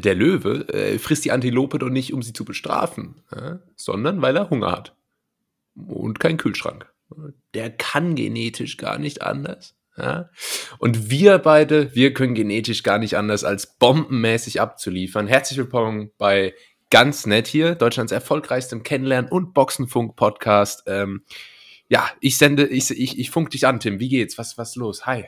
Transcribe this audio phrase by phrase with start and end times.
[0.00, 4.36] der Löwe äh, frisst die Antilope doch nicht, um sie zu bestrafen, ja, sondern weil
[4.36, 4.96] er Hunger hat.
[5.74, 6.90] Und keinen Kühlschrank.
[7.54, 9.76] Der kann genetisch gar nicht anders.
[9.96, 10.30] Ja?
[10.78, 15.26] Und wir beide, wir können genetisch gar nicht anders, als bombenmäßig abzuliefern.
[15.26, 16.54] Herzlich willkommen bei
[16.90, 20.84] Ganz Nett hier, Deutschlands erfolgreichstem Kennenlernen- und Boxenfunk-Podcast.
[20.86, 21.22] Ähm,
[21.88, 24.00] ja, ich sende, ich, ich, ich funk dich an, Tim.
[24.00, 24.38] Wie geht's?
[24.38, 25.06] Was, was los?
[25.06, 25.26] Hi.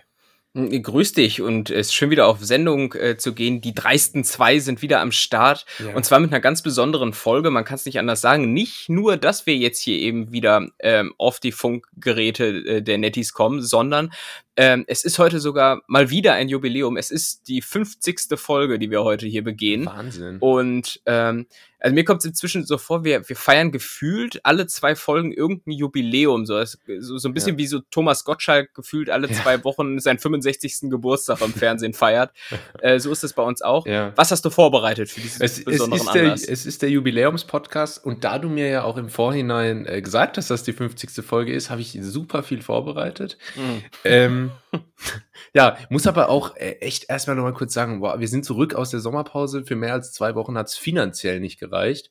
[0.57, 3.61] Hm, grüß dich und es ist schön wieder auf Sendung äh, zu gehen.
[3.61, 5.95] Die dreisten zwei sind wieder am Start ja.
[5.95, 7.51] und zwar mit einer ganz besonderen Folge.
[7.51, 8.53] Man kann es nicht anders sagen.
[8.53, 13.33] Nicht nur, dass wir jetzt hier eben wieder ähm, auf die Funkgeräte äh, der Netties
[13.33, 14.13] kommen, sondern
[14.61, 16.99] ähm, es ist heute sogar mal wieder ein Jubiläum.
[16.99, 18.39] Es ist die 50.
[18.39, 19.87] Folge, die wir heute hier begehen.
[19.87, 20.37] Wahnsinn.
[20.39, 21.47] Und ähm,
[21.81, 25.73] also mir kommt es inzwischen so vor, wir, wir feiern gefühlt alle zwei Folgen irgendein
[25.73, 26.45] Jubiläum.
[26.45, 27.59] So, so, so ein bisschen ja.
[27.59, 29.35] wie so Thomas Gottschalk gefühlt alle ja.
[29.35, 30.91] zwei Wochen seinen 65.
[30.91, 32.31] Geburtstag im Fernsehen feiert.
[32.81, 33.87] Äh, so ist es bei uns auch.
[33.87, 34.13] Ja.
[34.17, 36.43] Was hast du vorbereitet für diesen es, besonderen es Anlass?
[36.43, 40.37] Der, es ist der Jubiläumspodcast und da du mir ja auch im Vorhinein äh, gesagt
[40.37, 41.25] hast, dass die 50.
[41.25, 43.39] Folge ist, habe ich super viel vorbereitet.
[43.57, 43.83] Mhm.
[44.05, 44.50] Ähm,
[45.55, 48.91] ja, muss aber auch äh, echt erstmal nochmal kurz sagen, boah, wir sind zurück aus
[48.91, 49.65] der Sommerpause.
[49.65, 52.11] Für mehr als zwei Wochen hat es finanziell nicht gereicht.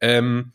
[0.00, 0.52] Ähm,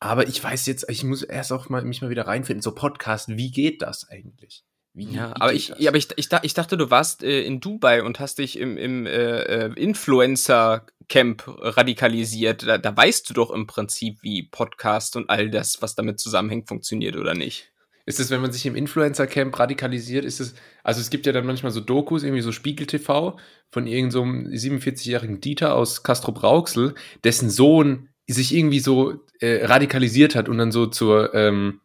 [0.00, 2.62] aber ich weiß jetzt, ich muss erst auch mal, mich mal wieder reinfinden.
[2.62, 4.64] So Podcast, wie geht das eigentlich?
[4.94, 8.02] Wie, ja, aber ich, ja, aber ich, ich, ich dachte, du warst äh, in Dubai
[8.02, 12.66] und hast dich im, im äh, äh Influencer-Camp radikalisiert.
[12.66, 16.68] Da, da weißt du doch im Prinzip, wie Podcast und all das, was damit zusammenhängt,
[16.68, 17.70] funktioniert oder nicht.
[18.08, 21.44] Ist es, wenn man sich im Influencer-Camp radikalisiert, ist es, also es gibt ja dann
[21.44, 23.38] manchmal so Dokus, irgendwie so Spiegel TV
[23.70, 30.36] von irgendeinem so 47-jährigen Dieter aus Castro Brauxel, dessen Sohn sich irgendwie so äh, radikalisiert
[30.36, 31.82] hat und dann so zur, ähm,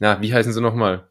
[0.00, 1.08] na, wie heißen sie nochmal?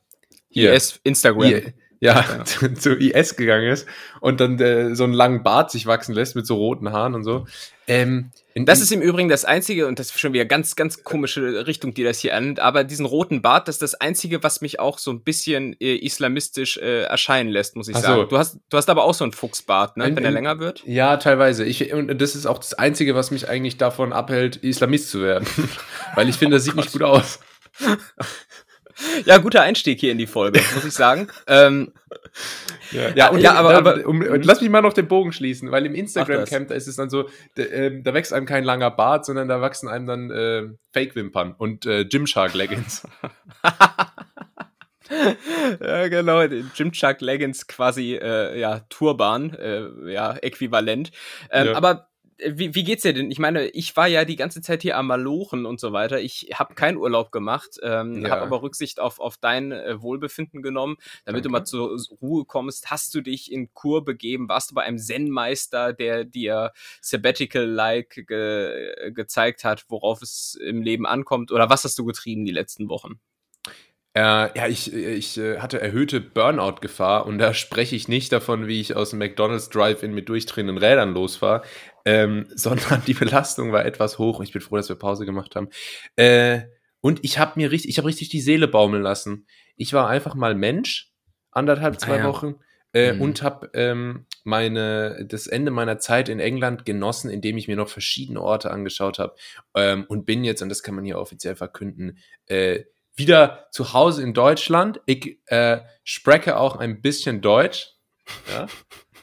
[0.50, 0.74] Hier.
[0.74, 1.50] IS Instagram.
[1.50, 2.44] I, ja, ja.
[2.46, 3.88] Zu, zu, IS gegangen ist
[4.20, 7.24] und dann äh, so einen langen Bart sich wachsen lässt mit so roten Haaren und
[7.24, 7.46] so.
[7.88, 11.68] Ähm, das ist im Übrigen das Einzige, und das ist schon wieder ganz, ganz komische
[11.68, 14.80] Richtung, die das hier annimmt, aber diesen roten Bart, das ist das Einzige, was mich
[14.80, 18.22] auch so ein bisschen äh, islamistisch äh, erscheinen lässt, muss ich Ach sagen.
[18.22, 18.26] So.
[18.26, 20.84] Du, hast, du hast aber auch so einen Fuchsbart, ne, in, wenn er länger wird?
[20.86, 21.66] Ja, teilweise.
[21.66, 25.48] Ich, und das ist auch das Einzige, was mich eigentlich davon abhält, Islamist zu werden.
[26.16, 27.40] Weil ich finde, das sieht nicht gut aus.
[29.26, 31.28] Ja, guter Einstieg hier in die Folge, muss ich sagen.
[31.48, 31.94] ähm,
[32.92, 35.72] ja, ja, und ja, aber, aber um, um, lass mich mal noch den Bogen schließen,
[35.72, 38.92] weil im Instagram-Camp, da ist es dann so, da, äh, da, wächst einem kein langer
[38.92, 40.64] Bart, sondern da wachsen einem dann äh,
[40.94, 43.08] Fake-Wimpern und äh, Gymshark-Leggings.
[45.80, 51.11] ja, genau, Gymshark Leggings quasi, äh, ja, Turban, äh, ja, äquivalent.
[51.50, 51.76] Ähm, ja.
[51.76, 53.31] Aber wie, wie geht's dir denn?
[53.31, 56.19] Ich meine, ich war ja die ganze Zeit hier am Malochen und so weiter.
[56.19, 58.31] Ich habe keinen Urlaub gemacht, ähm, ja.
[58.31, 61.47] habe aber Rücksicht auf, auf dein äh, Wohlbefinden genommen, damit Danke.
[61.47, 62.89] du mal zur Ruhe kommst.
[62.89, 64.49] Hast du dich in Kur begeben?
[64.49, 66.71] Warst du bei einem Zen-Meister, der dir
[67.02, 71.52] Sabbatical-like ge gezeigt hat, worauf es im Leben ankommt?
[71.52, 73.19] Oder was hast du getrieben die letzten Wochen?
[74.14, 78.82] Äh, ja, ich, ich äh, hatte erhöhte Burnout-Gefahr und da spreche ich nicht davon, wie
[78.82, 81.64] ich aus dem McDonald's Drive-In mit durchdrehenden Rädern losfahre,
[82.05, 84.42] ähm, sondern die Belastung war etwas hoch.
[84.42, 85.70] Ich bin froh, dass wir Pause gemacht haben.
[86.16, 86.64] Äh,
[86.99, 89.48] und ich habe mir richtig, ich habe richtig die Seele baumeln lassen.
[89.76, 91.11] Ich war einfach mal Mensch,
[91.52, 92.28] anderthalb, zwei ah, ja.
[92.28, 92.55] Wochen,
[92.93, 93.22] äh, mhm.
[93.22, 97.88] und habe ähm, meine das Ende meiner Zeit in England genossen, indem ich mir noch
[97.88, 99.36] verschiedene Orte angeschaut habe
[99.76, 102.17] ähm, und bin jetzt, und das kann man hier offiziell verkünden,
[102.48, 102.83] äh,
[103.16, 105.02] wieder zu Hause in Deutschland.
[105.05, 107.89] Ich äh, spreche auch ein bisschen Deutsch.
[108.52, 108.67] Ja.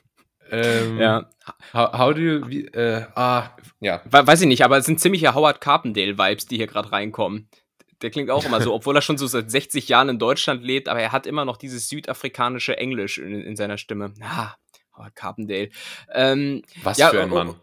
[0.50, 1.30] ähm, ja.
[1.72, 4.02] How, how do you, wie, äh, ah, ja.
[4.04, 7.48] Weiß ich nicht, aber es sind ziemliche Howard Carpendale-Vibes, die hier gerade reinkommen.
[8.02, 10.88] Der klingt auch immer so, obwohl er schon so seit 60 Jahren in Deutschland lebt,
[10.88, 14.14] aber er hat immer noch dieses südafrikanische Englisch in, in seiner Stimme.
[14.20, 14.54] Ah,
[14.96, 15.70] Howard Carpendale.
[16.12, 17.56] Ähm, Was ja, für ein Mann.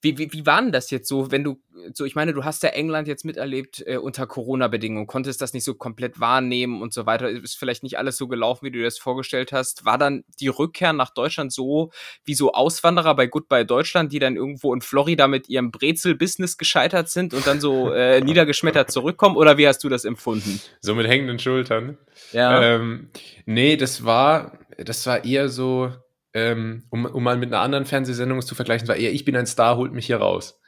[0.00, 1.60] Wie, wie, wie war denn das jetzt so, wenn du,
[1.92, 5.64] so ich meine, du hast ja England jetzt miterlebt äh, unter Corona-Bedingungen, konntest das nicht
[5.64, 8.84] so komplett wahrnehmen und so weiter, ist vielleicht nicht alles so gelaufen, wie du dir
[8.84, 9.84] das vorgestellt hast.
[9.84, 11.90] War dann die Rückkehr nach Deutschland so
[12.24, 17.08] wie so Auswanderer bei Goodbye Deutschland, die dann irgendwo in Florida mit ihrem Brezel-Business gescheitert
[17.08, 20.60] sind und dann so äh, niedergeschmettert zurückkommen oder wie hast du das empfunden?
[20.80, 21.98] So mit hängenden Schultern.
[22.32, 22.62] Ja.
[22.62, 23.10] Ähm,
[23.46, 25.92] nee, das war, das war eher so,
[26.34, 29.46] ähm, um, um mal mit einer anderen Fernsehsendung zu vergleichen, war eher, ich bin ein
[29.46, 30.60] Star, holt mich hier raus.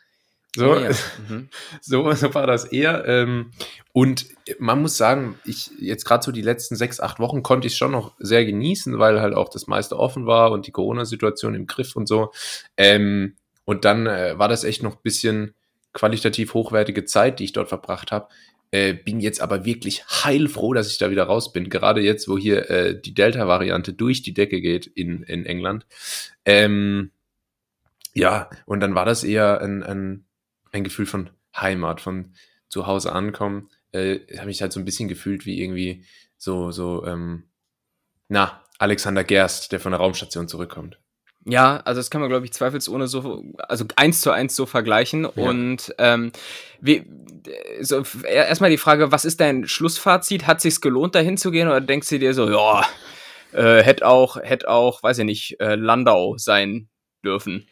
[0.56, 0.90] So, oh ja.
[1.28, 1.48] mhm.
[1.82, 3.04] so, so war das eher.
[3.06, 3.50] Ähm,
[3.92, 4.26] und
[4.58, 7.90] man muss sagen, ich jetzt gerade so die letzten sechs, acht Wochen konnte ich schon
[7.90, 11.94] noch sehr genießen, weil halt auch das meiste offen war und die Corona-Situation im Griff
[11.94, 12.32] und so.
[12.76, 15.54] Ähm, und dann äh, war das echt noch ein bisschen
[15.92, 18.28] qualitativ hochwertige Zeit, die ich dort verbracht habe.
[18.70, 21.70] Äh, bin jetzt aber wirklich heilfroh, dass ich da wieder raus bin.
[21.70, 25.86] Gerade jetzt, wo hier äh, die Delta-Variante durch die Decke geht in, in England.
[26.44, 27.10] Ähm,
[28.12, 30.24] ja, und dann war das eher ein, ein,
[30.72, 32.32] ein Gefühl von Heimat, von
[32.68, 33.68] zu Hause ankommen.
[33.92, 36.04] Äh, habe mich halt so ein bisschen gefühlt wie irgendwie
[36.36, 37.44] so, so, ähm,
[38.28, 40.98] na, Alexander Gerst, der von der Raumstation zurückkommt.
[41.48, 45.22] Ja, also das kann man, glaube ich, zweifelsohne so, also eins zu eins so vergleichen.
[45.22, 45.31] Ja.
[45.48, 46.32] Und ähm,
[46.81, 47.04] wie,
[47.81, 50.48] so, erstmal die Frage, was ist dein Schlussfazit?
[50.48, 51.69] Hat sich's gelohnt, da hinzugehen?
[51.69, 52.84] Oder denkst du dir so, ja,
[53.52, 56.88] äh, hätte auch, hätte auch, weiß ich nicht, äh, Landau sein
[57.25, 57.69] dürfen?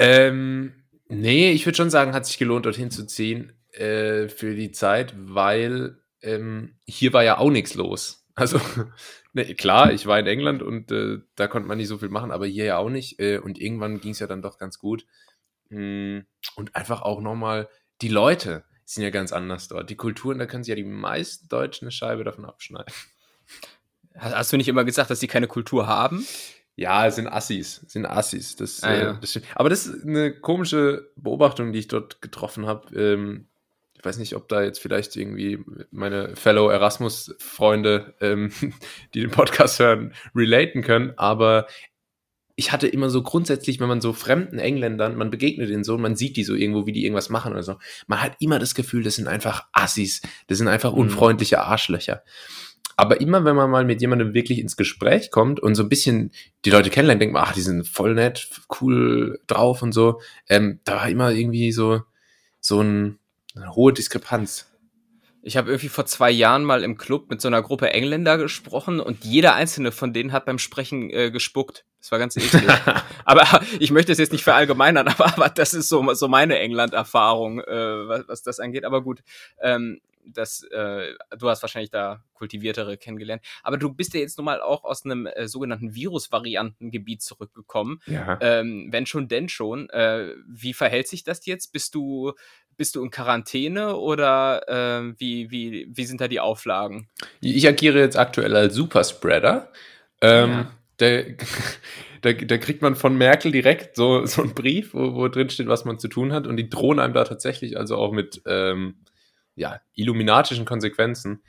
[0.00, 0.72] Ähm,
[1.08, 5.14] nee, ich würde schon sagen, hat sich gelohnt, dorthin zu ziehen äh, für die Zeit,
[5.16, 8.23] weil ähm, hier war ja auch nichts los.
[8.34, 8.60] Also
[9.34, 12.30] Ne, klar, ich war in England und äh, da konnte man nicht so viel machen,
[12.30, 13.18] aber hier ja auch nicht.
[13.18, 15.06] Äh, und irgendwann ging es ja dann doch ganz gut.
[15.70, 16.20] Mm,
[16.54, 17.68] und einfach auch nochmal,
[18.00, 19.90] die Leute sind ja ganz anders dort.
[19.90, 22.94] Die Kulturen, da können sich ja die meisten Deutschen eine Scheibe davon abschneiden.
[24.16, 26.24] Hast du nicht immer gesagt, dass sie keine Kultur haben?
[26.76, 28.54] Ja, es sind Assis, sind Assis.
[28.54, 29.10] Das, ah, ja.
[29.10, 32.94] äh, das Aber das ist eine komische Beobachtung, die ich dort getroffen habe.
[32.94, 33.48] Ähm,
[34.04, 38.52] ich weiß nicht, ob da jetzt vielleicht irgendwie meine Fellow Erasmus-Freunde, ähm,
[39.14, 41.66] die den Podcast hören, relaten können, aber
[42.54, 46.16] ich hatte immer so grundsätzlich, wenn man so fremden Engländern, man begegnet denen so, man
[46.16, 49.02] sieht die so irgendwo, wie die irgendwas machen oder so, man hat immer das Gefühl,
[49.02, 50.98] das sind einfach Assis, das sind einfach mhm.
[50.98, 52.22] unfreundliche Arschlöcher.
[52.96, 56.30] Aber immer, wenn man mal mit jemandem wirklich ins Gespräch kommt und so ein bisschen
[56.66, 58.50] die Leute kennenlernt, denkt man, ach, die sind voll nett,
[58.82, 60.20] cool drauf und so,
[60.50, 62.02] ähm, da war immer irgendwie so,
[62.60, 63.18] so ein,
[63.54, 64.70] eine hohe Diskrepanz.
[65.46, 68.98] Ich habe irgendwie vor zwei Jahren mal im Club mit so einer Gruppe Engländer gesprochen
[68.98, 71.84] und jeder einzelne von denen hat beim Sprechen äh, gespuckt.
[72.00, 72.64] Das war ganz eklig.
[73.26, 77.60] aber ich möchte es jetzt nicht verallgemeinern, aber, aber das ist so, so meine England-Erfahrung,
[77.60, 78.86] äh, was, was das angeht.
[78.86, 79.22] Aber gut,
[79.60, 83.42] ähm, das, äh, du hast wahrscheinlich da kultiviertere kennengelernt.
[83.62, 88.00] Aber du bist ja jetzt nun mal auch aus einem äh, sogenannten Virusvariantengebiet zurückgekommen.
[88.06, 88.38] Ja.
[88.40, 89.90] Ähm, wenn schon, denn schon.
[89.90, 91.72] Äh, wie verhält sich das jetzt?
[91.72, 92.32] Bist du
[92.76, 97.08] bist du in Quarantäne oder äh, wie, wie, wie sind da die Auflagen?
[97.40, 99.72] Ich agiere jetzt aktuell als Superspreader.
[100.20, 100.70] Ähm, ja.
[100.96, 101.22] da,
[102.22, 105.68] da, da, kriegt man von Merkel direkt so, so einen Brief, wo, wo drin steht,
[105.68, 106.46] was man zu tun hat.
[106.46, 108.96] Und die drohen einem da tatsächlich also auch mit ähm,
[109.56, 111.42] ja, illuminatischen Konsequenzen.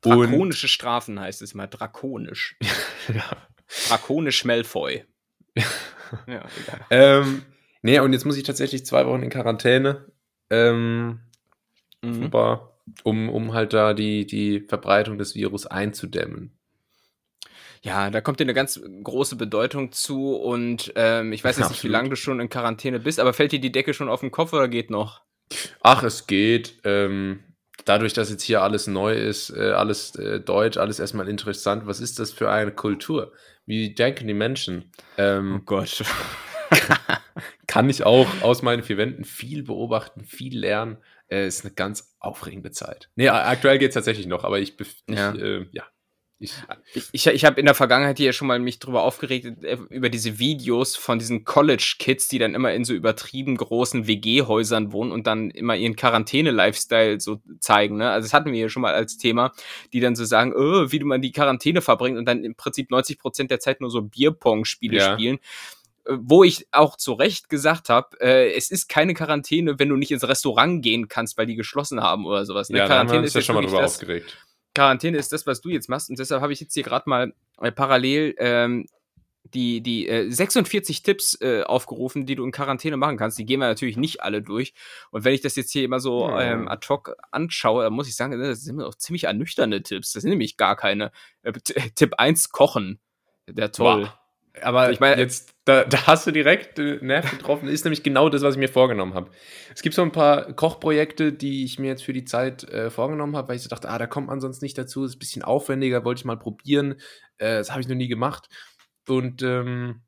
[0.00, 1.66] Drakonische und, Strafen heißt es mal.
[1.66, 2.56] Drakonisch.
[3.08, 3.24] ja.
[3.88, 5.04] Drakonisch Malfoy.
[5.56, 6.86] ja, egal.
[6.90, 7.42] Ähm,
[7.82, 10.06] nee, und jetzt muss ich tatsächlich zwei Wochen in Quarantäne.
[10.50, 11.20] Ähm,
[12.02, 12.24] mhm.
[12.24, 16.52] aber, um, um halt da die, die Verbreitung des Virus einzudämmen.
[17.82, 21.84] Ja, da kommt dir eine ganz große Bedeutung zu und ähm, ich weiß jetzt nicht,
[21.84, 24.32] wie lange du schon in Quarantäne bist, aber fällt dir die Decke schon auf den
[24.32, 25.22] Kopf oder geht noch?
[25.80, 26.80] Ach, es geht.
[26.84, 27.44] Ähm,
[27.84, 32.00] dadurch, dass jetzt hier alles neu ist, äh, alles äh, deutsch, alles erstmal interessant, was
[32.00, 33.32] ist das für eine Kultur?
[33.64, 34.90] Wie denken die Menschen?
[35.16, 36.02] Ähm, oh Gott.
[37.66, 40.98] Kann ich auch aus meinen vier Wänden viel beobachten, viel lernen.
[41.28, 43.10] Äh, ist eine ganz aufregende Zeit.
[43.14, 44.74] Nee, aktuell geht es tatsächlich noch, aber ich,
[45.08, 45.34] ja.
[45.34, 45.84] Ich, äh, ja.
[46.40, 46.54] Ich,
[47.10, 50.38] ich, ich habe in der Vergangenheit hier schon mal mich drüber aufgeregt, äh, über diese
[50.38, 55.50] Videos von diesen College-Kids, die dann immer in so übertrieben großen WG-Häusern wohnen und dann
[55.50, 57.96] immer ihren Quarantäne-Lifestyle so zeigen.
[57.96, 58.08] Ne?
[58.08, 59.52] Also das hatten wir hier schon mal als Thema,
[59.92, 62.90] die dann so sagen, oh, wie du man die Quarantäne verbringt und dann im Prinzip
[62.92, 65.12] 90 Prozent der Zeit nur so Bierpong-Spiele ja.
[65.14, 65.40] spielen
[66.08, 70.10] wo ich auch zu Recht gesagt habe, äh, es ist keine Quarantäne, wenn du nicht
[70.10, 72.70] ins Restaurant gehen kannst, weil die geschlossen haben oder sowas.
[72.70, 72.78] Ne?
[72.78, 74.38] Ja, Quarantäne ist ja schon mal drüber das, aufgeregt.
[74.74, 77.34] Quarantäne ist das, was du jetzt machst und deshalb habe ich jetzt hier gerade mal
[77.60, 78.86] äh, parallel ähm,
[79.54, 83.38] die, die äh, 46 Tipps äh, aufgerufen, die du in Quarantäne machen kannst.
[83.38, 84.74] Die gehen wir natürlich nicht alle durch.
[85.10, 88.16] Und wenn ich das jetzt hier immer so ähm, ad hoc anschaue, dann muss ich
[88.16, 90.12] sagen, das sind auch ziemlich ernüchternde Tipps.
[90.12, 91.12] Das sind nämlich gar keine.
[91.42, 91.52] Äh,
[91.94, 93.00] Tipp 1, kochen.
[93.46, 94.02] Der toll.
[94.02, 94.17] Wow.
[94.62, 98.28] Aber ich meine, jetzt, da, da, hast du direkt äh, Nerv getroffen, ist nämlich genau
[98.28, 99.30] das, was ich mir vorgenommen habe.
[99.74, 103.36] Es gibt so ein paar Kochprojekte, die ich mir jetzt für die Zeit äh, vorgenommen
[103.36, 105.42] habe, weil ich so dachte, ah, da kommt man sonst nicht dazu, ist ein bisschen
[105.42, 106.92] aufwendiger, wollte ich mal probieren.
[107.38, 108.48] Äh, das habe ich noch nie gemacht.
[109.06, 110.02] Und ähm,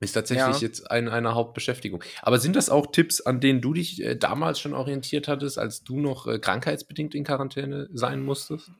[0.00, 0.66] ist tatsächlich ja.
[0.66, 2.02] jetzt ein, eine Hauptbeschäftigung.
[2.22, 5.84] Aber sind das auch Tipps, an denen du dich äh, damals schon orientiert hattest, als
[5.84, 8.70] du noch äh, krankheitsbedingt in Quarantäne sein musstest?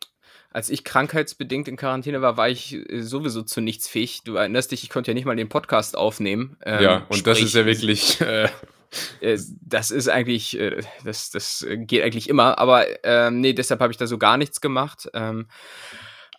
[0.52, 4.22] Als ich krankheitsbedingt in Quarantäne war, war ich äh, sowieso zu nichts fähig.
[4.24, 6.56] Du erinnerst dich, ich konnte ja nicht mal den Podcast aufnehmen.
[6.64, 8.18] Ähm, ja, und sprich, das ist ja wirklich.
[8.30, 8.48] Äh,
[9.20, 13.92] äh, das ist eigentlich, äh, das, das geht eigentlich immer, aber ähm, nee, deshalb habe
[13.92, 15.08] ich da so gar nichts gemacht.
[15.14, 15.46] Ähm,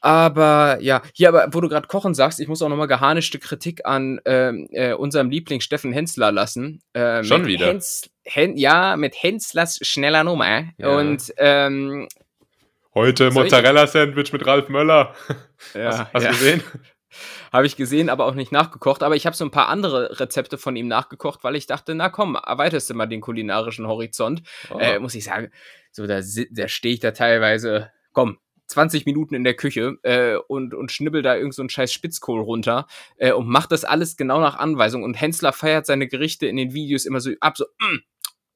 [0.02, 3.86] aber ja, hier, aber wo du gerade Kochen sagst, ich muss auch nochmal geharnischte Kritik
[3.86, 6.82] an ähm, äh, unserem Liebling Steffen Hensler lassen.
[6.94, 7.68] Äh, Schon wieder.
[7.68, 10.66] Hens, Hen, ja, mit Henslers schneller Nummer.
[10.78, 10.98] Ja.
[10.98, 12.08] Und ähm,
[12.94, 15.16] Heute Mozzarella-Sandwich mit Ralf Möller.
[15.76, 16.32] Ja, hast, hast ja.
[16.32, 16.64] gesehen?
[17.52, 19.04] habe ich gesehen, aber auch nicht nachgekocht.
[19.04, 22.10] Aber ich habe so ein paar andere Rezepte von ihm nachgekocht, weil ich dachte, na
[22.10, 24.42] komm, erweiterst du mal den kulinarischen Horizont.
[24.72, 24.80] Oh.
[24.80, 25.52] Äh, muss ich sagen,
[25.92, 30.74] so da, da stehe ich da teilweise, komm, 20 Minuten in der Küche äh, und,
[30.74, 34.40] und schnibbel da irgend so einen scheiß Spitzkohl runter äh, und macht das alles genau
[34.40, 35.04] nach Anweisung.
[35.04, 38.00] Und Hensler feiert seine Gerichte in den Videos immer so ab, so, mm.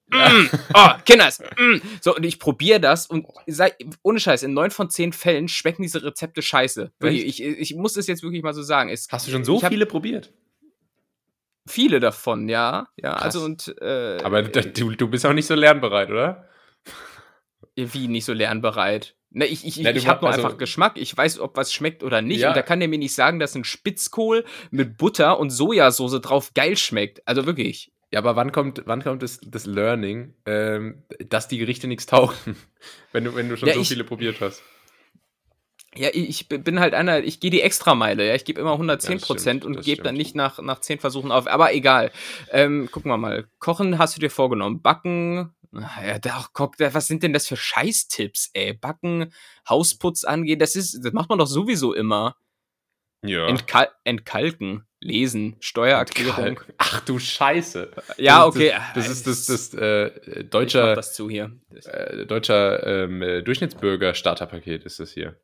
[0.09, 1.39] Mm, oh, Kinders.
[1.57, 1.77] Mm.
[2.01, 5.81] So, und ich probiere das und sei, ohne Scheiß, in neun von zehn Fällen schmecken
[5.81, 6.91] diese Rezepte scheiße.
[7.03, 8.89] Ich, ich, ich, muss es jetzt wirklich mal so sagen.
[8.89, 10.33] Es, Hast du schon so viele probiert?
[11.67, 12.87] Viele davon, ja.
[12.95, 13.23] Ja, Krass.
[13.23, 13.75] also und.
[13.81, 16.47] Äh, Aber du, du bist auch nicht so lernbereit, oder?
[17.75, 19.15] Wie nicht so lernbereit?
[19.31, 20.93] Ne, ich ich, Na, ich habe nur also, einfach Geschmack.
[20.95, 22.39] Ich weiß, ob was schmeckt oder nicht.
[22.39, 22.49] Ja.
[22.49, 26.53] Und da kann der mir nicht sagen, dass ein Spitzkohl mit Butter und Sojasauce drauf
[26.53, 27.27] geil schmeckt.
[27.27, 27.91] Also wirklich.
[28.15, 32.55] Ja, aber wann kommt, wann kommt das, das Learning, ähm, dass die Gerichte nichts tauchen,
[33.11, 34.63] wenn du, wenn du schon ja, so ich, viele probiert hast?
[35.97, 39.63] Ja, ich bin halt einer, ich gehe die Extrameile, ja, ich gebe immer 110 Prozent
[39.65, 41.45] ja, und gebe dann nicht nach, nach 10 Versuchen auf.
[41.47, 42.09] Aber egal.
[42.51, 43.49] Ähm, gucken wir mal.
[43.59, 44.81] Kochen hast du dir vorgenommen.
[44.81, 48.75] Backen, ja, doch, guck, was sind denn das für Scheißtipps, ey?
[48.75, 49.33] Backen,
[49.67, 52.37] Hausputz angehen, das ist, das macht man doch sowieso immer.
[53.25, 53.47] Ja.
[53.47, 56.59] Entkal entkalken, lesen, Steuererklärung.
[56.77, 57.91] Ach du Scheiße.
[58.17, 58.73] Ja, okay.
[58.95, 61.51] Das, ist das, das, das äh, deutscher, das zu hier.
[61.85, 65.39] Äh, deutscher ähm, äh, Durchschnittsbürger-Starterpaket ist das hier.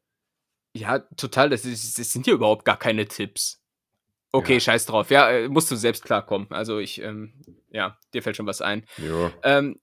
[0.73, 1.49] Ja, total.
[1.49, 3.61] Das, ist, das sind hier überhaupt gar keine Tipps.
[4.31, 4.59] Okay, ja.
[4.59, 5.11] scheiß drauf.
[5.11, 6.47] Ja, äh, musst du selbst klarkommen.
[6.51, 7.33] Also ich, ähm,
[7.69, 8.85] ja, dir fällt schon was ein.
[8.97, 9.31] Ja.
[9.43, 9.79] Ähm,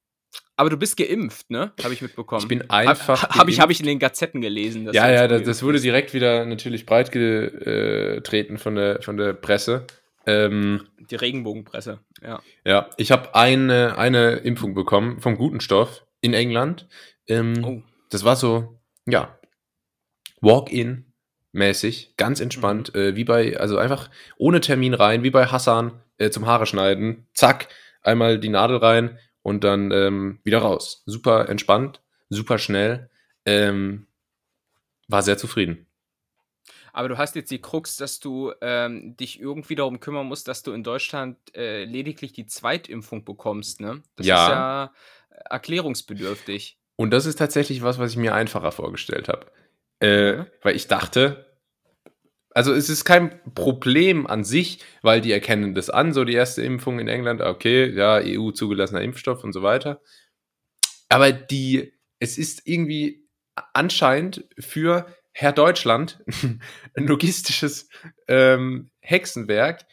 [0.56, 1.72] aber du bist geimpft, ne?
[1.82, 2.42] Habe ich mitbekommen.
[2.42, 3.22] Ich bin einfach.
[3.22, 4.90] Habe hab ich, hab ich in den Gazetten gelesen.
[4.92, 9.86] ja, ja, das, das, wurde direkt wieder natürlich breitgetreten von der, von der Presse.
[10.26, 12.42] Ähm, Die Regenbogenpresse, ja.
[12.64, 16.88] Ja, ich habe eine, eine Impfung bekommen vom guten Stoff in England.
[17.28, 17.82] Ähm, oh.
[18.10, 19.38] Das war so, ja,
[20.40, 21.12] Walk-in
[21.52, 23.00] mäßig, ganz entspannt, mhm.
[23.00, 27.26] äh, wie bei, also einfach ohne Termin rein, wie bei Hassan äh, zum Haare schneiden,
[27.32, 27.68] zack,
[28.02, 31.02] einmal die Nadel rein und dann ähm, wieder raus.
[31.06, 33.10] Super entspannt, super schnell.
[33.44, 34.06] Ähm,
[35.08, 35.86] war sehr zufrieden.
[36.92, 40.62] Aber du hast jetzt die Krux, dass du ähm, dich irgendwie darum kümmern musst, dass
[40.62, 44.02] du in Deutschland äh, lediglich die Zweitimpfung bekommst, ne?
[44.16, 44.42] Das ja.
[44.44, 44.92] ist ja
[45.48, 46.78] erklärungsbedürftig.
[46.96, 49.46] Und das ist tatsächlich was, was ich mir einfacher vorgestellt habe.
[50.00, 50.46] Äh, ja.
[50.62, 51.47] Weil ich dachte,
[52.58, 56.60] also es ist kein Problem an sich, weil die erkennen das an, so die erste
[56.60, 60.02] Impfung in England, okay, ja, EU zugelassener Impfstoff und so weiter.
[61.08, 63.28] Aber die, es ist irgendwie
[63.74, 66.18] anscheinend für Herr Deutschland
[66.96, 67.88] ein logistisches
[68.26, 69.86] ähm, Hexenwerk.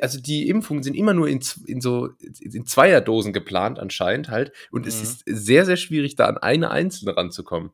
[0.00, 4.82] Also die Impfungen sind immer nur in, in so in Zweierdosen geplant anscheinend halt und
[4.82, 4.88] mhm.
[4.88, 7.72] es ist sehr sehr schwierig da an eine einzelne ranzukommen.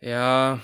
[0.00, 0.60] Ja,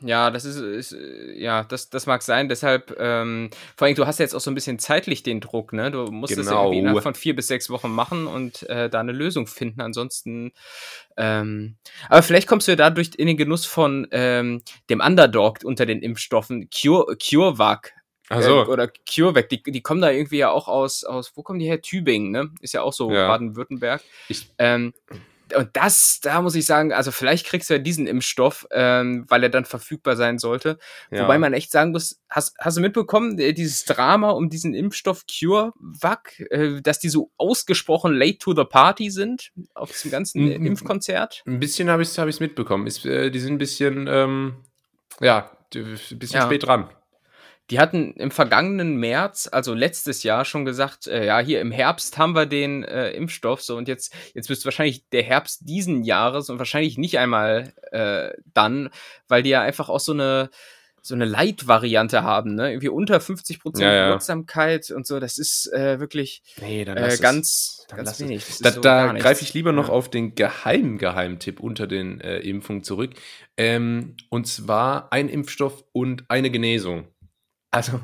[0.00, 0.96] ja, das ist, ist,
[1.34, 2.48] ja, das, das mag sein.
[2.48, 5.72] Deshalb, ähm, vor allem, du hast ja jetzt auch so ein bisschen zeitlich den Druck,
[5.72, 5.90] ne?
[5.90, 6.44] Du musst genau.
[6.44, 9.80] das irgendwie innerhalb von vier bis sechs Wochen machen und äh, da eine Lösung finden.
[9.80, 10.52] Ansonsten,
[11.16, 11.76] ähm,
[12.08, 16.02] aber vielleicht kommst du ja dadurch in den Genuss von ähm, dem Underdog unter den
[16.02, 17.94] Impfstoffen, Cure, CureVac.
[18.28, 18.62] Ach so.
[18.62, 21.66] Äh, oder CureVac, die, die kommen da irgendwie ja auch aus, aus, wo kommen die
[21.66, 21.80] her?
[21.80, 22.50] Tübingen, ne?
[22.60, 23.28] Ist ja auch so ja.
[23.28, 24.02] Baden-Württemberg.
[24.58, 24.92] Ähm,
[25.54, 29.42] und das, da muss ich sagen, also vielleicht kriegst du ja diesen Impfstoff, ähm, weil
[29.42, 30.78] er dann verfügbar sein sollte.
[31.10, 31.22] Ja.
[31.22, 35.24] Wobei man echt sagen muss, hast, hast du mitbekommen, äh, dieses Drama um diesen Impfstoff
[35.26, 40.54] CureVac, äh, dass die so ausgesprochen late to the party sind auf diesem ganzen äh,
[40.54, 41.42] Impfkonzert?
[41.46, 42.86] Ein bisschen habe ich es hab mitbekommen.
[42.86, 44.64] Ist, äh, die sind ein bisschen, ähm,
[45.20, 46.46] ja, ein bisschen ja.
[46.46, 46.88] spät dran.
[47.70, 52.16] Die hatten im vergangenen März, also letztes Jahr, schon gesagt, äh, ja, hier im Herbst
[52.16, 56.48] haben wir den äh, Impfstoff so und jetzt, jetzt bist wahrscheinlich der Herbst diesen Jahres
[56.48, 58.90] und wahrscheinlich nicht einmal äh, dann,
[59.26, 60.50] weil die ja einfach auch so eine
[61.06, 62.70] so eine Light-Variante haben, ne?
[62.70, 64.08] Irgendwie unter 50 Prozent ja, ja.
[64.08, 65.20] Wirksamkeit und so.
[65.20, 68.44] Das ist äh, wirklich nee, dann äh, ganz, ganz wenig.
[68.60, 69.94] Da, so da greife ich lieber noch ja.
[69.94, 73.12] auf den geheimen Geheimtipp unter den äh, Impfungen zurück.
[73.56, 77.06] Ähm, und zwar ein Impfstoff und eine Genesung.
[77.76, 78.00] Also,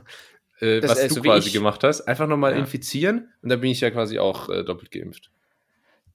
[0.60, 2.58] äh, was du so quasi gemacht hast, einfach nochmal ja.
[2.58, 5.30] infizieren und dann bin ich ja quasi auch äh, doppelt geimpft.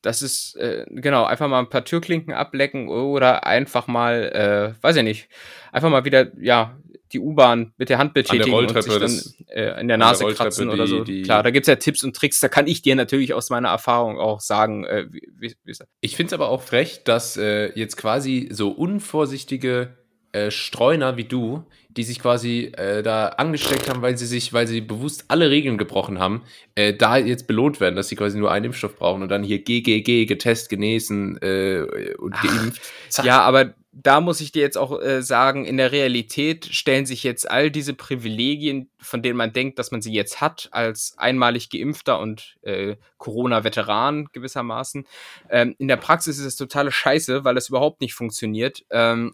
[0.03, 4.95] Das ist, äh, genau, einfach mal ein paar Türklinken ablecken oder einfach mal, äh, weiß
[4.97, 5.29] ich nicht,
[5.71, 6.77] einfach mal wieder, ja,
[7.13, 10.33] die U-Bahn mit der Hand betätigen der und sich dann äh, in der Nase der
[10.35, 11.03] kratzen oder so.
[11.03, 13.69] Die, Klar, da gibt's ja Tipps und Tricks, da kann ich dir natürlich aus meiner
[13.69, 18.49] Erfahrung auch sagen, äh, wie, wie, Ich finde es aber auch frech, dass jetzt quasi
[18.51, 19.97] so unvorsichtige
[20.45, 21.65] äh, Streuner wie du
[21.97, 25.77] die sich quasi äh, da angesteckt haben, weil sie sich, weil sie bewusst alle Regeln
[25.77, 26.43] gebrochen haben,
[26.75, 29.63] äh, da jetzt belohnt werden, dass sie quasi nur einen Impfstoff brauchen und dann hier
[29.63, 32.81] GGG, getestet, genesen äh, und Ach, geimpft.
[33.09, 33.25] Zack.
[33.25, 37.23] Ja, aber da muss ich dir jetzt auch äh, sagen, in der Realität stellen sich
[37.23, 41.71] jetzt all diese Privilegien, von denen man denkt, dass man sie jetzt hat, als einmalig
[41.71, 45.07] geimpfter und äh, Corona-Veteran gewissermaßen.
[45.49, 48.85] Ähm, in der Praxis ist es totale Scheiße, weil das überhaupt nicht funktioniert.
[48.91, 49.33] Ähm,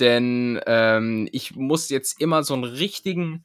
[0.00, 3.44] denn ähm, ich muss jetzt immer so einen richtigen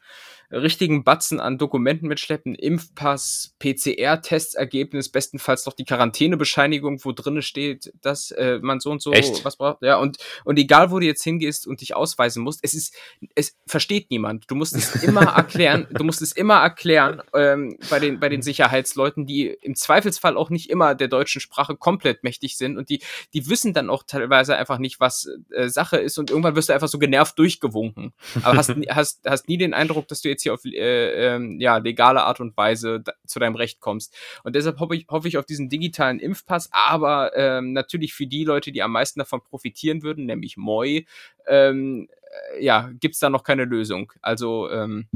[0.52, 8.32] richtigen Batzen an Dokumenten mitschleppen, Impfpass, PCR-Testergebnis, bestenfalls noch die Quarantänebescheinigung, wo drinne steht, dass
[8.32, 9.44] äh, man so und so Echt?
[9.44, 9.82] was braucht.
[9.82, 12.96] Ja, und, und egal, wo du jetzt hingehst und dich ausweisen musst, es ist,
[13.36, 14.50] es versteht niemand.
[14.50, 18.42] Du musst es immer erklären, du musst es immer erklären ähm, bei, den, bei den
[18.42, 23.02] Sicherheitsleuten, die im Zweifelsfall auch nicht immer der deutschen Sprache komplett mächtig sind und die,
[23.34, 26.74] die wissen dann auch teilweise einfach nicht, was äh, Sache ist und irgendwann wirst du
[26.74, 28.14] einfach so genervt durchgewunken.
[28.44, 31.77] Aber hast, hast, hast nie den Eindruck, dass du jetzt hier auf äh, ähm, ja,
[31.77, 34.15] legale Art und Weise da, zu deinem Recht kommst.
[34.44, 38.44] Und deshalb hoffe ich, hoffe ich auf diesen digitalen Impfpass, aber ähm, natürlich für die
[38.44, 41.06] Leute, die am meisten davon profitieren würden, nämlich Moi,
[41.48, 42.08] ähm,
[42.56, 44.12] äh, ja, gibt es da noch keine Lösung.
[44.22, 45.08] Also, ähm,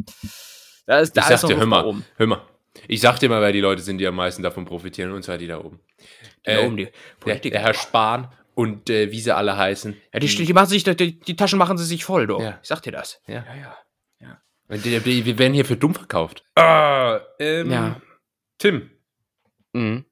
[0.85, 2.05] da ist, da ich ist sag dir, hör mal, oben.
[2.17, 2.41] hör mal.
[2.88, 5.38] Ich sag dir mal, wer die Leute sind, die am meisten davon profitieren, und zwar
[5.38, 5.79] die da oben.
[6.45, 6.88] Die äh, da oben, die
[7.19, 7.53] Politiker.
[7.53, 9.95] Der, der Herr Spahn und äh, wie sie alle heißen.
[10.13, 12.41] Ja, die, die, die machen sich, die, die, Taschen machen sie sich voll, doch.
[12.41, 12.59] Ja.
[12.61, 13.21] Ich sag dir das.
[13.25, 13.77] Ja, ja, ja.
[14.69, 16.43] Wir werden hier für dumm verkauft.
[16.55, 18.01] Ah, ähm, ja.
[18.59, 18.89] Tim.
[19.73, 20.05] Mhm.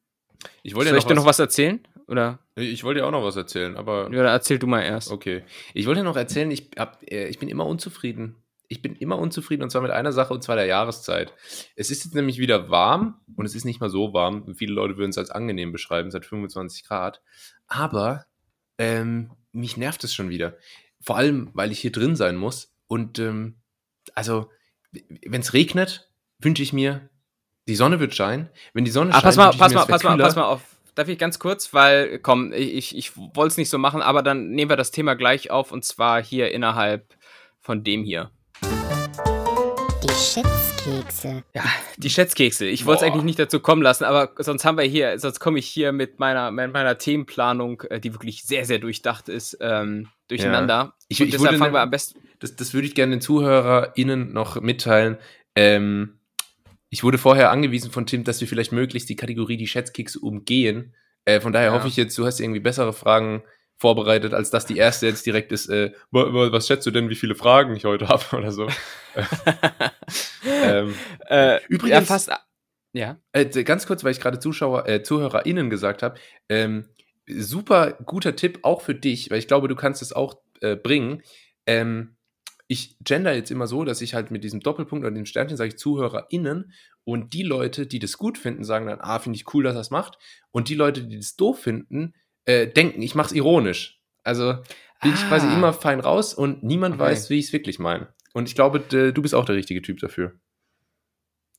[0.64, 1.80] Ich wollte Soll ich dir noch was erzählen?
[2.08, 2.40] Oder?
[2.56, 4.10] Ich wollte dir auch noch was erzählen, aber.
[4.12, 5.12] Ja, dann erzähl du mal erst.
[5.12, 5.44] Okay.
[5.74, 8.36] Ich wollte dir noch erzählen, ich, hab, äh, ich bin immer unzufrieden.
[8.68, 11.34] Ich bin immer unzufrieden und zwar mit einer Sache und zwar der Jahreszeit.
[11.76, 14.56] Es ist jetzt nämlich wieder warm und es ist nicht mal so warm.
[14.56, 17.22] Viele Leute würden es als angenehm beschreiben, seit 25 Grad.
[17.68, 18.26] Aber
[18.78, 20.58] ähm, mich nervt es schon wieder.
[21.00, 23.56] Vor allem, weil ich hier drin sein muss und ähm,
[24.16, 24.50] also,
[25.26, 26.10] wenn es regnet,
[26.40, 27.10] wünsche ich mir,
[27.68, 28.50] die Sonne wird scheinen.
[28.74, 30.62] Wenn die Sonne ah, scheint, pass mal, pass mal, pass mal, pass mal auf.
[30.96, 34.50] Darf ich ganz kurz, weil, komm, ich, ich wollte es nicht so machen, aber dann
[34.50, 37.16] nehmen wir das Thema gleich auf und zwar hier innerhalb
[37.60, 38.32] von dem hier.
[40.04, 41.44] Die Schätzkekse.
[41.54, 41.64] Ja,
[41.98, 42.66] die Schätzkekse.
[42.66, 45.60] Ich wollte es eigentlich nicht dazu kommen lassen, aber sonst haben wir hier, sonst komme
[45.60, 50.08] ich hier mit meiner, mit meiner Themenplanung, äh, die wirklich sehr, sehr durchdacht ist, ähm,
[50.28, 50.74] durcheinander.
[50.74, 50.94] Ja.
[51.08, 52.20] Ich, ich deshalb fangen wir am besten.
[52.40, 55.18] Das, das würde ich gerne den ZuhörerInnen noch mitteilen.
[55.56, 56.20] Ähm,
[56.90, 60.94] ich wurde vorher angewiesen von Tim, dass wir vielleicht möglichst die Kategorie die Schätzkekse umgehen.
[61.26, 61.74] Äh, von daher ja.
[61.74, 63.44] hoffe ich jetzt, du hast irgendwie bessere Fragen
[63.78, 67.36] vorbereitet, als dass die erste jetzt direkt ist, äh, was schätzt du denn, wie viele
[67.36, 68.68] Fragen ich heute habe oder so.
[70.64, 70.96] ähm,
[71.30, 72.32] äh, übrigens, ja, fast,
[72.94, 73.18] ja.
[73.34, 76.88] Äh, ganz kurz, weil ich gerade Zuschauer, äh, ZuhörerInnen gesagt habe, ähm,
[77.28, 81.22] super guter Tipp auch für dich, weil ich glaube, du kannst es auch äh, bringen.
[81.66, 82.16] Ähm,
[82.68, 85.70] ich gender jetzt immer so, dass ich halt mit diesem Doppelpunkt oder dem Sternchen sage
[85.70, 86.74] ich ZuhörerInnen
[87.06, 89.82] und die Leute, die das gut finden, sagen dann, ah, finde ich cool, dass er
[89.82, 90.18] es macht.
[90.52, 92.14] Und die Leute, die das doof finden,
[92.46, 94.02] äh, denken, ich mache es ironisch.
[94.24, 94.54] Also
[95.02, 95.16] bin ah.
[95.16, 95.54] ich quasi ah.
[95.54, 97.04] immer fein raus und niemand okay.
[97.04, 98.14] weiß, wie ich es wirklich meine.
[98.34, 100.34] Und ich glaube, du bist auch der richtige Typ dafür.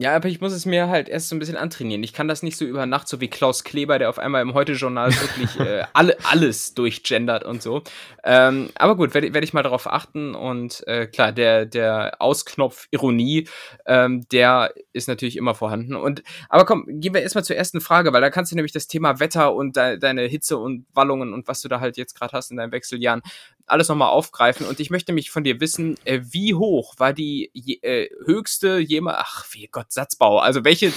[0.00, 2.04] Ja, aber ich muss es mir halt erst so ein bisschen antrainieren.
[2.04, 4.54] Ich kann das nicht so über Nacht, so wie Klaus Kleber, der auf einmal im
[4.54, 7.82] Heute-Journal wirklich äh, alle, alles durchgendert und so.
[8.22, 10.36] Ähm, aber gut, werde werd ich mal darauf achten.
[10.36, 13.48] Und äh, klar, der, der Ausknopf Ironie,
[13.86, 15.96] ähm, der ist natürlich immer vorhanden.
[15.96, 18.86] Und aber komm, gehen wir erstmal zur ersten Frage, weil da kannst du nämlich das
[18.86, 22.34] Thema Wetter und de deine Hitze und Wallungen und was du da halt jetzt gerade
[22.34, 23.22] hast in deinen Wechseljahren
[23.70, 24.66] alles nochmal aufgreifen.
[24.66, 28.78] Und ich möchte mich von dir wissen, äh, wie hoch war die je, äh, höchste
[28.78, 30.92] jemals, ach, wie Gott, Satzbau, also welche,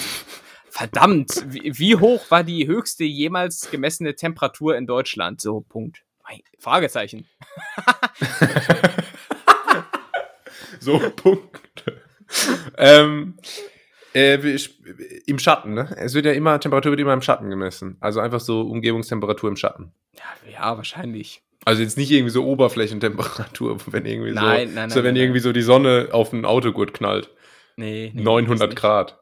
[0.69, 5.41] verdammt, wie, wie, hoch war die höchste jemals gemessene Temperatur in Deutschland?
[5.41, 6.03] So, Punkt.
[6.59, 7.27] Fragezeichen.
[10.79, 11.83] so, Punkt.
[12.77, 13.37] ähm,
[14.13, 14.57] äh,
[15.25, 15.95] Im Schatten, ne?
[15.97, 17.97] Es wird ja immer, Temperatur wird immer im Schatten gemessen.
[17.99, 19.93] Also einfach so Umgebungstemperatur im Schatten.
[20.13, 21.43] Ja, ja wahrscheinlich.
[21.63, 25.23] Also jetzt nicht irgendwie so Oberflächentemperatur, wenn irgendwie nein, so, nein, so nein, wenn nein.
[25.23, 27.29] irgendwie so die Sonne auf ein Autogurt knallt.
[27.75, 29.19] Nee, nee 900 Grad.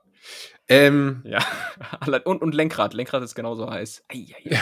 [0.67, 1.39] Ähm, ja,
[2.25, 2.93] und, und Lenkrad.
[2.93, 4.05] Lenkrad ist genauso heiß.
[4.07, 4.61] Ei, ei, ei.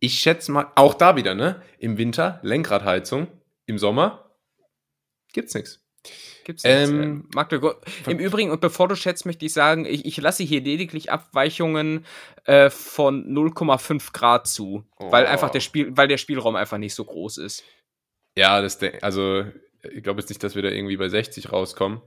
[0.00, 1.62] Ich schätze mal, auch da wieder, ne?
[1.78, 3.28] Im Winter Lenkradheizung,
[3.66, 4.30] im Sommer
[5.32, 5.84] gibt's nichts.
[6.50, 7.80] Gibt's ähm, Magdeburg.
[8.08, 12.04] Im Übrigen, und bevor du schätzt, möchte ich sagen, ich, ich lasse hier lediglich Abweichungen
[12.44, 15.12] äh, von 0,5 Grad zu, oh.
[15.12, 17.62] weil einfach der Spiel, weil der Spielraum einfach nicht so groß ist.
[18.36, 19.44] Ja, das also
[19.82, 22.00] ich glaube jetzt nicht, dass wir da irgendwie bei 60 rauskommen.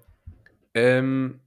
[0.73, 1.39] Ähm,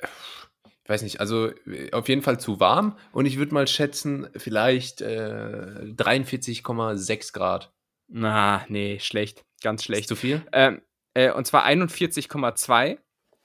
[0.00, 1.52] ich weiß nicht, also
[1.92, 7.72] auf jeden Fall zu warm und ich würde mal schätzen, vielleicht äh, 43,6 Grad.
[8.08, 9.44] Na, nee, schlecht.
[9.62, 10.02] Ganz schlecht.
[10.02, 10.42] Ist zu viel?
[10.52, 10.82] Ähm,
[11.14, 12.98] äh, und zwar 41,2.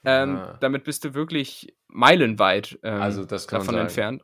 [0.04, 0.56] Ähm, ah.
[0.60, 4.22] Damit bist du wirklich meilenweit ähm, also davon entfernt.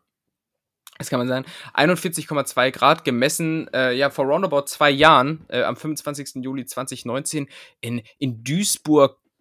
[0.98, 5.76] das kann man sagen, 41,2 Grad gemessen, äh, ja, vor roundabout zwei Jahren, äh, am
[5.76, 6.44] 25.
[6.44, 7.48] Juli 2019
[7.80, 8.44] in, in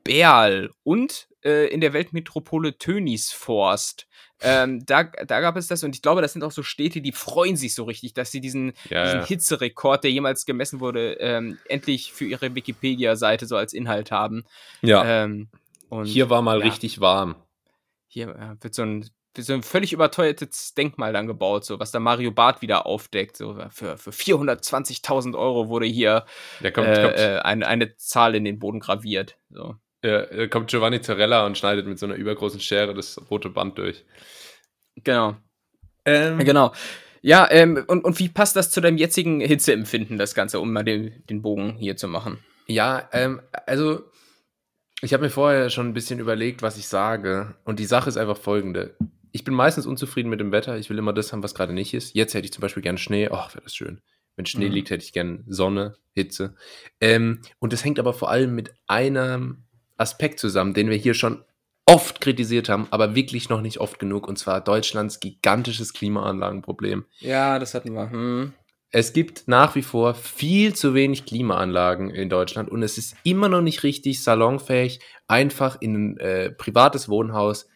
[0.04, 4.08] Duisburg-Berl und äh, in der Weltmetropole Tönisforst.
[4.42, 7.14] Ähm, da, da gab es das und ich glaube, das sind auch so Städte, die
[7.14, 9.26] freuen sich so richtig, dass sie diesen, ja, diesen ja.
[9.26, 14.44] Hitzerekord, der jemals gemessen wurde, ähm, endlich für ihre Wikipedia-Seite so als Inhalt haben.
[14.82, 15.24] Ja.
[15.24, 15.48] Ähm,
[15.88, 16.66] und, Hier war mal ja.
[16.66, 17.36] richtig warm.
[18.08, 22.00] Hier äh, wird so ein so ein völlig überteuertes Denkmal dann gebaut, so was da
[22.00, 23.36] Mario Barth wieder aufdeckt.
[23.36, 26.26] So für, für 420.000 Euro wurde hier
[26.62, 27.18] kommt, äh, kommt.
[27.18, 29.40] Äh, eine, eine Zahl in den Boden graviert.
[29.50, 29.76] So.
[30.04, 34.04] Ja, kommt Giovanni Zarella und schneidet mit so einer übergroßen Schere das rote Band durch.
[35.04, 35.38] Genau.
[36.06, 36.74] Ähm, genau.
[37.22, 40.84] Ja, ähm, und, und wie passt das zu deinem jetzigen Hitzeempfinden, das Ganze, um mal
[40.84, 42.40] den, den Bogen hier zu machen?
[42.68, 44.04] Ja, ähm, also
[45.02, 47.56] ich habe mir vorher schon ein bisschen überlegt, was ich sage.
[47.64, 48.98] Und die Sache ist einfach folgende
[49.34, 50.78] ich bin meistens unzufrieden mit dem Wetter.
[50.78, 52.14] Ich will immer das haben, was gerade nicht ist.
[52.14, 53.30] Jetzt hätte ich zum Beispiel gern Schnee.
[53.30, 54.00] Ach, wäre das schön.
[54.36, 54.74] Wenn Schnee mhm.
[54.74, 56.56] liegt, hätte ich gern Sonne, Hitze.
[57.02, 59.63] Ähm, und das hängt aber vor allem mit einem
[59.98, 61.44] Aspekt zusammen, den wir hier schon
[61.86, 67.06] oft kritisiert haben, aber wirklich noch nicht oft genug, und zwar Deutschlands gigantisches Klimaanlagenproblem.
[67.20, 68.10] Ja, das hatten wir.
[68.10, 68.54] Hm.
[68.90, 73.50] Es gibt nach wie vor viel zu wenig Klimaanlagen in Deutschland und es ist immer
[73.50, 77.68] noch nicht richtig salonfähig, einfach in ein äh, privates Wohnhaus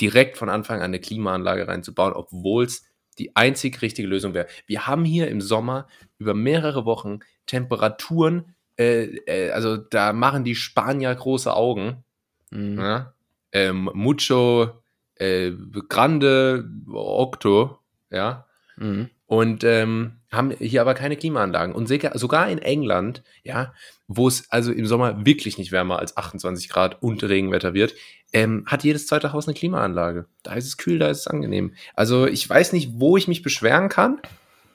[0.00, 2.84] direkt von Anfang an eine Klimaanlage reinzubauen, obwohl es
[3.18, 4.48] die einzig richtige Lösung wäre.
[4.66, 5.86] Wir haben hier im Sommer
[6.18, 12.04] über mehrere Wochen Temperaturen, äh, äh, also da machen die Spanier große Augen.
[12.50, 12.78] Mhm.
[12.78, 13.14] Ja?
[13.52, 14.82] Ähm, mucho
[15.16, 15.52] äh,
[15.88, 17.78] grande octo,
[18.10, 18.46] ja.
[18.76, 19.10] Mhm.
[19.26, 21.74] Und ähm, haben hier aber keine Klimaanlagen.
[21.74, 23.72] Und sogar in England, ja,
[24.06, 27.94] wo es also im Sommer wirklich nicht wärmer als 28 Grad und Regenwetter wird,
[28.32, 30.26] ähm, hat jedes zweite Haus eine Klimaanlage.
[30.42, 31.74] Da ist es kühl, da ist es angenehm.
[31.94, 34.20] Also ich weiß nicht, wo ich mich beschweren kann,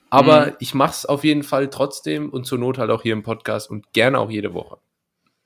[0.09, 0.55] aber mhm.
[0.59, 3.69] ich mache es auf jeden Fall trotzdem und zur Not halt auch hier im Podcast
[3.69, 4.77] und gerne auch jede Woche.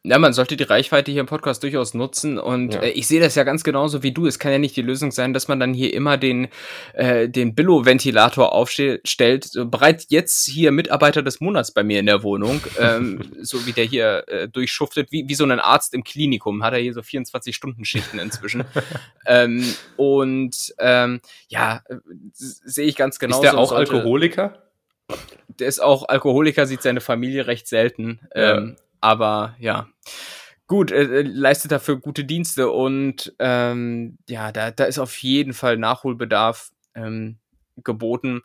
[0.06, 2.82] Ja, man sollte die Reichweite hier im Podcast durchaus nutzen und ja.
[2.82, 4.28] äh, ich sehe das ja ganz genauso wie du.
[4.28, 6.50] Es kann ja nicht die Lösung sein, dass man dann hier immer den,
[6.92, 9.46] äh, den Billo-Ventilator aufstellt.
[9.46, 13.72] So, bereits jetzt hier Mitarbeiter des Monats bei mir in der Wohnung, ähm, so wie
[13.72, 17.00] der hier äh, durchschuftet, wie, wie so ein Arzt im Klinikum, hat er hier so
[17.00, 18.66] 24-Stunden-Schichten inzwischen.
[19.26, 19.64] ähm,
[19.96, 21.82] und ähm, ja,
[22.34, 23.38] sehe ich ganz genau.
[23.38, 24.64] Ist der auch Alkoholiker?
[25.60, 28.20] Der ist auch Alkoholiker, sieht seine Familie recht selten.
[28.36, 28.58] Ja.
[28.58, 29.90] Ähm, aber ja,
[30.66, 35.54] gut, äh, äh, leistet dafür gute Dienste und ähm, ja, da, da ist auf jeden
[35.54, 37.38] Fall Nachholbedarf ähm,
[37.84, 38.42] geboten.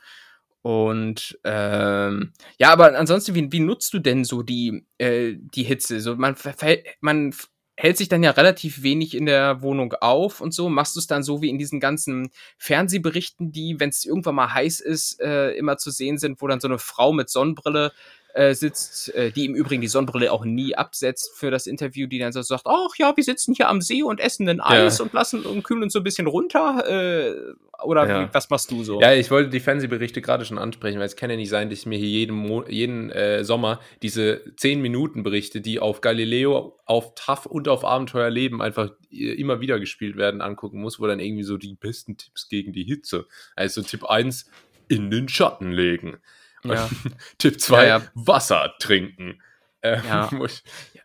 [0.63, 6.01] Und ähm, ja, aber ansonsten, wie, wie nutzt du denn so die, äh, die Hitze?
[6.01, 6.35] So, man,
[7.01, 7.33] man
[7.77, 10.69] hält sich dann ja relativ wenig in der Wohnung auf und so.
[10.69, 14.53] Machst du es dann so wie in diesen ganzen Fernsehberichten, die, wenn es irgendwann mal
[14.53, 17.93] heiß ist, äh, immer zu sehen sind, wo dann so eine Frau mit Sonnenbrille
[18.39, 22.21] äh, sitzt, äh, die im Übrigen die Sonnenbrille auch nie absetzt für das Interview, die
[22.21, 25.05] dann so sagt, ach ja, wir sitzen hier am See und essen ein Eis ja.
[25.05, 26.85] und lassen und kühlen uns so ein bisschen runter.
[26.89, 27.35] Äh,
[27.83, 28.23] oder ja.
[28.23, 29.01] wie, was machst du so?
[29.01, 31.81] Ja, ich wollte die Fernsehberichte gerade schon ansprechen, weil es kann ja nicht sein, dass
[31.81, 36.79] ich mir hier jeden, Mo jeden äh, Sommer diese 10 Minuten Berichte, die auf Galileo,
[36.87, 41.07] auf TAF und auf Abenteuer Leben einfach äh, immer wieder gespielt werden, angucken muss, wo
[41.07, 43.27] dann irgendwie so die besten Tipps gegen die Hitze.
[43.57, 44.49] Also Tipp 1,
[44.89, 46.19] in den Schatten legen.
[46.75, 46.91] Ja.
[47.39, 48.03] Tipp 2, ja, ja.
[48.15, 49.41] Wasser trinken.
[49.83, 50.31] Ähm, ja.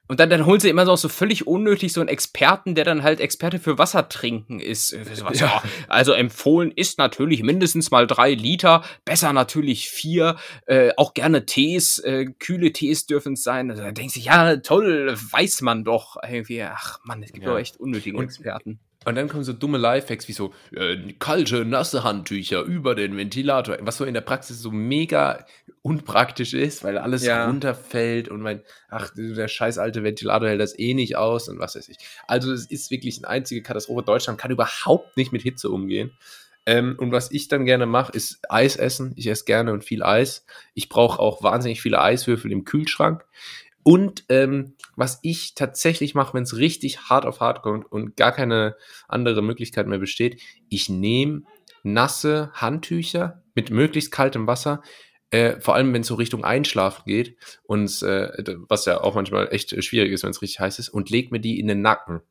[0.09, 3.03] Und dann, dann holen sie immer so, so völlig unnötig so einen Experten, der dann
[3.03, 4.95] halt Experte für Wasser trinken ist.
[5.33, 5.63] Ja.
[5.87, 11.99] Also empfohlen ist natürlich mindestens mal drei Liter, besser natürlich vier, äh, auch gerne Tees,
[11.99, 13.71] äh, kühle Tees dürfen es sein.
[13.71, 16.61] Also da denkt sich, ja toll, weiß man doch irgendwie.
[16.63, 17.51] Ach man, es gibt ja.
[17.51, 18.79] doch echt unnötige Experten.
[19.05, 23.77] Und dann kommen so dumme Lifehacks wie so äh, kalte, nasse Handtücher über den Ventilator,
[23.81, 25.45] was so in der Praxis so mega
[25.81, 27.45] unpraktisch ist, weil alles ja.
[27.45, 31.75] runterfällt und mein, ach, der scheiß alte Ventilator hält das eh nicht aus und was
[31.75, 31.97] weiß ich.
[32.27, 34.03] Also es ist wirklich eine einzige Katastrophe.
[34.03, 36.11] Deutschland kann überhaupt nicht mit Hitze umgehen.
[36.65, 39.13] Ähm, und was ich dann gerne mache, ist Eis essen.
[39.17, 40.45] Ich esse gerne und viel Eis.
[40.73, 43.25] Ich brauche auch wahnsinnig viele Eiswürfel im Kühlschrank.
[43.83, 48.31] Und ähm, was ich tatsächlich mache, wenn es richtig hart auf hart kommt und gar
[48.31, 48.75] keine
[49.07, 51.43] andere Möglichkeit mehr besteht, ich nehme
[51.83, 54.81] nasse Handtücher mit möglichst kaltem Wasser,
[55.31, 59.51] äh, vor allem wenn es so Richtung Einschlafen geht und äh, was ja auch manchmal
[59.51, 62.21] echt schwierig ist, wenn es richtig heiß ist, und leg mir die in den Nacken.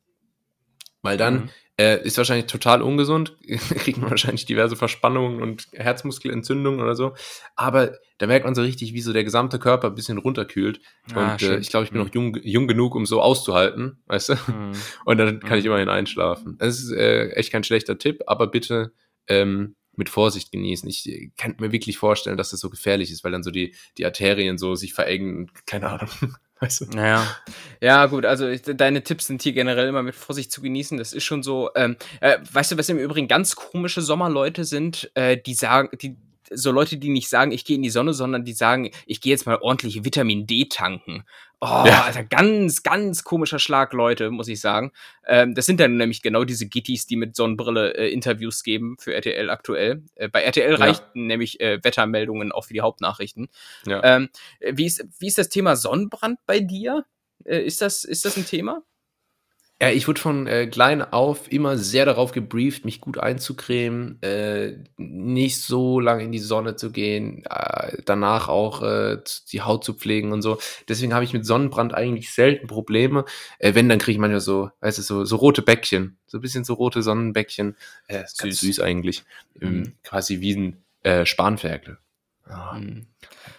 [1.03, 1.51] Weil dann mhm.
[1.79, 7.15] Äh, ist wahrscheinlich total ungesund, kriegt man wahrscheinlich diverse Verspannungen und Herzmuskelentzündungen oder so.
[7.57, 10.81] Aber da merkt man so richtig, wie so der gesamte Körper ein bisschen runterkühlt.
[11.15, 12.07] Ah, und äh, ich glaube, ich bin mhm.
[12.07, 14.35] noch jung, jung genug, um so auszuhalten, weißt du?
[14.35, 14.73] Mhm.
[15.07, 15.71] Und dann kann ich mhm.
[15.71, 16.57] immerhin einschlafen.
[16.59, 18.93] Das ist äh, echt kein schlechter Tipp, aber bitte
[19.27, 20.89] ähm, mit Vorsicht genießen.
[20.91, 23.75] Ich äh, kann mir wirklich vorstellen, dass das so gefährlich ist, weil dann so die,
[23.97, 26.11] die Arterien so sich verengen, keine Ahnung.
[26.63, 26.85] Weißt du?
[26.97, 27.27] Naja.
[27.81, 30.97] Ja, gut, also deine Tipps sind hier generell immer mit Vorsicht zu genießen.
[30.97, 31.71] Das ist schon so.
[31.75, 36.17] Ähm, äh, weißt du, was im Übrigen ganz komische Sommerleute sind, äh, die sagen, die
[36.55, 39.31] so Leute, die nicht sagen, ich gehe in die Sonne, sondern die sagen, ich gehe
[39.31, 41.25] jetzt mal ordentlich Vitamin D tanken.
[41.61, 42.03] Oh, ja.
[42.03, 44.91] Alter, ganz, ganz komischer Schlag, Leute, muss ich sagen.
[45.27, 49.15] Ähm, das sind dann nämlich genau diese Gittis, die mit Sonnenbrille äh, Interviews geben für
[49.15, 50.03] RTL aktuell.
[50.17, 50.77] Äh, bei RTL ja.
[50.77, 53.49] reichten nämlich äh, Wettermeldungen auch für die Hauptnachrichten.
[53.87, 54.03] Ja.
[54.03, 54.29] Ähm,
[54.73, 57.05] wie, ist, wie ist das Thema Sonnenbrand bei dir?
[57.45, 58.83] Äh, ist, das, ist das ein Thema?
[59.83, 64.75] Ja, ich wurde von äh, klein auf immer sehr darauf gebrieft, mich gut einzucremen, äh,
[64.97, 69.19] nicht so lange in die Sonne zu gehen, äh, danach auch äh,
[69.51, 70.59] die Haut zu pflegen und so.
[70.89, 73.25] Deswegen habe ich mit Sonnenbrand eigentlich selten Probleme.
[73.59, 76.43] Äh, wenn, dann kriege ich manchmal so, weißt du, so, so rote Bäckchen, so ein
[76.43, 77.75] bisschen so rote Sonnenbäckchen.
[78.07, 78.61] Äh, süß.
[78.61, 79.25] süß eigentlich.
[79.59, 79.67] Mhm.
[79.67, 81.99] Ähm, quasi wie ein äh, Spanferkel.
[82.49, 82.75] Oh.
[82.77, 83.07] Mhm.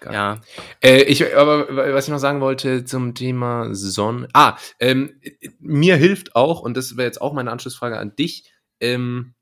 [0.04, 0.42] Ja.
[0.82, 4.28] Äh, ich, aber was ich noch sagen wollte zum Thema Sonne.
[4.34, 5.20] Ah, ähm,
[5.60, 9.34] mir hilft auch, und das wäre jetzt auch meine Anschlussfrage an dich, ähm,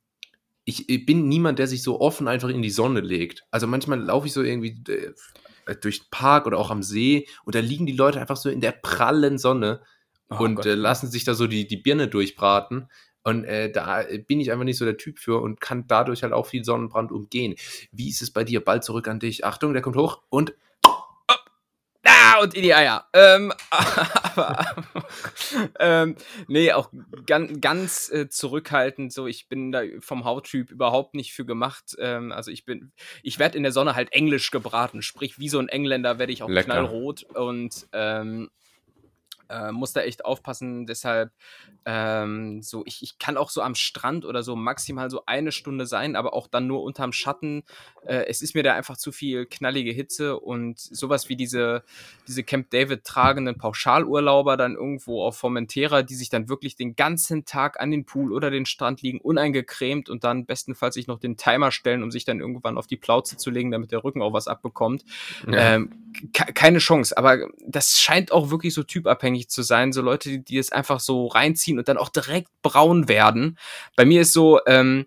[0.64, 3.44] ich, ich, bin niemand, der sich so offen einfach in die Sonne legt.
[3.50, 7.56] Also manchmal laufe ich so irgendwie äh, durch den Park oder auch am See und
[7.56, 9.82] da liegen die Leute einfach so in der prallen Sonne
[10.30, 12.90] oh und äh, lassen sich da so die, die Birne durchbraten.
[13.24, 16.34] Und äh, da bin ich einfach nicht so der Typ für und kann dadurch halt
[16.34, 17.56] auch viel Sonnenbrand umgehen.
[17.92, 18.64] Wie ist es bei dir?
[18.64, 19.46] Bald zurück an dich.
[19.46, 20.54] Achtung, der kommt hoch und.
[22.04, 23.08] Ah, und in die Eier.
[23.14, 24.66] Ähm, aber,
[25.80, 26.16] ähm,
[26.48, 26.90] nee, auch
[27.28, 29.14] ganz, ganz äh, zurückhaltend.
[29.14, 31.96] So, ich bin da vom Hauttyp überhaupt nicht für gemacht.
[32.00, 35.04] Ähm, also ich bin, ich werde in der Sonne halt englisch gebraten.
[35.04, 36.72] Sprich, wie so ein Engländer werde ich auch Lecker.
[36.72, 38.50] knallrot und ähm,
[39.52, 40.86] äh, muss da echt aufpassen.
[40.86, 41.32] Deshalb,
[41.86, 45.86] ähm, so, ich, ich kann auch so am Strand oder so maximal so eine Stunde
[45.86, 47.64] sein, aber auch dann nur unterm Schatten.
[48.06, 51.84] Äh, es ist mir da einfach zu viel knallige Hitze und sowas wie diese,
[52.28, 57.46] diese Camp David tragenden Pauschalurlauber dann irgendwo auf Formentera, die sich dann wirklich den ganzen
[57.46, 61.38] Tag an den Pool oder den Strand liegen, uneingecremt und dann bestenfalls sich noch den
[61.38, 64.34] Timer stellen, um sich dann irgendwann auf die Plauze zu legen, damit der Rücken auch
[64.34, 65.04] was abbekommt.
[65.48, 65.76] Ja.
[65.76, 65.92] Ähm,
[66.34, 69.94] keine Chance, aber das scheint auch wirklich so typabhängig zu sein.
[69.94, 73.58] So Leute, die, die es einfach so reinziehen und dann auch direkt braun werden.
[73.96, 75.06] Bei mir ist so, ähm,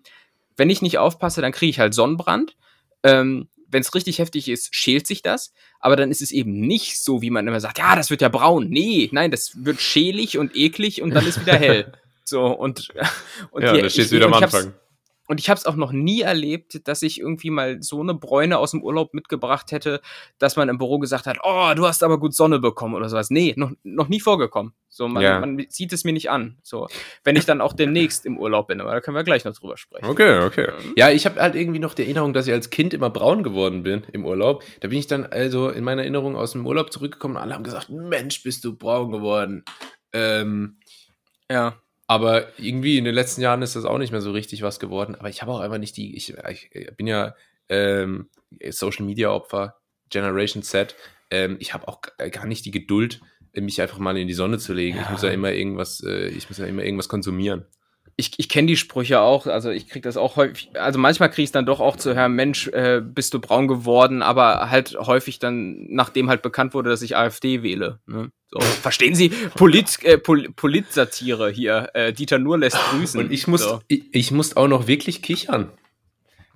[0.57, 2.55] wenn ich nicht aufpasse, dann kriege ich halt Sonnenbrand.
[3.03, 5.53] Ähm, wenn es richtig heftig ist, schält sich das.
[5.79, 8.29] Aber dann ist es eben nicht so, wie man immer sagt, ja, das wird ja
[8.29, 8.69] braun.
[8.69, 11.91] Nee, nein, das wird schälig und eklig und dann ist wieder hell.
[12.27, 12.87] So, und,
[13.51, 14.73] und ja, da steht wieder am Anfang.
[15.27, 18.57] Und ich habe es auch noch nie erlebt, dass ich irgendwie mal so eine Bräune
[18.57, 20.01] aus dem Urlaub mitgebracht hätte,
[20.37, 23.29] dass man im Büro gesagt hat, oh, du hast aber gut Sonne bekommen oder sowas.
[23.29, 24.73] Nee, noch, noch nie vorgekommen.
[24.95, 25.39] So, man, ja.
[25.39, 26.57] man sieht es mir nicht an.
[26.63, 26.87] So,
[27.23, 29.75] wenn ich dann auch demnächst im Urlaub bin, aber da können wir gleich noch drüber
[29.75, 30.05] sprechen.
[30.05, 30.69] Okay, okay.
[30.95, 33.83] Ja, ich habe halt irgendwie noch die Erinnerung, dass ich als Kind immer braun geworden
[33.83, 34.63] bin im Urlaub.
[34.79, 37.63] Da bin ich dann also in meiner Erinnerung aus dem Urlaub zurückgekommen und alle haben
[37.63, 39.65] gesagt, Mensch, bist du braun geworden.
[40.13, 40.77] Ähm,
[41.51, 41.75] ja.
[42.07, 45.15] Aber irgendwie in den letzten Jahren ist das auch nicht mehr so richtig was geworden.
[45.15, 47.35] Aber ich habe auch einfach nicht die, ich, ich bin ja
[47.67, 48.29] ähm,
[48.69, 49.77] Social Media Opfer,
[50.09, 50.95] Generation Z.
[51.31, 53.21] Ähm, ich habe auch gar nicht die Geduld,
[53.53, 54.97] mich einfach mal in die Sonne zu legen.
[54.97, 55.03] Ja.
[55.03, 57.65] Ich muss ja immer irgendwas, äh, ich muss ja immer irgendwas konsumieren
[58.17, 61.43] ich, ich kenne die Sprüche auch, also ich kriege das auch häufig, also manchmal kriege
[61.43, 64.95] ich es dann doch auch zu hören, Mensch, äh, bist du braun geworden, aber halt
[64.97, 67.99] häufig dann, nachdem halt bekannt wurde, dass ich AfD wähle.
[68.05, 68.31] Ne?
[68.51, 69.29] So, verstehen Sie?
[69.55, 71.89] Polit, äh, Pol Politsatire hier.
[71.93, 73.19] Äh, Dieter Nur lässt grüßen.
[73.19, 73.81] Und ich muss, so.
[73.87, 75.71] ich, ich muss auch noch wirklich kichern.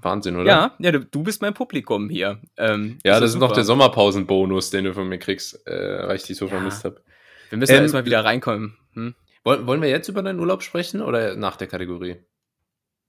[0.01, 0.45] Wahnsinn, oder?
[0.45, 2.39] Ja, ja, du, du bist mein Publikum hier.
[2.57, 6.23] Ähm, ja, das ist, noch der Sommerpausenbonus, den du von mir kriegst, äh, weil ich
[6.23, 6.51] dich so ja.
[6.51, 7.01] vermisst habe.
[7.49, 8.77] Wir müssen ähm, erstmal wieder reinkommen.
[8.93, 9.13] Hm?
[9.49, 12.17] Wollen wir jetzt über deinen Urlaub sprechen oder nach der Kategorie?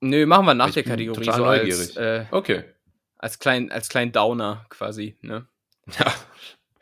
[0.00, 1.24] Nö, machen wir nach ich der Kategorie.
[1.24, 1.96] Total so neugierig.
[1.96, 2.64] Als, äh, okay.
[3.18, 5.46] Als klein, als klein Downer quasi, ne?
[5.98, 6.14] Ja.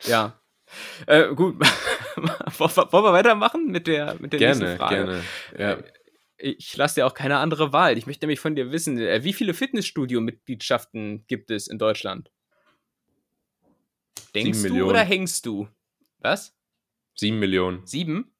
[0.03, 0.41] Ja.
[1.07, 1.59] Äh, gut.
[2.57, 4.95] Wollen wir weitermachen mit der, mit der gerne, nächsten Frage?
[4.95, 5.23] Gerne,
[5.57, 5.71] ja.
[5.73, 5.83] Äh,
[6.37, 7.97] ich lasse dir auch keine andere Wahl.
[7.97, 12.31] Ich möchte nämlich von dir wissen, äh, wie viele Fitnessstudio-Mitgliedschaften gibt es in Deutschland?
[14.33, 15.67] Denkst du oder hängst du?
[16.19, 16.55] Was?
[17.15, 17.85] Sieben Millionen.
[17.85, 18.33] Sieben?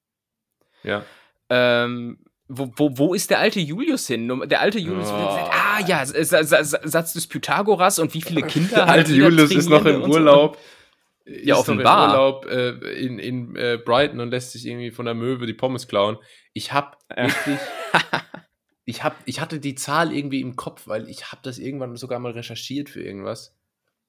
[0.84, 1.04] Ja.
[1.50, 4.28] Ähm, wo, wo, wo ist der alte Julius hin?
[4.50, 5.32] Der alte Julius oh.
[5.32, 9.86] sagt, ah ja, Satz des Pythagoras und wie viele Kinder Der alte Julius ist noch
[9.86, 10.56] im Urlaub.
[10.56, 11.34] So.
[11.44, 12.06] Ja, offenbar.
[12.06, 15.54] Im Urlaub äh, in, in äh, Brighton und lässt sich irgendwie von der Möwe die
[15.54, 16.18] Pommes klauen.
[16.54, 17.60] Ich hab wirklich.
[18.86, 22.18] ich, hab, ich hatte die Zahl irgendwie im Kopf, weil ich habe das irgendwann sogar
[22.18, 23.56] mal recherchiert für irgendwas.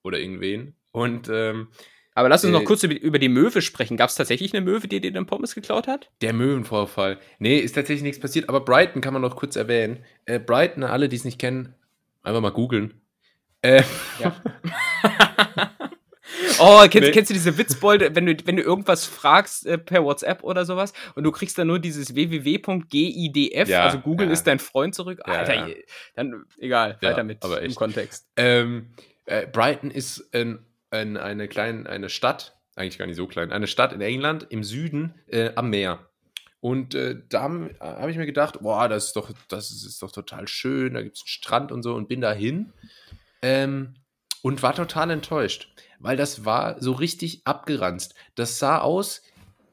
[0.03, 0.77] Oder irgendwen.
[0.93, 1.69] Und ähm,
[2.21, 3.97] aber lass uns noch äh, kurz über die Möwe sprechen.
[3.97, 6.11] Gab es tatsächlich eine Möwe, die dir den Pommes geklaut hat?
[6.21, 7.19] Der Möwenvorfall.
[7.39, 10.05] Nee, ist tatsächlich nichts passiert, aber Brighton kann man noch kurz erwähnen.
[10.27, 11.75] Äh, Brighton, alle, die es nicht kennen,
[12.23, 13.01] Einfach mal googeln.
[13.63, 13.83] Äh,
[14.19, 14.37] Ja.
[16.59, 17.11] oh, kennst, Nee.
[17.13, 20.93] kennst du diese Witzbolde, wenn du, wenn du irgendwas fragst äh, per WhatsApp oder sowas
[21.15, 24.33] und du kriegst dann nur dieses www.gidf, Ja, also Google ja.
[24.33, 25.21] ist dein Freund zurück.
[25.27, 25.69] Ja, Alter,
[26.15, 27.75] dann egal, weiter mit aber im.
[27.75, 28.27] Kontext.
[28.37, 28.91] Ähm,
[29.25, 30.59] äh, Brighton ist ein,
[30.91, 34.65] ein, eine kleine eine Stadt, eigentlich gar nicht so klein, eine Stadt in England im
[34.65, 36.11] Süden äh, am Meer.
[36.61, 40.03] Und äh, da habe hab ich mir gedacht, boah, das ist doch, das ist, ist
[40.03, 42.73] doch total schön, da gibt es einen Strand und so und bin da hin
[43.41, 43.95] ähm,
[44.43, 48.15] und war total enttäuscht, weil das war so richtig abgeranzt.
[48.35, 49.23] Das sah aus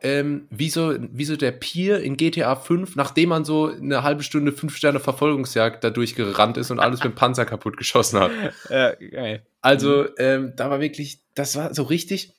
[0.02, 4.24] ähm, wie, so, wie so der Pier in GTA 5, nachdem man so eine halbe
[4.24, 8.32] Stunde fünf Sterne Verfolgungsjagd da durchgerannt ist und alles mit dem Panzer kaputt geschossen hat.
[8.70, 9.46] Äh, geil.
[9.62, 12.34] Also, ähm, da war wirklich, das war so richtig,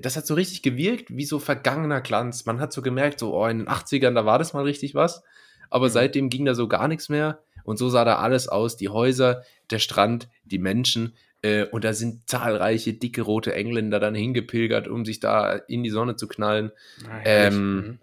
[0.00, 2.44] das hat so richtig gewirkt wie so vergangener Glanz.
[2.46, 5.22] Man hat so gemerkt, so, oh, in den 80ern, da war das mal richtig was.
[5.70, 5.92] Aber Mhm.
[5.92, 7.40] seitdem ging da so gar nichts mehr.
[7.64, 11.14] Und so sah da alles aus: die Häuser, der Strand, die Menschen.
[11.42, 15.90] Äh, und da sind zahlreiche dicke rote Engländer dann hingepilgert, um sich da in die
[15.90, 16.70] Sonne zu knallen.
[17.24, 17.98] Ähm, Mhm.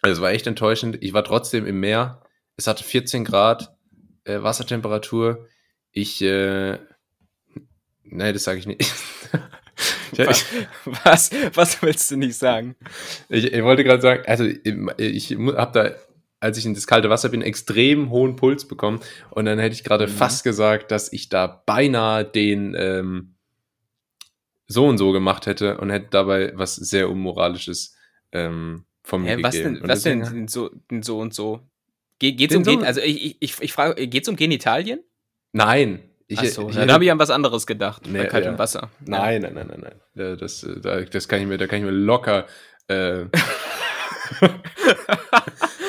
[0.00, 0.98] Also, es war echt enttäuschend.
[1.00, 2.22] Ich war trotzdem im Meer.
[2.56, 3.72] Es hatte 14 Grad
[4.24, 5.46] äh, Wassertemperatur.
[5.92, 6.78] Ich, äh,
[8.02, 8.80] nee, das sage ich nicht.
[10.12, 10.44] ich, ich,
[11.04, 12.74] was, was willst du nicht sagen?
[13.28, 15.94] ich, ich wollte gerade sagen, also ich habe da,
[16.42, 19.00] als ich in das kalte Wasser bin, extrem hohen Puls bekommen.
[19.30, 20.10] Und dann hätte ich gerade Mhm.
[20.10, 23.34] fast gesagt, dass ich da beinahe den ähm,
[24.66, 27.96] so und so gemacht hätte und hätte dabei was sehr Unmoralisches
[28.32, 29.74] ähm, von mir Hä, was gegeben.
[29.74, 30.70] denn, Und was denn, denn so,
[31.02, 31.60] so und so?
[32.18, 35.00] Ge geht's Den um, so- also ich, ich, ich, frage, geht's um Genitalien?
[35.52, 36.02] Nein.
[36.28, 38.06] Ich, Achso, ich, dann habe ich an was anderes gedacht.
[38.06, 38.58] Nee, bei kaltem ja.
[38.58, 38.90] Wasser.
[39.04, 40.00] Nein, nein, nein, nein, nein.
[40.14, 42.46] Ja, Das, äh, da, das kann ich mir, da kann ich mir locker.
[42.88, 43.26] Äh,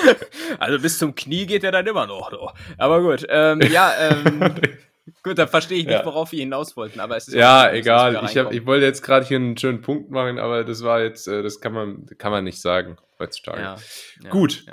[0.60, 2.30] Also bis zum Knie geht er dann immer noch.
[2.30, 2.50] Du.
[2.78, 4.40] Aber gut, ähm, ja, ähm,
[5.24, 6.06] gut, dann verstehe ich nicht, Ja.
[6.06, 7.00] worauf wir hinaus wollten.
[7.00, 8.22] Aber es ist ja, müssen egal.
[8.26, 11.28] Ich, hab, ich wollte jetzt gerade hier einen schönen Punkt machen, aber das war jetzt,
[11.28, 13.62] äh, das kann man, kann man nicht sagen heutzutage.
[13.62, 13.78] ja,
[14.24, 14.66] ja, Gut.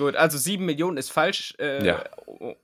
[0.00, 1.54] Gut, also 7 Millionen ist falsch.
[1.58, 2.04] Äh, Ja.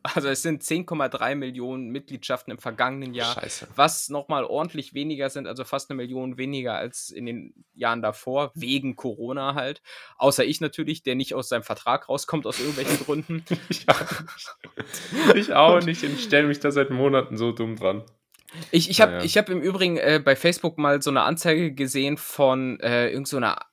[0.03, 3.35] Also es sind 10,3 Millionen Mitgliedschaften im vergangenen Jahr.
[3.35, 3.69] Scheiße.
[3.77, 8.53] was nochmal ordentlich weniger sind, also fast eine Million weniger als in den Jahren davor,
[8.55, 9.83] wegen Corona halt.
[10.17, 13.45] Außer ich natürlich, der nicht aus seinem Vertrag rauskommt, aus irgendwelchen Gründen.
[13.69, 15.37] Ich auch nicht.
[15.37, 16.03] Ich auch nicht.
[16.03, 18.03] Ich stelle mich da seit Monaten so dumm dran.
[18.71, 19.25] Ich, ich habe Naja.
[19.25, 23.57] ich hab im Übrigen äh, bei Facebook mal so eine Anzeige gesehen von äh, irgendeiner
[23.59, 23.67] so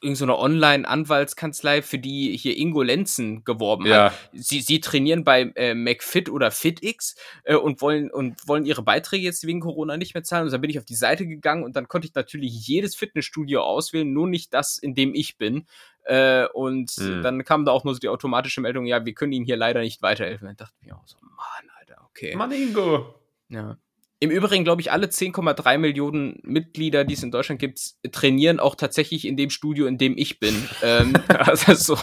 [0.00, 3.90] irgend so Online-Anwaltskanzlei, für die hier Ingo Lenzen geworben hat.
[3.90, 8.82] Ja, Sie, sie trainieren bei äh, McFit oder FitX äh, und wollen und wollen ihre
[8.82, 10.46] Beiträge jetzt wegen Corona nicht mehr zahlen.
[10.46, 13.62] Und dann bin ich auf die Seite gegangen und dann konnte ich natürlich jedes Fitnessstudio
[13.62, 15.66] auswählen, nur nicht das, in dem ich bin.
[16.04, 17.22] Äh, und Hm.
[17.22, 19.80] dann kam da auch nur so die automatische Meldung, ja, wir können Ihnen hier leider
[19.80, 20.46] nicht weiterhelfen.
[20.48, 22.34] Dann dachte ich mir auch so, Mann, Alter, okay.
[22.34, 23.14] Mann, Ingo.
[23.48, 23.76] Ja.
[24.22, 27.80] Im Übrigen glaube ich, alle 10,3 Millionen Mitglieder, die es in Deutschland gibt,
[28.12, 30.54] trainieren auch tatsächlich in dem Studio, in dem ich bin.
[30.84, 31.98] ähm, also so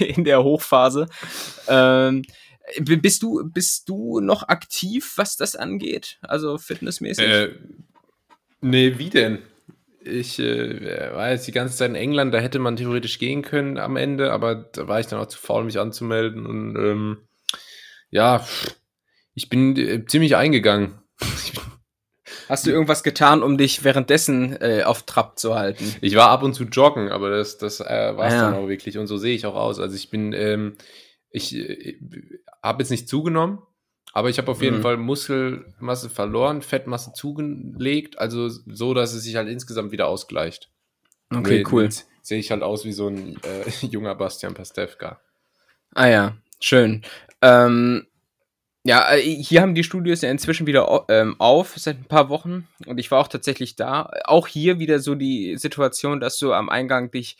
[0.00, 1.06] in der Hochphase.
[1.68, 2.24] Ähm,
[2.80, 6.18] bist du, bist du noch aktiv, was das angeht?
[6.22, 7.24] Also fitnessmäßig?
[7.24, 7.50] Äh,
[8.60, 9.38] nee, wie denn?
[10.02, 13.78] Ich äh, war jetzt die ganze Zeit in England, da hätte man theoretisch gehen können
[13.78, 16.46] am Ende, aber da war ich dann auch zu faul, mich anzumelden.
[16.46, 17.18] Und ähm,
[18.10, 18.44] ja,
[19.34, 20.98] ich bin äh, ziemlich eingegangen.
[22.48, 25.94] Hast du irgendwas getan, um dich währenddessen äh, auf Trab zu halten?
[26.00, 28.50] Ich war ab und zu joggen, aber das, das äh, war es Ah, ja.
[28.50, 28.98] dann auch wirklich.
[28.98, 29.78] Und so sehe ich auch aus.
[29.78, 30.76] Also ich bin, ähm,
[31.30, 31.98] ich äh,
[32.62, 33.58] habe jetzt nicht zugenommen,
[34.12, 34.82] aber ich habe auf jeden Mhm.
[34.82, 40.70] Fall Muskelmasse verloren, Fettmasse zugelegt, also so, dass es sich halt insgesamt wieder ausgleicht.
[41.34, 41.88] Okay, Nur cool.
[42.22, 45.20] Sehe ich halt aus wie so ein äh, junger Bastian Pastewka.
[45.94, 47.02] Ah ja, schön.
[47.42, 48.06] Ähm,
[48.84, 52.68] ja, äh, hier haben die Studios ja inzwischen wieder ähm, auf seit ein paar Wochen
[52.86, 54.10] und ich war auch tatsächlich da.
[54.24, 57.38] Auch hier wieder so die Situation, dass du am Eingang dich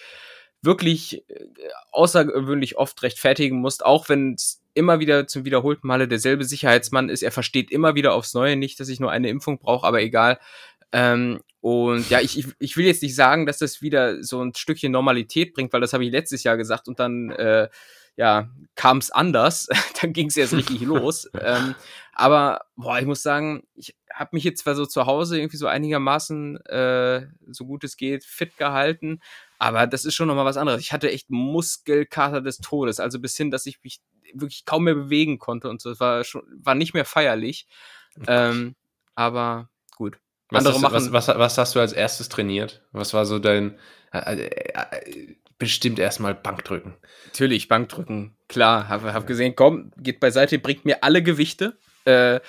[0.62, 1.44] wirklich äh,
[1.92, 7.22] außergewöhnlich oft rechtfertigen musst, auch wenn es immer wieder zum wiederholten Male derselbe Sicherheitsmann ist.
[7.22, 10.38] Er versteht immer wieder aufs Neue nicht, dass ich nur eine Impfung brauche, aber egal.
[10.92, 14.54] Ähm, und ja, ich, ich, ich will jetzt nicht sagen, dass das wieder so ein
[14.54, 17.68] Stückchen Normalität bringt, weil das habe ich letztes Jahr gesagt und dann äh,
[18.16, 19.68] ja, kam es anders.
[20.00, 21.28] dann ging es erst richtig los.
[21.40, 21.74] Ähm,
[22.12, 25.66] aber boah, ich muss sagen, ich habe mich jetzt zwar so zu Hause irgendwie so
[25.66, 29.20] einigermaßen, äh, so gut es geht, fit gehalten,
[29.58, 30.80] aber das ist schon nochmal was anderes.
[30.80, 34.00] Ich hatte echt Muskelkater des Todes, also bis hin, dass ich mich
[34.32, 35.90] wirklich kaum mehr bewegen konnte und so.
[35.90, 37.66] Es war schon, war nicht mehr feierlich.
[38.26, 38.76] Ähm,
[39.14, 40.18] aber gut.
[40.54, 42.82] Was, Andere hast, machen, was, was, was hast du als erstes trainiert?
[42.92, 43.78] Was war so dein
[44.12, 46.94] äh, äh, bestimmt erstmal Bankdrücken.
[47.26, 48.88] Natürlich, Bankdrücken, klar.
[48.88, 51.78] Hab, hab gesehen, komm, geht beiseite, bringt mir alle Gewichte.
[52.04, 52.40] Äh,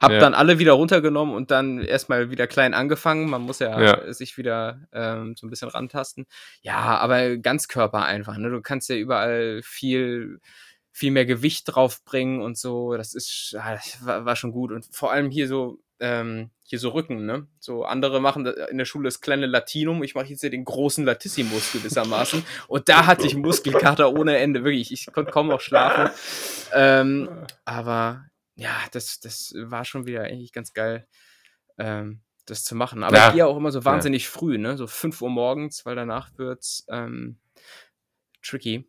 [0.00, 0.18] hab ja.
[0.18, 3.30] dann alle wieder runtergenommen und dann erstmal wieder klein angefangen.
[3.30, 4.12] Man muss ja, ja.
[4.12, 6.26] sich wieder ähm, so ein bisschen rantasten.
[6.62, 8.36] Ja, aber Ganzkörper einfach.
[8.36, 8.50] Ne?
[8.50, 10.40] Du kannst ja überall viel
[10.90, 12.96] viel mehr Gewicht draufbringen und so.
[12.96, 16.90] Das ist das war, war schon gut und vor allem hier so ähm, hier so
[16.90, 17.46] Rücken, ne?
[17.60, 21.04] So andere machen in der Schule das kleine Latinum, ich mache jetzt hier den großen
[21.04, 22.44] Latissimus gewissermaßen.
[22.68, 24.92] Und da hatte ich Muskelkater ohne Ende, wirklich.
[24.92, 26.10] Ich konnte kaum noch schlafen.
[26.72, 27.28] Ähm,
[27.64, 28.24] aber
[28.56, 31.06] ja, das, das war schon wieder eigentlich ganz geil,
[31.78, 33.04] ähm, das zu machen.
[33.04, 33.28] Aber ja.
[33.28, 34.30] ich gehe auch immer so wahnsinnig ja.
[34.30, 34.76] früh, ne?
[34.76, 37.38] So 5 Uhr morgens, weil danach wird's ähm,
[38.42, 38.88] tricky.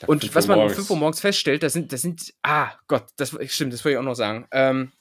[0.00, 3.06] Ja, und was man um 5 Uhr morgens feststellt, das sind, das sind, ah Gott,
[3.16, 4.48] das stimmt, das wollte ich auch noch sagen.
[4.50, 4.92] Ähm,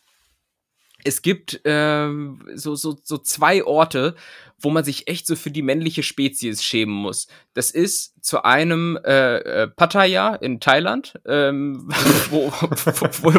[1.04, 4.16] es gibt ähm, so, so, so zwei Orte,
[4.60, 7.28] wo man sich echt so für die männliche Spezies schämen muss.
[7.54, 11.90] Das ist zu einem äh, äh Pattaya in Thailand, ähm,
[12.30, 13.34] wo, wo,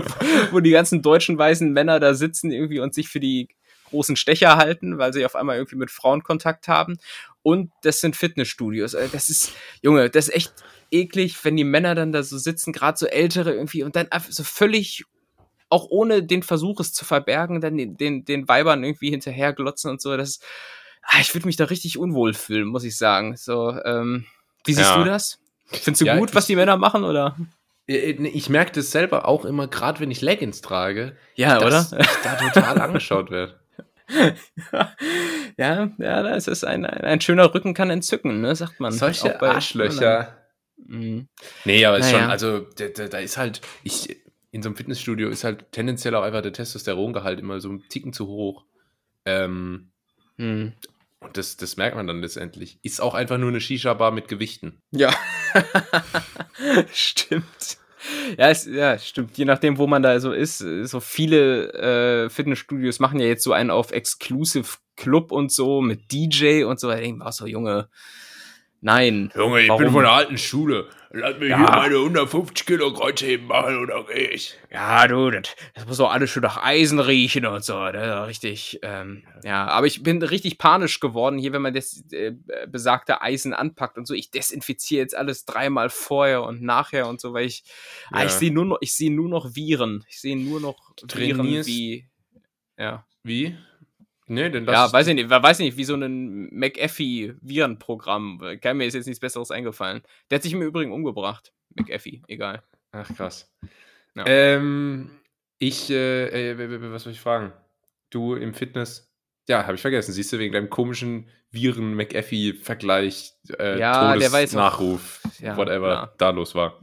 [0.53, 3.49] wo, die ganzen deutschen weißen Männer da sitzen irgendwie und sich für die
[3.91, 6.99] großen Stecher halten, weil sie auf einmal irgendwie mit Frauen Kontakt haben.
[7.43, 8.95] Und das sind Fitnessstudios.
[8.95, 9.53] Äh, das ist,
[9.83, 10.53] Junge, das ist echt
[10.91, 14.33] eklig, wenn die Männer dann da so sitzen, gerade so ältere irgendwie und dann einfach
[14.33, 15.05] so völlig
[15.75, 19.91] auch ohne den Versuch, es zu verbergen, dann den, den, den Weibern irgendwie hinterher glotzen
[19.91, 20.17] und so.
[20.17, 20.39] Das,
[21.03, 23.37] ah, ich würde mich da richtig unwohl fühlen, muss ich sagen.
[23.37, 24.25] So, ähm,
[24.65, 24.99] wie siehst ja.
[24.99, 25.41] du das?
[25.67, 27.37] Findest du ja, gut, was die Männer machen, oder?
[27.87, 32.01] Ich merke das selber auch immer, gerade wenn ich Leggings trage, ja, dass oder?
[32.01, 33.59] ich da total angeschaut werde.
[35.59, 38.93] ja, ja, das ist ein, ein, ein, schöner Rücken kann entzücken, ne, sagt man.
[38.93, 40.39] Solche Arschlöcher.
[40.77, 41.29] Mhm.
[41.65, 42.11] Nee, aber naja.
[42.11, 44.24] ist schon, also da, da, da, ist halt, ich,
[44.55, 48.13] in so einem Fitnessstudio ist halt tendenziell auch einfach der Testosterongehalt immer so ein Ticken
[48.13, 48.65] zu hoch.
[49.25, 49.91] Ähm,
[50.37, 50.75] hm.
[51.19, 52.79] Und das, das merkt man dann letztendlich.
[52.83, 54.81] Ist auch einfach nur eine Shisha-Bar mit Gewichten.
[54.93, 55.13] Ja.
[56.93, 57.79] stimmt.
[58.39, 59.37] Ja, es, ja, stimmt.
[59.37, 60.59] Je nachdem, wo man da so ist.
[60.59, 66.13] So viele äh, Fitnessstudios machen ja jetzt so einen auf Exclusive Club und so mit
[66.13, 66.89] DJ und so.
[66.89, 67.89] Da denke ich so, Junge,
[68.85, 69.33] Nein.
[69.35, 69.83] Junge, ich Warum?
[69.83, 70.91] bin von der alten Schule.
[71.11, 71.57] Lass mich ja.
[71.57, 74.59] hier meine 150 Kilo Kreuzheben machen oder gehe ich.
[74.71, 77.73] Ja, du, das, das, muss doch alles schon nach Eisen riechen und so.
[77.93, 79.69] Das ist richtig, ähm, ja.
[79.69, 82.33] Aber ich bin richtig panisch geworden hier, wenn man das äh,
[82.69, 84.13] besagte Eisen anpackt und so.
[84.13, 87.65] Ich desinfiziere jetzt alles dreimal vorher und nachher und so, weil ich,
[88.11, 88.19] ja.
[88.19, 90.05] ah, ich sehe nur noch, ich sehe nur noch Viren.
[90.11, 90.77] Ich sehe nur noch
[91.11, 92.07] Viren wie,
[92.77, 93.07] ja.
[93.23, 93.57] Wie?
[94.27, 94.75] Nee, denn das.
[94.75, 98.59] Ja, weiß ich nicht, weiß ich nicht, wie so ein McAfee-Virenprogramm.
[98.61, 100.03] Kein mir ist jetzt nichts Besseres eingefallen.
[100.31, 101.53] Der hat sich im Übrigen umgebracht.
[101.75, 102.63] McAfee, egal.
[102.93, 103.53] Ach, krass.
[104.15, 104.25] Ja.
[104.27, 105.11] Ähm,
[105.59, 107.53] ich, äh, äh, was soll ich fragen?
[108.11, 109.13] Du im Fitness,
[109.49, 114.17] ja, habe ich vergessen, siehst du, wegen deinem komischen Viren-McAfee-Vergleich, äh, ja,
[114.53, 116.15] Nachruf, ja, whatever klar.
[116.19, 116.81] da los war.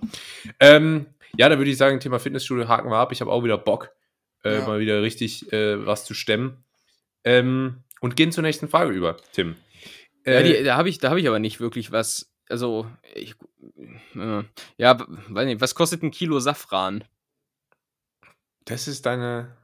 [0.60, 3.12] Ähm, ja, da würde ich sagen, Thema Fitnessstudio haken wir ab.
[3.12, 3.92] Ich habe auch wieder Bock,
[4.44, 4.68] äh, ja.
[4.68, 6.64] mal wieder richtig äh, was zu stemmen.
[7.24, 9.56] Ähm, und gehen zur nächsten Frage über, Tim.
[10.24, 12.32] Äh, ja, die, äh, da habe ich, hab ich aber nicht wirklich was.
[12.50, 13.36] Also, ich,
[14.16, 14.44] äh,
[14.78, 17.04] ja, weiß nicht, was kostet ein Kilo Safran?
[18.66, 19.56] Das ist deine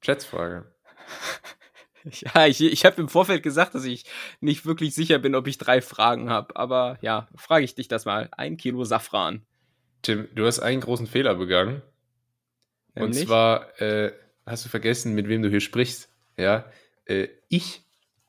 [0.00, 0.72] Schätzfrage.
[2.34, 4.04] Ja, ich, ich habe im Vorfeld gesagt, dass ich
[4.40, 6.54] nicht wirklich sicher bin, ob ich drei Fragen habe.
[6.54, 8.28] Aber ja, frage ich dich das mal.
[8.32, 9.46] Ein Kilo Safran.
[10.02, 11.80] Tim, du hast einen großen Fehler begangen.
[12.94, 13.20] Nämlich?
[13.20, 14.12] Und zwar äh,
[14.44, 16.13] hast du vergessen, mit wem du hier sprichst.
[16.36, 16.64] Ja,
[17.06, 17.82] äh, ich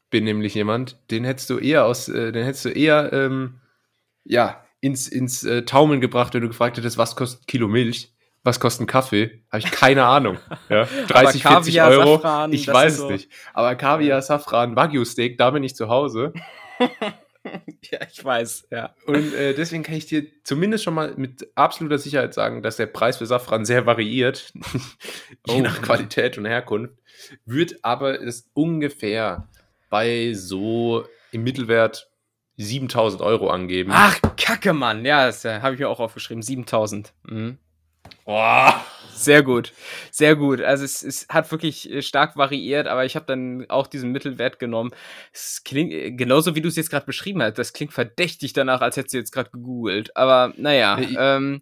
[0.09, 3.59] bin nämlich jemand, den hättest du eher aus, äh, den hättest du eher, ähm,
[4.23, 8.11] ja, ins, ins äh, Taumeln gebracht, wenn du gefragt hättest, was kostet Kilo Milch?
[8.43, 9.43] Was kostet ein Kaffee?
[9.51, 10.37] Habe ich keine Ahnung.
[10.69, 12.17] Ja, 30, 40 Euro.
[12.17, 13.31] Safran, ich weiß es so nicht.
[13.53, 16.33] Aber Kaviar, Safran, Wagyu-Steak, da bin ich zu Hause.
[17.91, 18.95] ja, ich weiß, ja.
[19.05, 22.87] Und äh, deswegen kann ich dir zumindest schon mal mit absoluter Sicherheit sagen, dass der
[22.87, 24.51] Preis für Safran sehr variiert,
[25.47, 25.61] je oh.
[25.61, 26.93] nach Qualität und Herkunft
[27.45, 29.47] wird aber es ungefähr
[29.89, 32.09] bei so im Mittelwert
[32.57, 33.91] 7000 Euro angeben.
[33.93, 35.05] Ach, Kacke, Mann.
[35.05, 36.41] Ja, das äh, habe ich mir auch aufgeschrieben.
[36.41, 37.13] 7000.
[37.23, 37.57] Mhm.
[38.25, 38.85] Boah.
[39.15, 39.71] Sehr gut,
[40.11, 40.61] sehr gut.
[40.61, 44.59] Also es, es hat wirklich äh, stark variiert, aber ich habe dann auch diesen Mittelwert
[44.59, 44.91] genommen.
[45.33, 47.57] Es klingt äh, genauso wie du es jetzt gerade beschrieben hast.
[47.57, 50.15] Das klingt verdächtig danach, als hättest du jetzt gerade gegoogelt.
[50.17, 50.99] Aber naja.
[50.99, 51.61] Ich, ähm,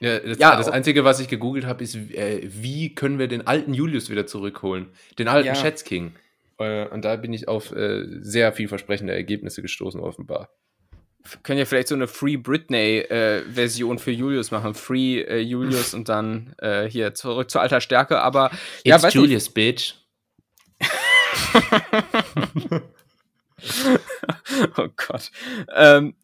[0.00, 3.46] ja, das, ja, das Einzige, was ich gegoogelt habe, ist, äh, wie können wir den
[3.46, 4.88] alten Julius wieder zurückholen?
[5.18, 5.54] Den alten ja.
[5.54, 6.14] Schätzking.
[6.58, 10.50] Äh, und da bin ich auf äh, sehr vielversprechende Ergebnisse gestoßen, offenbar.
[11.42, 14.74] Können ja vielleicht so eine Free Britney-Version äh, für Julius machen.
[14.74, 18.20] Free äh, Julius und dann äh, hier zurück zur alter Stärke.
[18.20, 18.50] Aber
[18.84, 19.54] It's ja, Julius, nicht.
[19.54, 19.94] bitch.
[24.76, 25.30] oh Gott.
[25.74, 26.14] Ähm,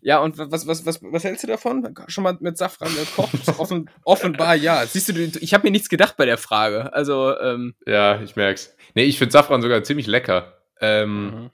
[0.00, 1.94] ja, und was, was, was, was hältst du davon?
[2.06, 3.34] Schon mal mit Safran gekocht?
[3.58, 4.86] Offen, offenbar ja.
[4.86, 6.92] Siehst du, ich habe mir nichts gedacht bei der Frage.
[6.92, 8.74] Also, ähm, Ja, ich merk's.
[8.94, 10.58] Nee, ich finde Safran sogar ziemlich lecker.
[10.80, 11.50] Ähm, mhm.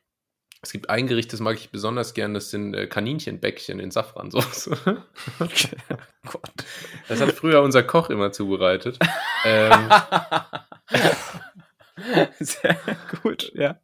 [0.65, 4.71] Es gibt ein Gericht, das mag ich besonders gern, das sind äh, Kaninchenbäckchen in Safransauce.
[4.89, 5.47] oh
[6.27, 6.65] Gott.
[7.07, 8.99] Das hat früher unser Koch immer zubereitet.
[9.45, 9.91] ähm,
[12.41, 12.79] Sehr
[13.23, 13.79] gut, ja.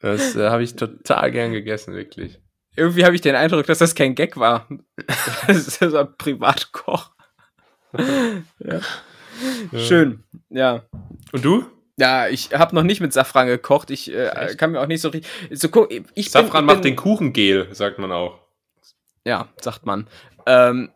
[0.00, 2.40] Das äh, habe ich total gern gegessen, wirklich.
[2.74, 4.68] Irgendwie habe ich den Eindruck, dass das kein Gag war.
[5.46, 7.12] das ist ein Privatkoch.
[8.58, 8.80] ja.
[9.78, 10.82] Schön, ja.
[11.30, 11.66] Und du?
[11.96, 13.90] Ja, ich habe noch nicht mit Safran gekocht.
[13.90, 15.30] Ich äh, kann mir auch nicht so richtig.
[15.52, 15.68] So,
[16.14, 18.40] ich Safran bin, ich macht den Kuchengel, sagt man auch.
[19.24, 20.08] Ja, sagt man.
[20.46, 20.90] Ähm,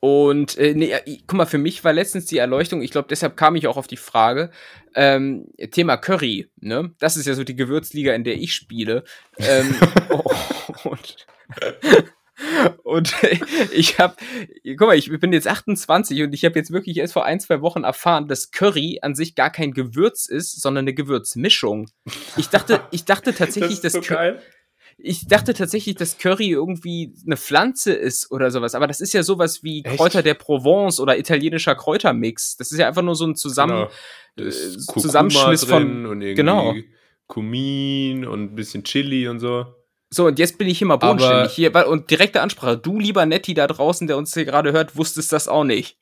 [0.00, 0.94] und äh, nee,
[1.26, 3.86] guck mal, für mich war letztens die Erleuchtung, ich glaube, deshalb kam ich auch auf
[3.86, 4.50] die Frage,
[4.94, 6.94] ähm, Thema Curry, ne?
[6.98, 9.04] Das ist ja so die Gewürzliga, in der ich spiele.
[9.36, 9.74] Ähm,
[10.08, 10.22] oh,
[10.88, 11.16] und,
[12.82, 13.14] und
[13.72, 14.16] ich habe,
[14.76, 17.60] guck mal, ich bin jetzt 28 und ich habe jetzt wirklich erst vor ein, zwei
[17.60, 21.90] Wochen erfahren, dass Curry an sich gar kein Gewürz ist, sondern eine Gewürzmischung.
[22.36, 24.14] Ich dachte, ich dachte tatsächlich, das dass so
[25.02, 29.22] ich dachte tatsächlich, dass Curry irgendwie eine Pflanze ist oder sowas, aber das ist ja
[29.22, 29.96] sowas wie Echt?
[29.96, 32.56] Kräuter der Provence oder italienischer Kräutermix.
[32.56, 33.88] Das ist ja einfach nur so ein Zusammen
[34.36, 34.48] genau.
[34.48, 36.74] äh, Zusammenschluss von und irgendwie genau.
[37.28, 39.66] Kumin und ein bisschen Chili und so.
[40.12, 41.52] So, und jetzt bin ich hier mal bodenständig.
[41.52, 42.76] Hier, und direkte Ansprache.
[42.76, 45.98] Du, lieber Netti da draußen, der uns hier gerade hört, wusstest das auch nicht.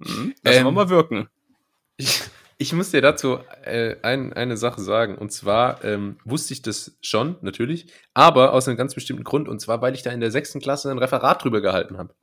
[0.00, 0.34] Hm?
[0.42, 1.28] Lass ähm, wir mal wirken.
[1.96, 2.22] Ich,
[2.58, 5.18] ich muss dir dazu äh, ein, eine Sache sagen.
[5.18, 9.48] Und zwar ähm, wusste ich das schon, natürlich, aber aus einem ganz bestimmten Grund.
[9.48, 12.14] Und zwar, weil ich da in der sechsten Klasse ein Referat drüber gehalten habe.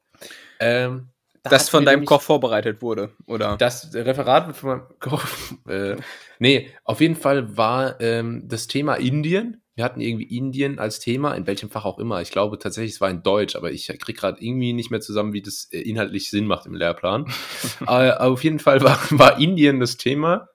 [0.59, 1.09] Ähm,
[1.43, 3.57] da das von deinem Koch vorbereitet wurde, oder?
[3.57, 5.25] Das Referat von meinem Koch.
[5.67, 5.97] Äh,
[6.39, 11.33] nee, auf jeden Fall war ähm, das Thema Indien wir hatten irgendwie Indien als Thema,
[11.33, 12.21] in welchem Fach auch immer.
[12.21, 15.33] Ich glaube tatsächlich, es war in Deutsch, aber ich kriege gerade irgendwie nicht mehr zusammen,
[15.33, 17.31] wie das äh, inhaltlich Sinn macht im Lehrplan.
[17.85, 20.49] aber auf jeden Fall war, war Indien das Thema.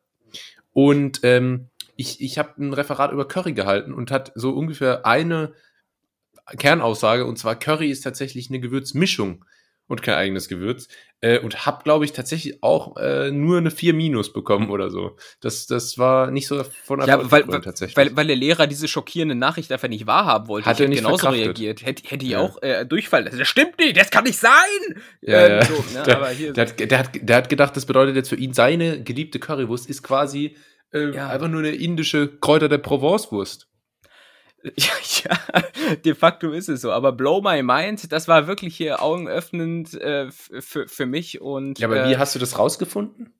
[0.72, 5.52] Und ähm, ich, ich habe ein Referat über Curry gehalten und hat so ungefähr eine
[6.56, 9.44] Kernaussage, und zwar Curry ist tatsächlich eine Gewürzmischung
[9.88, 10.88] und kein eigenes Gewürz.
[11.20, 15.16] Äh, und habe, glaube ich, tatsächlich auch äh, nur eine 4 Minus bekommen oder so.
[15.40, 17.96] Das, das war nicht so von ja, weil, weil, tatsächlich.
[17.96, 20.68] Weil, weil der Lehrer diese schockierende Nachricht einfach nicht wahrhaben wollte.
[20.68, 21.46] Hat er nicht genauso verkraftet.
[21.46, 21.84] reagiert.
[21.84, 22.40] Hätte, hätte ich ja.
[22.40, 23.24] auch äh, Durchfall.
[23.24, 24.52] Das stimmt nicht, das kann nicht sein!
[25.22, 25.64] Ja, ähm, ja.
[25.64, 26.02] So, ne?
[26.06, 28.52] der, Aber hier der, hat, der, hat, der hat gedacht, das bedeutet jetzt für ihn,
[28.52, 30.56] seine geliebte Currywurst ist quasi
[30.92, 31.28] äh, ja.
[31.28, 33.67] einfach nur eine indische Kräuter der Provence-Wurst.
[34.76, 34.92] Ja,
[35.24, 36.90] ja, de facto ist es so.
[36.92, 41.40] Aber Blow My Mind, das war wirklich hier augenöffnend äh, für, für mich.
[41.40, 43.32] Und, ja, aber äh, wie hast du das rausgefunden?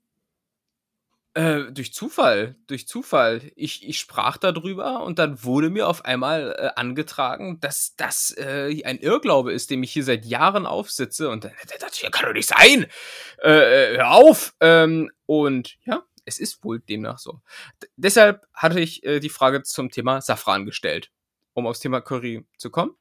[1.35, 3.41] Äh, durch Zufall, durch Zufall.
[3.55, 8.81] Ich, ich sprach darüber und dann wurde mir auf einmal äh, angetragen, dass das äh,
[8.83, 11.29] ein Irrglaube ist, dem ich hier seit Jahren aufsitze.
[11.29, 12.87] Und dann dachte ich, kann doch nicht sein.
[13.43, 14.55] Äh, äh, hör auf.
[14.59, 17.41] Ähm, und ja, es ist wohl demnach so.
[17.81, 21.11] D deshalb hatte ich äh, die Frage zum Thema Safran gestellt,
[21.53, 22.91] um aufs Thema Curry zu kommen.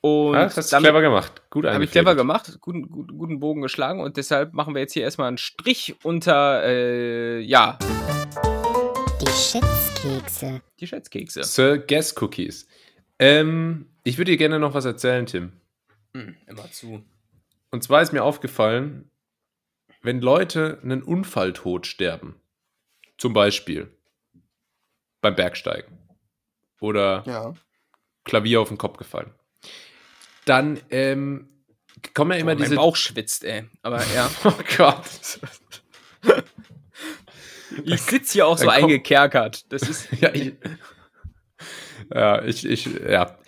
[0.00, 1.42] Und ja, das hast du clever gemacht.
[1.50, 4.92] Gut Habe ich clever gemacht, guten, guten, guten Bogen geschlagen und deshalb machen wir jetzt
[4.92, 7.78] hier erstmal einen Strich unter, äh, ja.
[9.20, 10.60] Die Schätzkekse.
[10.80, 11.44] Die Schätzkekse.
[11.44, 12.66] Sir Guess Cookies.
[13.18, 15.52] Ähm, ich würde dir gerne noch was erzählen, Tim.
[16.14, 17.02] Hm, immer zu.
[17.70, 19.10] Und zwar ist mir aufgefallen,
[20.02, 22.34] wenn Leute einen Unfalltod sterben,
[23.18, 23.90] zum Beispiel
[25.20, 25.98] beim Bergsteigen
[26.80, 27.54] oder ja.
[28.24, 29.32] Klavier auf den Kopf gefallen.
[30.44, 31.48] Dann ähm,
[32.12, 32.74] kommen ja immer Boah, diese.
[32.74, 33.64] Mein Bauch schwitzt, ey.
[33.82, 34.30] Aber ja.
[34.44, 35.40] oh Gott.
[37.84, 39.72] ich sitze hier auch so eingekerkert.
[39.72, 40.08] Das ist.
[40.20, 40.54] ja, ich,
[42.12, 43.38] ja, ich, ich, ja.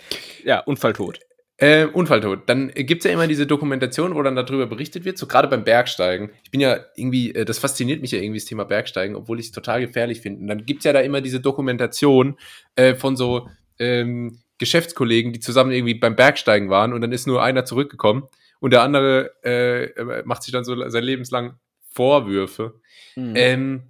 [0.45, 1.21] Ja, Unfalltod.
[1.59, 2.49] Äh, Unfalltod.
[2.51, 5.65] Dann gibt es ja immer diese Dokumentation, wo dann darüber berichtet wird, so gerade beim
[5.65, 6.31] Bergsteigen.
[6.45, 9.47] Ich bin ja irgendwie, äh, das fasziniert mich ja irgendwie, das Thema Bergsteigen, obwohl ich
[9.47, 10.43] es total gefährlich finde.
[10.43, 12.37] Und dann gibt es ja da immer diese Dokumentation
[12.75, 13.49] äh, von so
[13.79, 18.25] ähm, Geschäftskollegen, die zusammen irgendwie beim Bergsteigen waren und dann ist nur einer zurückgekommen
[18.61, 21.57] und der andere äh, macht sich dann so sein Lebenslang
[21.93, 22.81] Vorwürfe.
[23.17, 23.33] Mhm.
[23.35, 23.83] Ähm,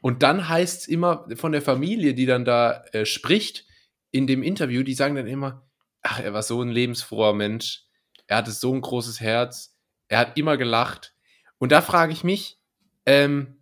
[0.00, 3.66] und dann heißt es immer von der Familie, die dann da äh, spricht
[4.10, 5.63] in dem Interview, die sagen dann immer,
[6.04, 7.82] ach, er war so ein lebensfroher Mensch.
[8.28, 9.76] Er hatte so ein großes Herz.
[10.06, 11.14] Er hat immer gelacht.
[11.58, 12.60] Und da frage ich mich,
[13.06, 13.56] ähm,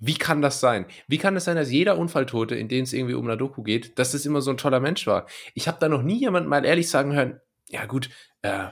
[0.00, 0.86] wie kann das sein?
[1.08, 3.98] Wie kann es sein, dass jeder Unfalltote, in dem es irgendwie um eine Doku geht,
[3.98, 5.26] dass das immer so ein toller Mensch war?
[5.54, 8.08] Ich habe da noch nie jemand mal ehrlich sagen hören, ja gut,
[8.42, 8.68] äh,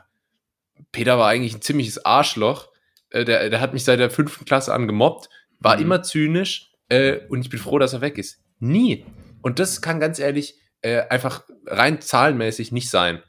[0.90, 2.70] Peter war eigentlich ein ziemliches Arschloch.
[3.11, 5.28] Äh, der, der hat mich seit der fünften Klasse an gemobbt,
[5.59, 5.82] war mhm.
[5.82, 8.42] immer zynisch äh, und ich bin froh, dass er weg ist.
[8.59, 9.05] Nie.
[9.42, 13.22] Und das kann ganz ehrlich äh, einfach rein zahlenmäßig nicht sein.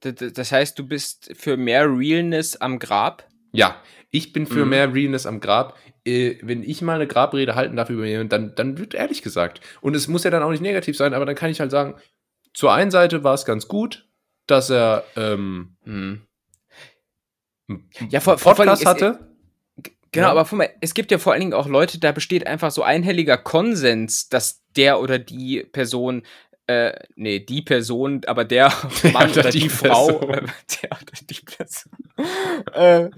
[0.00, 3.26] Das heißt, du bist für mehr Realness am Grab?
[3.52, 4.70] Ja, ich bin für mhm.
[4.70, 5.76] mehr Realness am Grab.
[6.04, 9.60] Äh, wenn ich mal eine Grabrede halten darf über jemanden, dann, dann wird ehrlich gesagt.
[9.80, 11.96] Und es muss ja dann auch nicht negativ sein, aber dann kann ich halt sagen,
[12.54, 14.08] zur einen Seite war es ganz gut,
[14.46, 16.22] dass er ähm, mhm.
[18.08, 19.28] ja, vor, Podcast vor hatte.
[20.12, 20.32] Genau, ja.
[20.32, 23.36] aber mal, es gibt ja vor allen Dingen auch Leute, da besteht einfach so einhelliger
[23.36, 26.22] Konsens, dass der oder die Person
[26.68, 28.72] äh, nee, die Person, aber der
[29.12, 30.42] Mann oder die, die Frau, äh,
[30.82, 31.92] der oder die Person,
[32.74, 33.10] äh, äh,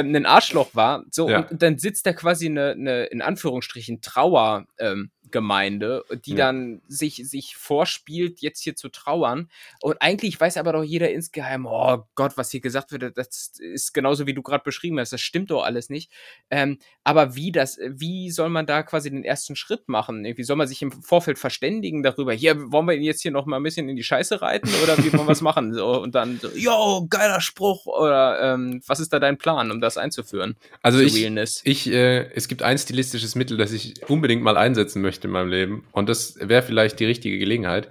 [0.00, 1.04] ein Arschloch war.
[1.10, 1.38] So, ja.
[1.38, 6.46] und, und, dann sitzt da quasi eine, eine in Anführungsstrichen, Trauer, ähm, Gemeinde, die ja.
[6.46, 9.50] dann sich, sich vorspielt, jetzt hier zu trauern.
[9.80, 13.92] Und eigentlich weiß aber doch jeder insgeheim, oh Gott, was hier gesagt wird, das ist
[13.92, 16.12] genauso wie du gerade beschrieben hast, das stimmt doch alles nicht.
[16.50, 20.24] Ähm, aber wie das, wie soll man da quasi den ersten Schritt machen?
[20.24, 23.46] Wie soll man sich im Vorfeld verständigen darüber, hier, wollen wir ihn jetzt hier noch
[23.46, 25.74] mal ein bisschen in die Scheiße reiten oder wie wollen wir es machen?
[25.74, 29.80] So, und dann so, yo, geiler Spruch oder ähm, was ist da dein Plan, um
[29.80, 30.56] das einzuführen?
[30.82, 31.26] Also ich,
[31.64, 35.32] ich äh, es gibt ein stilistisches Mittel, das ich unbedingt mal einsetzen möchte möchte in
[35.32, 35.88] meinem Leben.
[35.92, 37.88] Und das wäre vielleicht die richtige Gelegenheit.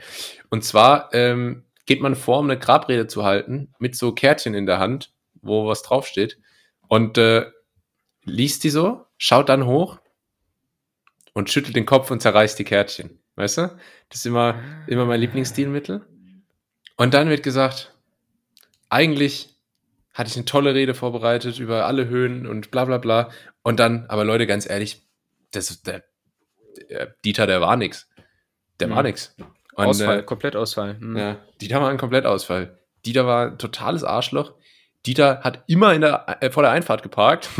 [0.49, 4.65] Und zwar ähm, geht man vor, um eine Grabrede zu halten, mit so Kärtchen in
[4.65, 6.37] der Hand, wo was draufsteht.
[6.87, 7.45] Und äh,
[8.23, 9.99] liest die so, schaut dann hoch
[11.33, 13.19] und schüttelt den Kopf und zerreißt die Kärtchen.
[13.35, 13.61] Weißt du?
[14.09, 16.05] Das ist immer, immer mein Lieblingsstilmittel.
[16.97, 17.95] Und dann wird gesagt,
[18.89, 19.55] eigentlich
[20.13, 23.31] hatte ich eine tolle Rede vorbereitet über alle Höhen und bla bla bla.
[23.63, 25.01] Und dann, aber Leute, ganz ehrlich,
[25.51, 26.03] das, der
[27.25, 28.09] Dieter, der war nix.
[28.79, 28.95] Der mhm.
[28.95, 29.35] war nix.
[29.75, 30.95] Und, Ausfall, äh, komplett Ausfall.
[30.99, 31.17] Mhm.
[31.17, 32.77] Ja, Dieter war ein Komplettausfall.
[33.05, 34.53] Dieter war ein totales Arschloch.
[35.05, 37.49] Dieter hat immer in der, äh, vor der Einfahrt geparkt.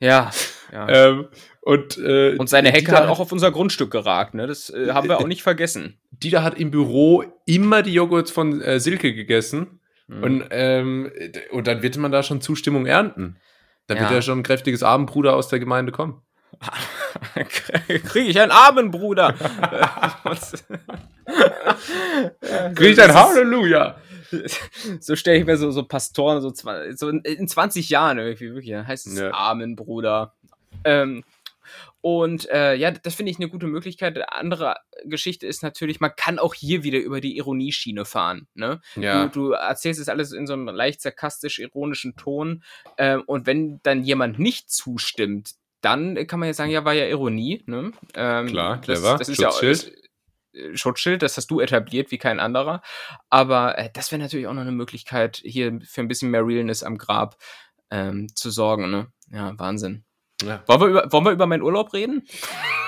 [0.00, 0.30] Ja.
[0.72, 0.88] ja.
[1.08, 1.28] ähm,
[1.62, 4.46] und, äh, und seine Hecke Dieter hat auch auf unser Grundstück geragt, ne?
[4.46, 5.98] Das äh, haben wir auch nicht vergessen.
[6.10, 9.80] Dieter hat im Büro immer die Joghurts von äh, Silke gegessen.
[10.06, 10.22] Mhm.
[10.22, 11.10] Und, ähm,
[11.52, 13.38] und dann wird man da schon Zustimmung ernten.
[13.86, 14.02] Dann ja.
[14.02, 16.20] wird ja schon ein kräftiges Abendbruder aus der Gemeinde kommen.
[18.06, 19.34] Kriege ich einen Armen, Bruder?
[22.74, 23.96] Kriege ich ein Halleluja?
[25.00, 28.72] So stelle ich mir so, so Pastoren so, so in 20 Jahren irgendwie wirklich.
[28.72, 29.32] Dann heißt es ja.
[29.32, 30.34] Amen, Bruder.
[30.84, 31.24] Ähm,
[32.00, 34.20] und äh, ja, das finde ich eine gute Möglichkeit.
[34.30, 38.46] Andere Geschichte ist natürlich, man kann auch hier wieder über die Ironieschiene fahren.
[38.52, 38.82] Ne?
[38.96, 39.28] Ja.
[39.28, 42.62] Du, du erzählst es alles in so einem leicht sarkastisch-ironischen Ton.
[42.98, 45.52] Äh, und wenn dann jemand nicht zustimmt,
[45.84, 47.62] dann kann man ja sagen, ja, war ja Ironie.
[47.66, 47.92] Ne?
[48.14, 49.16] Ähm, Klar, clever.
[49.18, 49.84] Das, das ist Schutzschild.
[49.84, 52.82] ja äh, Schutzschild, das hast du etabliert wie kein anderer.
[53.30, 56.82] Aber äh, das wäre natürlich auch noch eine Möglichkeit, hier für ein bisschen mehr Realness
[56.82, 57.36] am Grab
[57.90, 58.90] ähm, zu sorgen.
[58.90, 59.08] Ne?
[59.30, 60.04] Ja, Wahnsinn.
[60.42, 60.62] Ja.
[60.66, 62.26] Wollen, wir über, wollen wir über meinen Urlaub reden?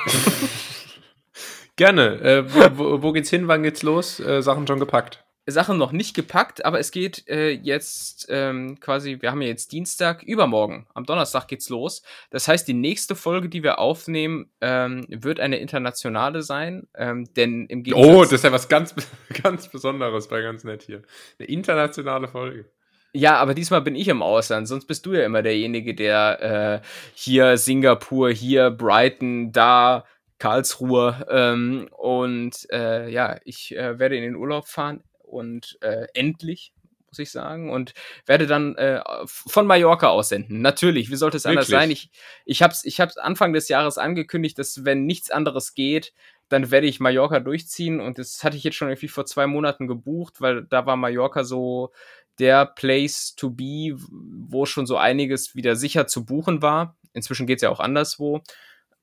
[1.76, 2.20] Gerne.
[2.20, 3.48] Äh, wo, wo, geht's hin?
[3.48, 4.18] Wann geht's los?
[4.18, 5.25] Äh, Sachen schon gepackt.
[5.46, 9.70] Sachen noch nicht gepackt, aber es geht äh, jetzt ähm, quasi, wir haben ja jetzt
[9.70, 12.02] Dienstag, übermorgen, am Donnerstag geht's los.
[12.30, 17.66] Das heißt, die nächste Folge, die wir aufnehmen, ähm, wird eine internationale sein, ähm, denn
[17.66, 18.94] im Gegensatz Oh, das ist ja was ganz,
[19.42, 21.02] ganz Besonderes bei ganz nett hier.
[21.38, 22.66] Eine internationale Folge.
[23.12, 26.86] Ja, aber diesmal bin ich im Ausland, sonst bist du ja immer derjenige, der äh,
[27.14, 30.04] hier Singapur, hier Brighton, da
[30.38, 35.02] Karlsruhe ähm, und äh, ja, ich äh, werde in den Urlaub fahren
[35.36, 36.72] und äh, endlich,
[37.08, 37.94] muss ich sagen, und
[38.26, 40.60] werde dann äh, von Mallorca aussenden.
[40.60, 41.58] Natürlich, wie sollte es Wirklich?
[41.58, 41.90] anders sein?
[41.90, 42.10] Ich,
[42.44, 46.12] ich habe es ich hab's Anfang des Jahres angekündigt, dass wenn nichts anderes geht,
[46.48, 49.86] dann werde ich Mallorca durchziehen und das hatte ich jetzt schon irgendwie vor zwei Monaten
[49.86, 51.92] gebucht, weil da war Mallorca so
[52.38, 56.96] der Place to be, wo schon so einiges wieder sicher zu buchen war.
[57.12, 58.42] Inzwischen geht es ja auch anderswo.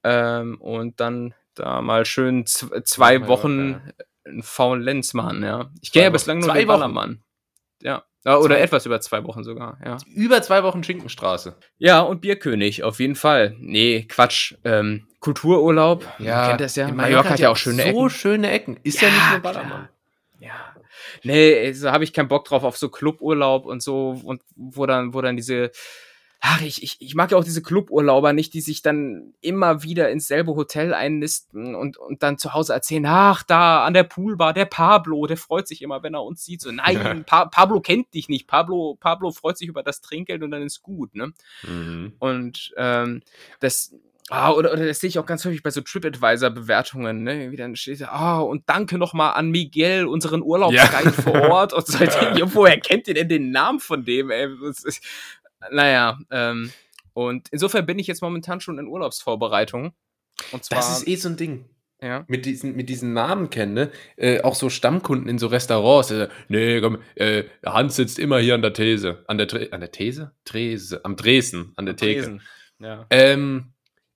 [0.04, 3.82] Ähm, und dann da mal schön zwei Wochen
[4.26, 5.70] ein faulen machen, ja.
[5.82, 7.24] Ich kenne ja bislang nur zwei den Ballermann.
[7.82, 8.04] Ja.
[8.26, 8.62] Oder zwei.
[8.62, 9.98] etwas über zwei Wochen sogar, ja.
[10.16, 11.58] Über zwei Wochen Schinkenstraße.
[11.78, 13.56] Ja, und Bierkönig, auf jeden Fall.
[13.60, 14.56] Nee, Quatsch.
[14.64, 16.90] Ähm, Kultururlaub, ja, kennt das ja.
[16.90, 18.00] Mallorca hat ja auch schöne so Ecken.
[18.00, 18.80] So schöne Ecken.
[18.84, 19.90] Ist ja, ja nicht nur Ballermann.
[20.40, 20.76] Ja.
[21.24, 25.14] Nee, so habe ich keinen Bock drauf auf so Cluburlaub und so und wo dann
[25.14, 25.72] wo dann diese
[26.46, 30.10] ach, ich, ich, ich mag ja auch diese Cluburlauber nicht, die sich dann immer wieder
[30.10, 34.52] ins selbe Hotel einnisten und, und dann zu Hause erzählen, ach, da an der Poolbar,
[34.52, 36.60] der Pablo, der freut sich immer, wenn er uns sieht.
[36.60, 38.46] So, nein, pa Pablo kennt dich nicht.
[38.46, 41.32] Pablo, Pablo freut sich über das Trinkgeld und dann ist gut, ne?
[41.66, 42.12] Mhm.
[42.20, 43.22] Und ähm,
[43.62, 43.96] das,
[44.30, 47.52] Ah, oder, oder das sehe ich auch ganz häufig bei so TripAdvisor-Bewertungen, ne?
[47.52, 51.12] Wie dann steht, ah, oh, und danke nochmal an Miguel, unseren Urlaubsguide ja.
[51.12, 51.74] vor Ort.
[51.74, 54.48] Und seitdem, woher kennt ihr denn den Namen von dem, ey?
[55.72, 56.72] Naja, ähm,
[57.14, 59.94] und insofern bin ich jetzt momentan schon in Urlaubsvorbereitung.
[60.52, 61.66] Und zwar, das ist eh so ein Ding.
[62.02, 62.26] ja.
[62.28, 66.12] mit, diesen, mit diesen Namen kenne, äh, auch so Stammkunden in so Restaurants.
[66.12, 69.24] Äh, nee, komm, äh, Hans sitzt immer hier an der These.
[69.28, 70.32] An der, an der These?
[70.44, 71.06] Trese.
[71.06, 72.22] Am Dresden, an der Theke.
[72.22, 72.42] Dresden.
[72.80, 73.06] Ja.
[73.10, 73.74] Ähm,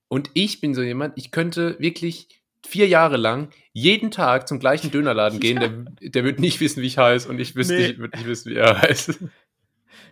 [0.08, 2.28] und ich bin so jemand, ich könnte wirklich
[2.66, 5.68] vier Jahre lang jeden Tag zum gleichen Dönerladen gehen, ja.
[5.68, 7.88] der, der wird nicht wissen, wie ich heiße und ich wüsste nee.
[7.88, 9.18] nicht, nicht wissen, wie er heißt.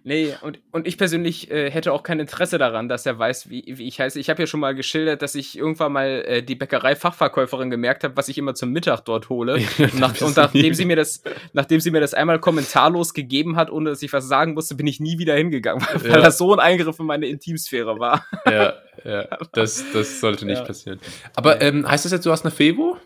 [0.04, 3.64] Nee, und, und ich persönlich äh, hätte auch kein Interesse daran, dass er weiß, wie,
[3.66, 4.20] wie ich heiße.
[4.20, 8.16] Ich habe ja schon mal geschildert, dass ich irgendwann mal äh, die Bäckerei-Fachverkäuferin gemerkt habe,
[8.16, 9.54] was ich immer zum Mittag dort hole.
[9.78, 11.22] und, nach, und nachdem sie mir das,
[11.52, 14.86] nachdem sie mir das einmal kommentarlos gegeben hat, ohne dass ich was sagen musste, bin
[14.86, 16.20] ich nie wieder hingegangen, weil ja.
[16.20, 18.24] das so ein Eingriff in meine Intimsphäre war.
[18.44, 18.74] Ja,
[19.04, 20.64] ja, das, das sollte nicht ja.
[20.64, 21.00] passieren.
[21.34, 22.96] Aber ähm, heißt das jetzt, du hast eine Fevo?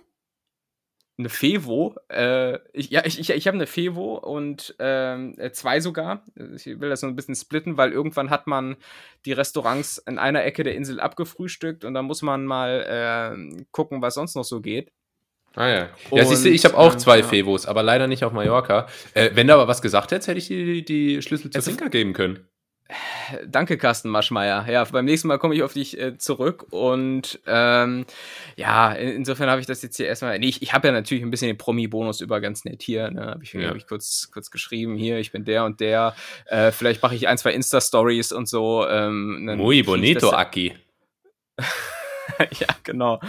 [1.21, 1.95] Eine Fevo.
[2.09, 6.25] Äh, ich, ja, ich, ich, ich habe eine Fevo und ähm, äh, zwei sogar.
[6.57, 8.77] Ich will das so ein bisschen splitten, weil irgendwann hat man
[9.25, 14.03] die Restaurants in einer Ecke der Insel abgefrühstückt und dann muss man mal äh, gucken,
[14.03, 14.91] was sonst noch so geht.
[15.57, 15.89] Ah ja.
[16.13, 17.25] Ja, siehst du, ich habe auch zwei ja.
[17.25, 18.87] Fevos, aber leider nicht auf Mallorca.
[19.15, 21.89] Äh, wenn du aber was gesagt hättest, hätte ich dir die, die Schlüssel zur Finca
[21.89, 22.47] geben können.
[23.47, 24.67] Danke, Carsten Maschmeyer.
[24.69, 26.67] Ja, beim nächsten Mal komme ich auf dich äh, zurück.
[26.71, 28.07] Und ähm,
[28.57, 30.39] ja, insofern habe ich das jetzt hier erstmal.
[30.39, 33.11] Nee, ich, ich habe ja natürlich ein bisschen den Promi-Bonus über ganz nett hier.
[33.11, 33.27] Ne?
[33.27, 33.69] Habe ich, ja.
[33.69, 36.15] hab ich kurz, kurz geschrieben, hier, ich bin der und der.
[36.47, 38.87] Äh, vielleicht mache ich ein, zwei Insta-Stories und so.
[38.89, 40.75] Ähm, Muy bonito, Aki.
[42.59, 43.21] ja, genau.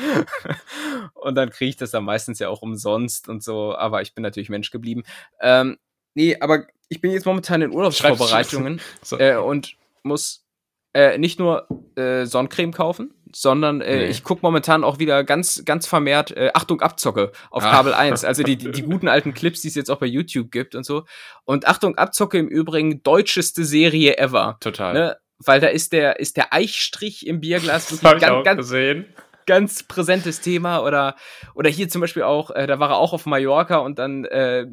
[1.13, 3.75] und dann kriege ich das dann meistens ja auch umsonst und so.
[3.75, 5.03] Aber ich bin natürlich Mensch geblieben.
[5.39, 5.77] Ähm,
[6.13, 9.17] nee, aber ich bin jetzt momentan in Urlaubsvorbereitungen so.
[9.17, 10.45] äh, und muss
[10.93, 11.65] äh, nicht nur
[11.95, 14.05] äh, Sonnencreme kaufen, sondern äh, nee.
[14.07, 17.71] ich gucke momentan auch wieder ganz, ganz vermehrt äh, Achtung Abzocke auf ah.
[17.71, 18.25] Kabel 1.
[18.25, 20.85] Also die, die, die, guten alten Clips, die es jetzt auch bei YouTube gibt und
[20.85, 21.05] so.
[21.45, 24.57] Und Achtung Abzocke im Übrigen deutscheste Serie ever.
[24.59, 24.93] Total.
[24.93, 25.17] Ne?
[25.37, 29.05] Weil da ist der, ist der Eichstrich im Bierglas wirklich ganz, ganz, gesehen
[29.51, 30.81] ganz präsentes Thema.
[30.81, 31.15] Oder,
[31.55, 34.65] oder hier zum Beispiel auch, äh, da war er auch auf Mallorca und dann äh,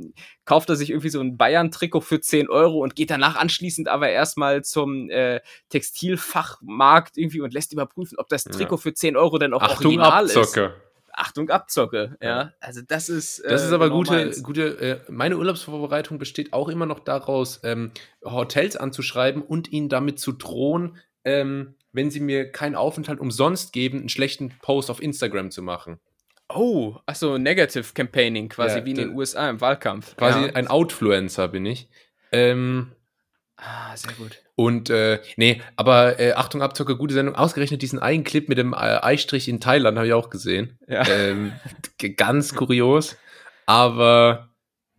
[0.44, 4.08] kauft er sich irgendwie so ein Bayern-Trikot für 10 Euro und geht danach anschließend aber
[4.10, 8.82] erstmal zum äh, Textilfachmarkt irgendwie und lässt überprüfen, ob das Trikot ja.
[8.82, 10.64] für 10 Euro denn auch Achtung, original Abzocke.
[10.66, 10.72] ist.
[11.12, 12.52] Achtung, Abzocke, ja.
[12.60, 13.40] Also das ist.
[13.40, 14.78] Äh, das ist aber gute, gute.
[14.80, 17.90] Äh, meine Urlaubsvorbereitung besteht auch immer noch daraus, ähm,
[18.24, 23.98] Hotels anzuschreiben und ihnen damit zu drohen, ähm, wenn sie mir keinen Aufenthalt umsonst geben,
[23.98, 25.98] einen schlechten Post auf Instagram zu machen.
[26.48, 30.16] Oh, achso, Negative Campaigning, quasi ja, wie in den USA im Wahlkampf.
[30.16, 30.52] Quasi ja.
[30.54, 31.88] ein Outfluencer bin ich.
[32.30, 32.92] Ähm,
[33.56, 34.40] ah, sehr gut.
[34.54, 37.34] Und, äh, nee, aber äh, Achtung, Abzocke, gute Sendung.
[37.34, 40.78] Ausgerechnet diesen einen Clip mit dem äh, Eistrich in Thailand habe ich auch gesehen.
[40.86, 41.06] Ja.
[41.08, 41.52] Ähm,
[42.16, 43.16] ganz kurios.
[43.66, 44.47] Aber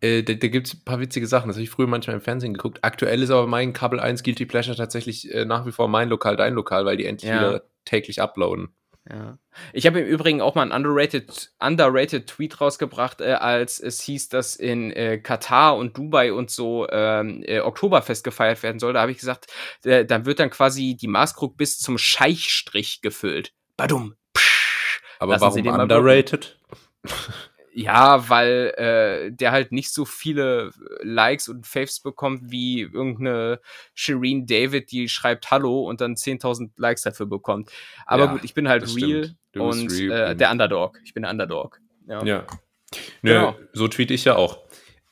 [0.00, 1.48] äh, da, da gibt es ein paar witzige Sachen.
[1.48, 2.78] Das habe ich früher manchmal im Fernsehen geguckt.
[2.82, 6.36] Aktuell ist aber mein Kabel 1 Guilty Pleasure tatsächlich äh, nach wie vor mein Lokal,
[6.36, 7.40] dein Lokal, weil die endlich ja.
[7.40, 8.70] wieder täglich uploaden.
[9.08, 9.38] Ja.
[9.72, 14.28] Ich habe im Übrigen auch mal einen underrated, underrated Tweet rausgebracht, äh, als es hieß,
[14.28, 18.92] dass in äh, Katar und Dubai und so ähm, äh, Oktoberfest gefeiert werden soll.
[18.92, 19.46] Da habe ich gesagt,
[19.84, 23.52] äh, da wird dann quasi die Maßkrug bis zum Scheichstrich gefüllt.
[23.76, 24.14] Badum.
[24.34, 26.58] Psch, Aber Lassen warum underrated?
[27.72, 33.60] Ja, weil äh, der halt nicht so viele Likes und Faves bekommt wie irgendeine
[33.94, 37.70] Shireen David, die schreibt Hallo und dann 10.000 Likes dafür bekommt.
[38.06, 40.98] Aber ja, gut, ich bin halt real und real äh, der Underdog.
[41.04, 41.78] Ich bin der Underdog.
[42.08, 42.24] Ja.
[42.24, 42.46] ja.
[43.22, 43.56] Nö, genau.
[43.72, 44.58] so tweet ich ja auch.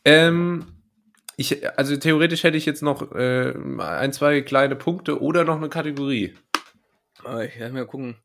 [0.04, 0.66] Ähm,
[1.36, 5.68] ich, also theoretisch hätte ich jetzt noch äh, ein, zwei kleine Punkte oder noch eine
[5.68, 6.34] Kategorie.
[7.24, 8.16] Oh, ich werde mal gucken.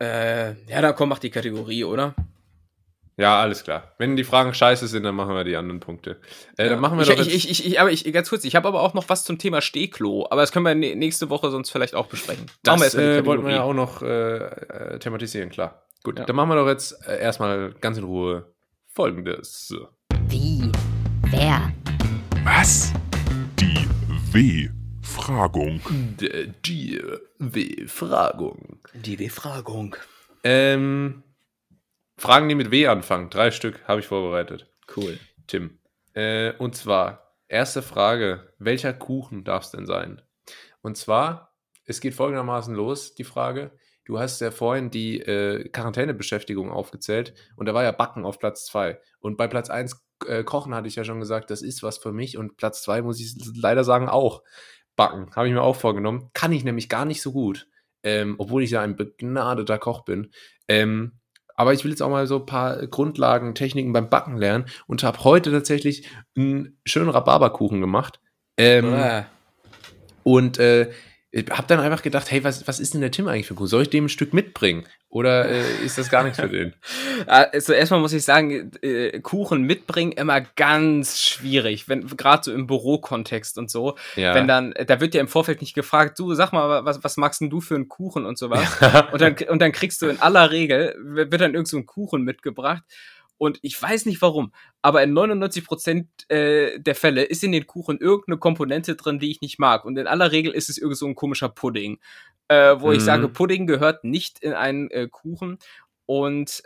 [0.00, 2.14] Äh, ja, da komm, mach die Kategorie, oder?
[3.20, 3.92] Ja, alles klar.
[3.98, 6.16] Wenn die Fragen scheiße sind, dann machen wir die anderen Punkte.
[6.56, 6.68] Äh, ja.
[6.70, 8.80] Dann machen wir ich, doch ich, ich, ich, aber ich, ganz kurz, ich habe aber
[8.80, 12.06] auch noch was zum Thema Stehklo, aber das können wir nächste Woche sonst vielleicht auch
[12.06, 12.46] besprechen.
[12.62, 15.82] Das äh, wollten wir ja auch noch äh, äh, thematisieren, klar.
[16.02, 16.24] Gut, ja.
[16.24, 18.54] dann machen wir doch jetzt äh, erstmal ganz in Ruhe
[18.86, 19.74] folgendes.
[20.28, 20.72] Wie?
[21.26, 21.70] Wer?
[22.44, 22.94] Was?
[23.58, 23.86] Die
[24.32, 25.80] W-Fragung.
[26.64, 26.98] Die
[27.38, 28.78] W-Fragung.
[28.94, 29.94] Die W-Fragung.
[30.42, 31.22] Ähm,
[32.20, 33.30] Fragen, die mit W anfangen.
[33.30, 34.70] Drei Stück habe ich vorbereitet.
[34.94, 35.18] Cool.
[35.46, 35.78] Tim.
[36.12, 40.20] Äh, und zwar, erste Frage: Welcher Kuchen darf es denn sein?
[40.82, 41.56] Und zwar,
[41.86, 43.72] es geht folgendermaßen los, die Frage.
[44.04, 48.66] Du hast ja vorhin die äh, Quarantänebeschäftigung aufgezählt und da war ja Backen auf Platz
[48.66, 49.00] 2.
[49.20, 52.12] Und bei Platz 1 äh, Kochen hatte ich ja schon gesagt, das ist was für
[52.12, 52.36] mich.
[52.36, 54.42] Und Platz 2 muss ich leider sagen auch.
[54.94, 56.28] Backen, habe ich mir auch vorgenommen.
[56.34, 57.66] Kann ich nämlich gar nicht so gut.
[58.02, 60.32] Ähm, obwohl ich ja ein begnadeter Koch bin.
[60.68, 61.19] Ähm,
[61.60, 65.02] aber ich will jetzt auch mal so ein paar Grundlagen, Techniken beim Backen lernen und
[65.02, 68.18] habe heute tatsächlich einen schönen Rhabarberkuchen gemacht.
[68.56, 68.94] Ähm,
[70.22, 70.90] und äh,
[71.32, 73.68] habe dann einfach gedacht, hey, was, was ist denn der Tim eigentlich für Kuchen?
[73.68, 74.84] Soll ich dem ein Stück mitbringen?
[75.08, 76.74] Oder äh, ist das gar nichts für den?
[77.26, 82.66] Also erstmal muss ich sagen, äh, Kuchen mitbringen immer ganz schwierig, wenn gerade so im
[82.66, 83.96] Bürokontext und so.
[84.16, 84.34] Ja.
[84.34, 87.40] Wenn dann, da wird ja im Vorfeld nicht gefragt, du sag mal, was, was magst
[87.40, 88.66] denn du für einen Kuchen und sowas?
[89.12, 92.22] und dann und dann kriegst du in aller Regel wird dann irgend so ein Kuchen
[92.22, 92.82] mitgebracht.
[93.40, 97.66] Und ich weiß nicht warum, aber in 99 Prozent, äh, der Fälle ist in den
[97.66, 99.86] Kuchen irgendeine Komponente drin, die ich nicht mag.
[99.86, 102.00] Und in aller Regel ist es irgend so ein komischer Pudding.
[102.48, 102.96] Äh, wo mhm.
[102.96, 105.58] ich sage, Pudding gehört nicht in einen äh, Kuchen.
[106.04, 106.62] Und,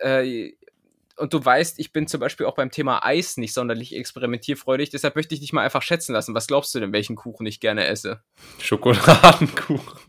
[1.16, 4.91] und du weißt, ich bin zum Beispiel auch beim Thema Eis nicht sonderlich experimentierfreudig.
[4.91, 6.35] Deshalb möchte ich dich mal einfach schätzen lassen.
[6.35, 8.22] Was glaubst du denn, welchen Kuchen ich gerne esse?
[8.59, 10.01] Schokoladenkuchen.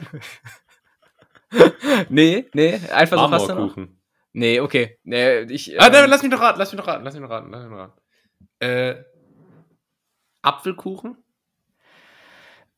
[2.09, 3.99] nee, nee, einfach so Marmorkuchen.
[4.38, 4.99] Nee, okay.
[5.03, 7.29] Nee, ich, ah, ähm, lass mich doch raten, lass mich doch raten, lass mich doch
[7.29, 8.01] raten, lass mich doch raten.
[8.59, 9.03] Äh,
[10.41, 11.23] Apfelkuchen?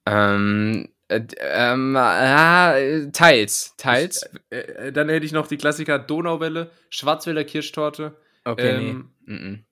[0.05, 4.29] Ähm, äh, ähm, äh, teils, teils.
[4.31, 8.15] Ich, äh, äh, dann hätte ich noch die Klassiker Donauwelle, Schwarzwälder Kirschtorte.
[8.45, 9.33] Okay, ähm, nee.
[9.33, 9.63] Mm -mm.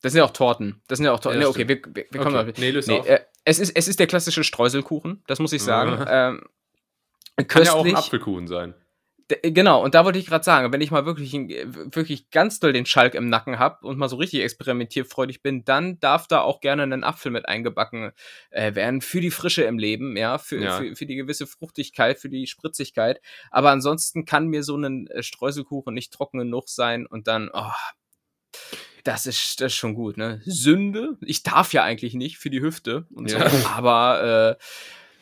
[0.00, 0.80] Das sind ja auch Torten.
[0.88, 1.42] Das sind ja auch Torten.
[1.42, 2.46] Ja, nee, okay, wir, wir, wir kommen okay.
[2.46, 2.54] mal.
[2.56, 3.06] Nee, löse nee, auf.
[3.06, 6.06] Äh, es, ist, es ist der klassische Streuselkuchen, das muss ich sagen.
[6.08, 8.74] ähm, Kann ja auch ein Apfelkuchen sein.
[9.28, 12.60] Äh, genau, und da wollte ich gerade sagen, wenn ich mal wirklich, äh, wirklich ganz
[12.60, 16.40] doll den Schalk im Nacken habe und mal so richtig experimentierfreudig bin, dann darf da
[16.40, 18.12] auch gerne ein Apfel mit eingebacken
[18.50, 20.78] äh, werden für die Frische im Leben, ja, für, ja.
[20.78, 23.20] Für, für die gewisse Fruchtigkeit, für die Spritzigkeit.
[23.50, 27.70] Aber ansonsten kann mir so ein äh, Streuselkuchen nicht trocken genug sein und dann, oh,
[29.04, 30.42] das ist, das ist schon gut, ne?
[30.44, 33.48] Sünde, ich darf ja eigentlich nicht für die Hüfte und ja.
[33.48, 34.62] so, aber äh,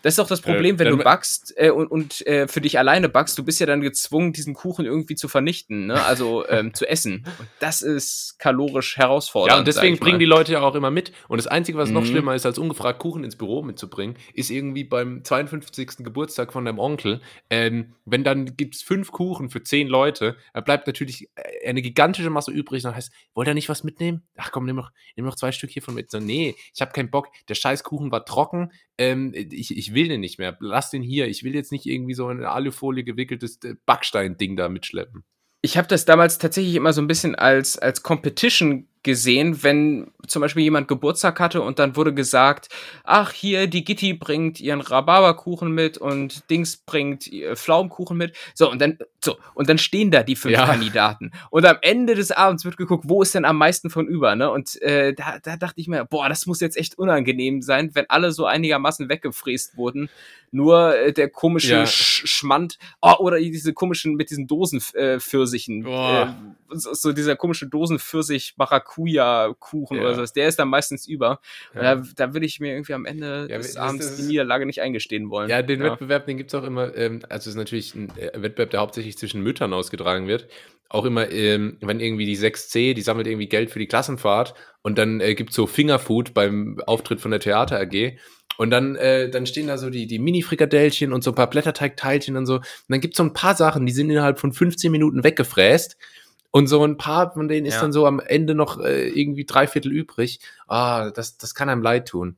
[0.06, 2.78] das ist doch das Problem, äh, wenn du backst äh, und, und äh, für dich
[2.78, 6.00] alleine backst, du bist ja dann gezwungen, diesen Kuchen irgendwie zu vernichten, ne?
[6.04, 7.24] also ähm, zu essen.
[7.40, 9.52] Und das ist kalorisch herausfordernd.
[9.52, 11.10] Ja, und deswegen bringen die Leute ja auch immer mit.
[11.26, 11.94] Und das Einzige, was mhm.
[11.94, 16.04] noch schlimmer ist, als ungefragt Kuchen ins Büro mitzubringen, ist irgendwie beim 52.
[16.04, 20.60] Geburtstag von deinem Onkel, ähm, wenn dann gibt es fünf Kuchen für zehn Leute, da
[20.60, 22.84] bleibt natürlich äh, eine gigantische Masse übrig.
[22.84, 24.22] Dann heißt, wollt ihr nicht was mitnehmen?
[24.36, 26.12] Ach komm, nimm noch, nimm noch zwei Stück hiervon mit.
[26.12, 27.26] So, nee, ich habe keinen Bock.
[27.48, 28.70] Der Scheißkuchen war trocken.
[28.98, 30.56] Ähm, ich, ich will den nicht mehr.
[30.60, 31.26] Lass den hier.
[31.26, 35.24] Ich will jetzt nicht irgendwie so ein Alufolie gewickeltes äh, Backstein-Ding da mitschleppen.
[35.62, 40.42] Ich habe das damals tatsächlich immer so ein bisschen als, als Competition gesehen, wenn zum
[40.42, 42.68] Beispiel jemand Geburtstag hatte und dann wurde gesagt,
[43.04, 48.36] ach hier, die Gitti bringt ihren Rhabarberkuchen mit und Dings bringt Pflaumenkuchen mit.
[48.52, 50.66] So, und dann, so, und dann stehen da die fünf ja.
[50.66, 51.30] Kandidaten.
[51.50, 54.50] Und am Ende des Abends wird geguckt, wo ist denn am meisten von über, ne?
[54.50, 58.10] Und äh, da, da dachte ich mir, boah, das muss jetzt echt unangenehm sein, wenn
[58.10, 60.10] alle so einigermaßen weggefräst wurden.
[60.50, 61.86] Nur äh, der komische ja.
[61.86, 65.86] Sch Schmand, oh, oder diese komischen mit diesen Dosenpfirsichen.
[65.86, 66.26] Äh, äh,
[66.70, 70.02] so, dieser komische Dosenpfirsich Maracuja Maracuja-Kuchen ja.
[70.02, 71.40] oder sowas, der ist dann meistens über.
[71.74, 71.96] Ja.
[71.96, 75.48] Da, da würde ich mir irgendwie am Ende des Abends die Niederlage nicht eingestehen wollen.
[75.48, 78.30] Ja, den Wettbewerb, den gibt es auch immer, ähm, also es ist natürlich ein äh,
[78.34, 80.48] Wettbewerb, der hauptsächlich zwischen Müttern ausgetragen wird
[80.88, 84.98] auch immer, ähm, wenn irgendwie die 6C, die sammelt irgendwie Geld für die Klassenfahrt und
[84.98, 88.18] dann äh, gibt so Fingerfood beim Auftritt von der Theater AG
[88.58, 92.36] und dann, äh, dann stehen da so die, die Mini-Frikadellchen und so ein paar Blätterteigteilchen
[92.36, 92.56] und so.
[92.56, 95.96] Und dann gibt es so ein paar Sachen, die sind innerhalb von 15 Minuten weggefräst.
[96.50, 97.80] Und so ein paar von denen ist ja.
[97.82, 100.40] dann so am Ende noch äh, irgendwie drei Viertel übrig.
[100.66, 102.36] Ah, das, das kann einem leid tun.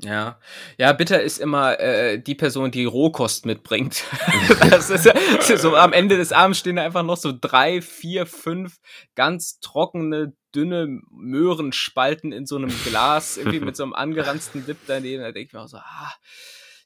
[0.00, 0.38] Ja,
[0.76, 4.04] ja, bitter ist immer äh, die Person, die Rohkost mitbringt.
[4.70, 7.82] das, ist, das ist so am Ende des Abends stehen da einfach noch so drei,
[7.82, 8.78] vier, fünf
[9.16, 15.22] ganz trockene, dünne Möhrenspalten in so einem Glas, irgendwie mit so einem angeranzten Dip daneben.
[15.22, 16.12] Da denke ich mir auch so, ah,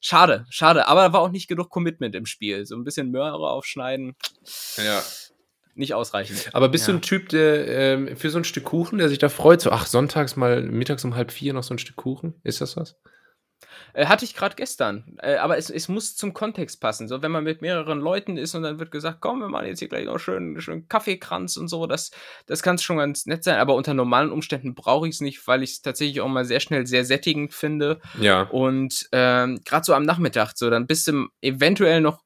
[0.01, 0.87] schade, schade.
[0.87, 2.65] Aber da war auch nicht genug Commitment im Spiel.
[2.65, 4.15] So ein bisschen Möhre aufschneiden.
[4.77, 5.03] Ja
[5.75, 6.49] nicht ausreichend.
[6.53, 6.93] Aber bist ja.
[6.93, 9.71] du ein Typ, der ähm, für so ein Stück Kuchen, der sich da freut, so,
[9.71, 12.35] ach, sonntags mal mittags um halb vier noch so ein Stück Kuchen?
[12.43, 12.97] Ist das was?
[13.93, 15.17] Äh, hatte ich gerade gestern.
[15.21, 17.07] Äh, aber es, es muss zum Kontext passen.
[17.07, 19.79] So, wenn man mit mehreren Leuten ist und dann wird gesagt, komm, wir machen jetzt
[19.79, 22.11] hier gleich noch schön, schön Kaffeekranz und so, das,
[22.47, 23.59] das kann schon ganz nett sein.
[23.59, 26.59] Aber unter normalen Umständen brauche ich es nicht, weil ich es tatsächlich auch mal sehr
[26.59, 27.99] schnell sehr sättigend finde.
[28.19, 28.43] Ja.
[28.43, 32.23] Und ähm, gerade so am Nachmittag, so, dann bist du eventuell noch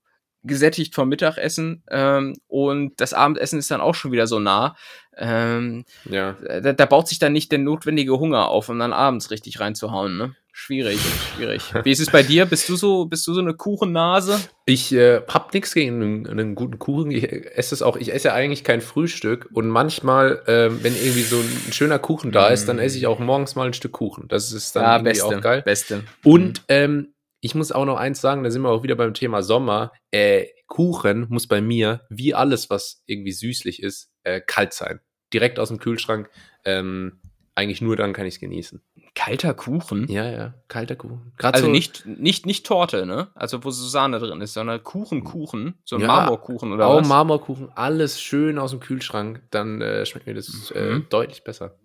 [0.47, 4.75] gesättigt vom Mittagessen ähm, und das Abendessen ist dann auch schon wieder so nah.
[5.17, 6.35] Ähm, ja.
[6.61, 10.15] Da, da, baut sich dann nicht der notwendige Hunger auf, um dann abends richtig reinzuhauen,
[10.15, 10.35] ne?
[10.59, 10.99] Schwierig,
[11.35, 11.71] schwierig.
[11.83, 12.47] Wie ist es bei dir?
[12.47, 14.39] Bist du so, bist du so eine Kuchennase?
[14.65, 17.11] Ich äh, hab nichts gegen einen, einen, guten Kuchen.
[17.11, 21.21] Ich esse es auch, ich esse ja eigentlich kein Frühstück und manchmal, äh, wenn irgendwie
[21.21, 24.27] so ein schöner Kuchen da ist, dann esse ich auch morgens mal ein Stück Kuchen.
[24.29, 25.61] Das ist dann ja, irgendwie beste, auch geil.
[25.61, 26.03] Beste.
[26.23, 27.09] Und ähm,
[27.47, 29.93] ich muss auch noch eins sagen, da sind wir auch wieder beim Thema Sommer.
[30.11, 34.99] Äh, Kuchen muss bei mir, wie alles, was irgendwie süßlich ist, äh, kalt sein.
[35.33, 36.29] Direkt aus dem Kühlschrank.
[36.65, 37.21] Ähm,
[37.55, 38.81] eigentlich nur dann kann ich es genießen.
[39.15, 40.11] Kalter Kuchen?
[40.11, 41.31] Ja, ja, kalter Kuchen.
[41.37, 43.29] Grad also so nicht, nicht, nicht Torte, ne?
[43.33, 45.75] Also wo so Sahne drin ist, sondern Kuchen, Kuchen.
[45.85, 47.07] So ein ja, Marmorkuchen oder auch was?
[47.07, 49.41] Marmorkuchen, alles schön aus dem Kühlschrank.
[49.51, 51.07] Dann äh, schmeckt mir das äh, mhm.
[51.09, 51.77] deutlich besser.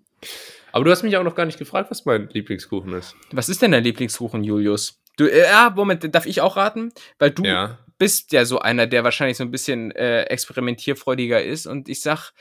[0.72, 3.14] Aber du hast mich auch noch gar nicht gefragt, was mein Lieblingskuchen ist.
[3.30, 5.01] Was ist denn dein Lieblingskuchen, Julius?
[5.16, 6.92] Du, äh, ja, Moment, darf ich auch raten?
[7.18, 7.78] Weil du ja.
[7.98, 11.66] bist ja so einer, der wahrscheinlich so ein bisschen äh, experimentierfreudiger ist.
[11.66, 12.32] Und ich sag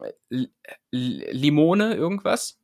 [0.00, 0.46] äh,
[0.90, 2.58] Limone, irgendwas?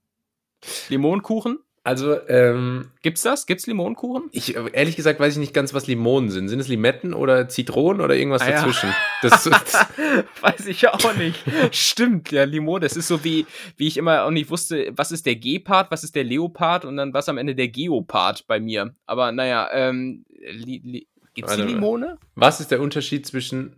[0.89, 1.64] Limonkuchen?
[1.87, 3.45] Also, ähm, gibt's das?
[3.45, 4.31] Gibt's Limonenkuchen?
[4.33, 6.49] Ich, ehrlich gesagt, weiß ich nicht ganz, was Limonen sind.
[6.49, 8.89] Sind es Limetten oder Zitronen oder irgendwas ah, dazwischen?
[8.89, 8.97] Ja.
[9.23, 9.87] Das, das
[10.43, 11.43] weiß ich auch nicht.
[11.73, 12.81] Stimmt, ja, Limone.
[12.81, 13.47] Das ist so wie,
[13.79, 16.99] wie ich immer auch nicht wusste, was ist der G-Part, was ist der Leopard und
[16.99, 18.95] dann was am Ende der Geopard bei mir.
[19.07, 22.19] Aber naja, ähm, li, li, gibt's die Limone?
[22.35, 23.77] Was ist der Unterschied zwischen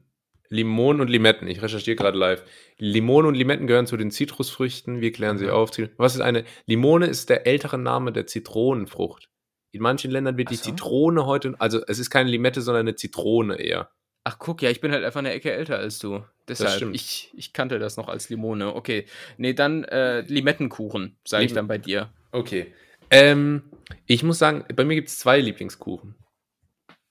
[0.48, 1.48] Limonen und Limetten.
[1.48, 2.44] Ich recherchiere gerade live.
[2.78, 5.00] Limonen und Limetten gehören zu den Zitrusfrüchten.
[5.00, 5.52] Wir klären sie mhm.
[5.52, 5.70] auf.
[5.96, 7.06] Was ist eine Limone?
[7.06, 9.28] Ist der ältere Name der Zitronenfrucht.
[9.72, 10.70] In manchen Ländern wird die so.
[10.70, 13.90] Zitrone heute, also es ist keine Limette, sondern eine Zitrone eher.
[14.24, 16.24] Ach guck, ja, ich bin halt einfach eine Ecke älter als du.
[16.48, 18.74] Deshalb, ich, ich kannte das noch als Limone.
[18.74, 22.10] Okay, nee, dann äh, Limettenkuchen, sage ich dann bei dir.
[22.32, 22.72] Okay.
[23.10, 23.62] Ähm,
[24.06, 26.16] ich muss sagen, bei mir gibt es zwei Lieblingskuchen.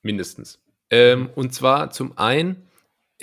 [0.02, 0.62] Mindestens.
[0.90, 2.68] Ähm, und zwar zum einen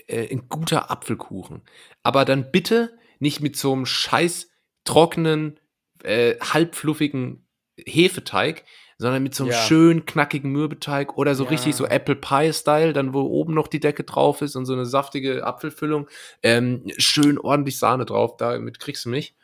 [0.07, 1.63] äh, ein guter Apfelkuchen.
[2.03, 4.49] Aber dann bitte nicht mit so einem scheiß
[4.85, 5.61] trockenen,
[6.03, 8.65] äh, halbfluffigen Hefeteig,
[8.99, 9.59] sondern mit so einem ja.
[9.59, 11.51] schön knackigen Mürbeteig oder so ja.
[11.51, 14.87] richtig so Apple Pie-Style, dann wo oben noch die Decke drauf ist und so eine
[14.87, 16.09] saftige Apfelfüllung.
[16.43, 19.35] Ähm, schön ordentlich Sahne drauf, damit kriegst du mich.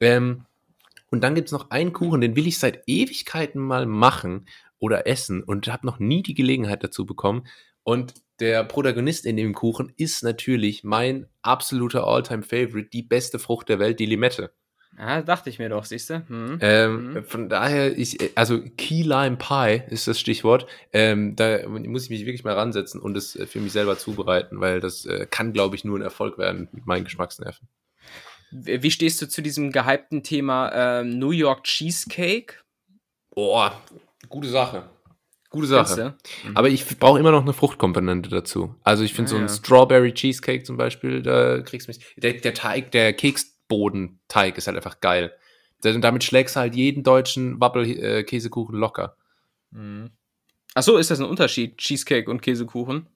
[0.00, 0.46] Ähm,
[1.10, 4.46] und dann gibt es noch einen Kuchen, den will ich seit Ewigkeiten mal machen
[4.78, 7.46] oder essen und habe noch nie die Gelegenheit dazu bekommen.
[7.84, 13.78] Und der Protagonist in dem Kuchen ist natürlich mein absoluter All-Time-Favorite, die beste Frucht der
[13.78, 14.52] Welt, die Limette.
[14.98, 16.28] Ja, dachte ich mir doch, siehst du?
[16.28, 16.58] Hm.
[16.60, 17.24] Ähm, hm.
[17.24, 20.66] Von daher, ich, also Key Lime Pie ist das Stichwort.
[20.92, 24.80] Ähm, da muss ich mich wirklich mal ransetzen und es für mich selber zubereiten, weil
[24.80, 27.68] das äh, kann, glaube ich, nur ein Erfolg werden mit meinen Geschmacksnerven.
[28.50, 30.68] Wie stehst du zu diesem gehypten Thema
[31.00, 32.56] äh, New York Cheesecake?
[33.30, 33.80] Boah,
[34.28, 34.90] gute Sache.
[35.52, 36.16] Gute Sache.
[36.44, 36.56] Mhm.
[36.56, 38.74] Aber ich brauche immer noch eine Fruchtkomponente dazu.
[38.82, 39.48] Also ich finde ah, so ein ja.
[39.48, 42.00] Strawberry Cheesecake zum Beispiel, da kriegst du mich.
[42.16, 45.32] Der, der Teig, der Keksbodenteig ist halt einfach geil.
[45.84, 49.16] Und damit schlägst du halt jeden deutschen Wappel-Käsekuchen äh, locker.
[49.70, 50.10] Mhm.
[50.74, 53.06] Achso, ist das ein Unterschied, Cheesecake und Käsekuchen?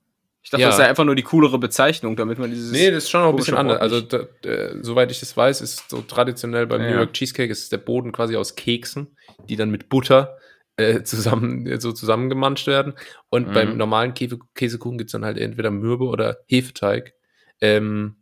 [0.43, 0.69] Ich dachte, ja.
[0.69, 2.71] das sei einfach nur die coolere Bezeichnung, damit man dieses.
[2.71, 3.81] Nee, das ist schon auch ein bisschen anders.
[3.81, 7.51] Also, da, äh, soweit ich das weiß, ist so traditionell beim ja, New York Cheesecake
[7.51, 9.17] ist der Boden quasi aus Keksen,
[9.49, 10.37] die dann mit Butter
[10.77, 12.95] äh, zusammen, so zusammengemanscht werden.
[13.29, 13.53] Und mhm.
[13.53, 17.15] beim normalen Käse Käsekuchen gibt es dann halt entweder Mürbe oder Hefeteig.
[17.61, 18.17] Ähm,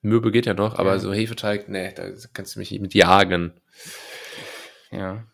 [0.00, 0.98] Mürbe geht ja noch, aber ja.
[0.98, 3.52] so Hefeteig, nee, da kannst du mich mit jagen.
[4.90, 5.24] Ja.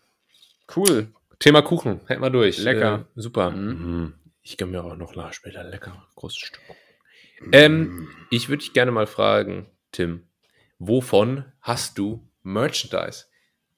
[0.75, 1.07] Cool.
[1.39, 2.59] Thema Kuchen, hätten wir durch.
[2.59, 3.05] Lecker.
[3.15, 3.51] Äh, super.
[3.51, 3.67] Mhm.
[3.67, 4.13] mhm.
[4.41, 6.61] Ich gönne mir auch noch später lecker großes Stück.
[7.51, 10.27] Ähm, ich würde dich gerne mal fragen, Tim,
[10.79, 13.25] wovon hast du Merchandise?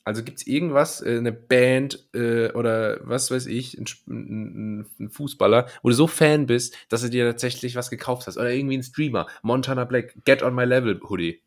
[0.04, 3.78] Also gibt es irgendwas, äh, eine Band äh, oder was weiß ich,
[4.08, 8.38] ein, Fußballer, wo du so Fan bist, dass du dir tatsächlich was gekauft hast?
[8.38, 11.42] Oder irgendwie ein Streamer, Montana Black, Get on My Level Hoodie.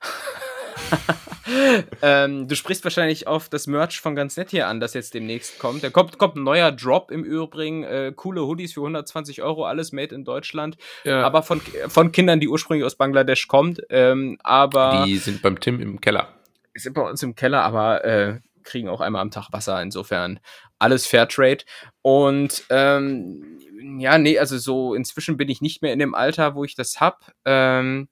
[2.02, 5.58] ähm, du sprichst wahrscheinlich auf das Merch von ganz nett hier an, das jetzt demnächst
[5.58, 5.82] kommt.
[5.82, 7.82] Da kommt, kommt ein neuer Drop im Übrigen.
[7.82, 10.76] Äh, coole Hoodies für 120 Euro, alles made in Deutschland.
[11.04, 11.22] Ja.
[11.22, 13.82] Aber von, von Kindern, die ursprünglich aus Bangladesch kommt.
[13.90, 16.28] Ähm, aber die sind beim Tim im Keller
[16.74, 19.80] sind bei uns im Keller, aber äh, kriegen auch einmal am Tag Wasser.
[19.82, 20.40] Insofern
[20.78, 21.64] alles Fairtrade.
[22.02, 23.58] Und ähm,
[23.98, 27.00] ja, nee, also so inzwischen bin ich nicht mehr in dem Alter, wo ich das
[27.00, 27.32] hab.
[27.44, 28.08] Ähm,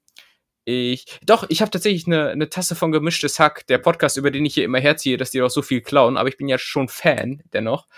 [0.65, 4.47] ich, doch, ich habe tatsächlich eine, eine Tasse von gemischtes Hack, der Podcast, über den
[4.47, 6.89] ich hier immer herziehe, dass die doch so viel klauen, aber ich bin ja schon
[6.89, 7.89] Fan dennoch.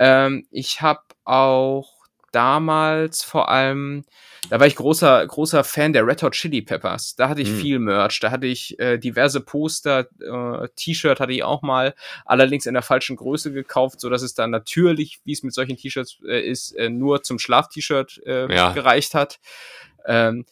[0.00, 1.94] Ähm, ich habe auch
[2.32, 4.04] damals vor allem,
[4.50, 7.16] da war ich großer, großer Fan der Red Hot Chili Peppers.
[7.16, 7.56] Da hatte ich mhm.
[7.56, 8.20] viel Merch.
[8.20, 12.82] Da hatte ich äh, diverse Poster, äh, T-Shirt hatte ich auch mal, allerdings in der
[12.82, 16.72] falschen Größe gekauft, so dass es dann natürlich, wie es mit solchen T-Shirts äh, ist,
[16.72, 18.72] äh, nur zum Schlaf-T-Shirt äh, ja.
[18.72, 19.40] gereicht hat.
[20.06, 20.44] Ähm,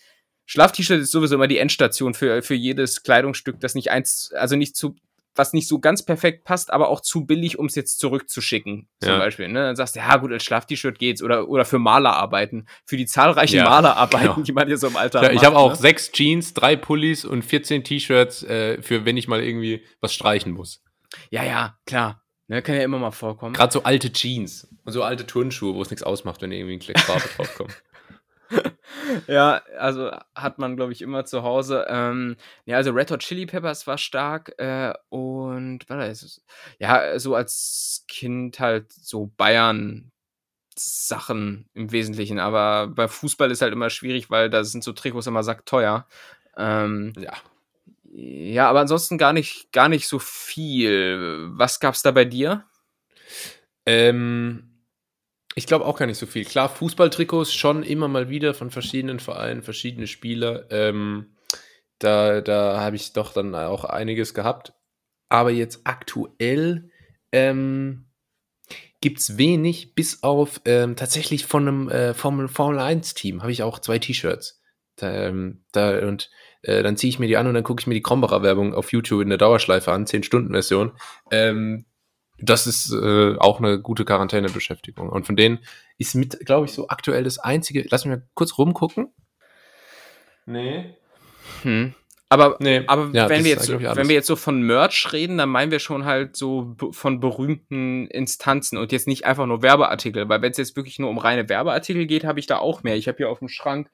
[0.47, 4.77] Schlaf-T-Shirt ist sowieso immer die Endstation für, für jedes Kleidungsstück, das nicht eins, also nicht
[4.77, 4.97] zu,
[5.39, 9.13] was nicht so ganz perfekt passt, aber auch zu billig, um es jetzt zurückzuschicken, zum
[9.13, 9.19] ja.
[9.19, 9.49] Beispiel.
[9.49, 9.61] Ne?
[9.61, 13.57] Dann sagst du, ja gut, als Schlaf-T-Shirt geht's oder, oder für Malerarbeiten, für die zahlreichen
[13.57, 14.43] ja, Malerarbeiten, genau.
[14.43, 15.77] die man hier so im Alltag ja, Ich habe auch ne?
[15.77, 20.53] sechs Jeans, drei Pullis und 14 T-Shirts äh, für, wenn ich mal irgendwie was streichen
[20.53, 20.83] muss.
[21.31, 22.23] Ja, ja, klar.
[22.49, 23.55] Ne, kann ja immer mal vorkommen.
[23.55, 26.79] Gerade so alte Jeans und so alte Turnschuhe, wo es nichts ausmacht, wenn irgendwie ein
[26.81, 27.83] Kleck Farbe draufkommt.
[29.27, 31.87] ja, also hat man, glaube ich, immer zu Hause.
[31.89, 36.43] Ähm, ja, also Red Hot Chili Peppers war stark äh, und warte, ist,
[36.79, 40.13] ja, so als Kind halt so Bayern
[40.79, 45.27] Sachen im Wesentlichen, aber bei Fußball ist halt immer schwierig, weil da sind so Trikots
[45.27, 46.07] immer sackteuer.
[46.57, 47.33] Ähm, ja.
[48.13, 51.49] Ja, aber ansonsten gar nicht, gar nicht so viel.
[51.51, 52.65] Was gab's da bei dir?
[53.85, 54.76] Ähm,
[55.57, 56.45] ich glaube auch gar nicht so viel.
[56.45, 60.71] Klar, Fußballtrikots schon immer mal wieder von verschiedenen Vereinen, verschiedene Spieler.
[60.71, 61.35] Ähm,
[61.99, 64.75] da da habe ich doch dann auch einiges gehabt.
[65.31, 66.91] Aber jetzt aktuell
[67.33, 68.07] ähm,
[69.01, 73.63] gibt es wenig, bis auf ähm, tatsächlich von einem äh, Formel, Formel 1-Team habe ich
[73.63, 74.61] auch zwei T-Shirts.
[74.97, 76.31] Da, ähm, da, und
[76.63, 78.75] äh, dann ziehe ich mir die an und dann gucke ich mir die Krombacher Werbung
[78.75, 80.93] auf YouTube in der Dauerschleife an, 10-Stunden-Version.
[81.31, 81.87] Ähm,
[82.39, 85.09] das ist äh, auch eine gute Quarantänebeschäftigung.
[85.09, 85.59] Und von denen
[85.99, 87.87] ist mit, glaube ich, so aktuell das einzige.
[87.91, 89.13] Lass mich mal kurz rumgucken.
[90.45, 90.95] Nee.
[91.63, 91.95] Hm.
[92.29, 95.49] Aber, nee, aber ja, wenn, wir jetzt, wenn wir jetzt so von Merch reden, dann
[95.49, 100.29] meinen wir schon halt so von berühmten Instanzen und jetzt nicht einfach nur Werbeartikel.
[100.29, 102.97] Weil wenn es jetzt wirklich nur um reine Werbeartikel geht, habe ich da auch mehr.
[102.97, 103.91] Ich habe hier auf dem Schrank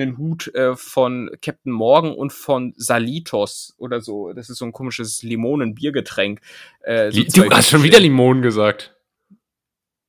[0.00, 4.32] einen Hut äh, von Captain Morgan und von Salitos oder so.
[4.32, 6.40] Das ist so ein komisches Limonenbiergetränk.
[6.82, 8.94] Äh, so du hast schon wieder Limonen gesagt.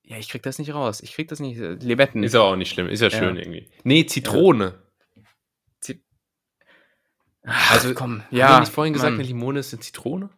[0.04, 1.02] Ja, ich krieg das nicht raus.
[1.02, 1.60] Ich krieg das nicht.
[1.60, 2.24] Äh, Limetten.
[2.24, 2.88] Ist aber auch nicht schlimm.
[2.88, 3.18] Ist ja, ja.
[3.18, 3.70] schön irgendwie.
[3.84, 4.66] Nee, Zitrone.
[4.66, 5.94] Ja.
[7.48, 8.24] Ach, also, komm.
[8.30, 8.50] Ja.
[8.50, 9.22] Habe ich vorhin gesagt, Mann.
[9.22, 10.30] eine Limone ist eine Zitrone?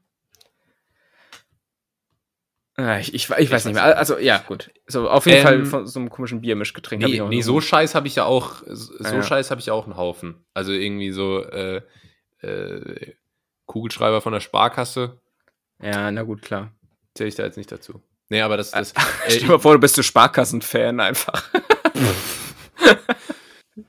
[2.79, 3.97] Ah, ich, ich, ich, weiß nicht mehr.
[3.97, 4.71] Also, ja, gut.
[4.87, 7.03] So, auf jeden ähm, Fall von so einem komischen Biermischgetränk.
[7.03, 8.63] Nee, nee so Scheiß habe ich ja auch.
[8.67, 9.21] So ah, ja.
[9.21, 10.45] Scheiß habe ich ja auch einen Haufen.
[10.53, 11.81] Also irgendwie so äh,
[12.39, 13.15] äh,
[13.65, 15.19] Kugelschreiber von der Sparkasse.
[15.81, 16.71] Ja, na gut, klar.
[17.15, 18.01] Zähle ich da jetzt nicht dazu.
[18.29, 18.71] Nee, aber das.
[18.71, 21.49] das äh, Stell dir mal vor, du bist so Sparkassen-Fan einfach.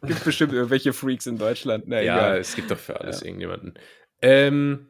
[0.03, 1.85] gibt bestimmt irgendwelche Freaks in Deutschland.
[1.87, 2.39] Na, ja, egal.
[2.39, 3.27] es gibt doch für alles ja.
[3.27, 3.75] irgendjemanden.
[4.21, 4.89] Ähm,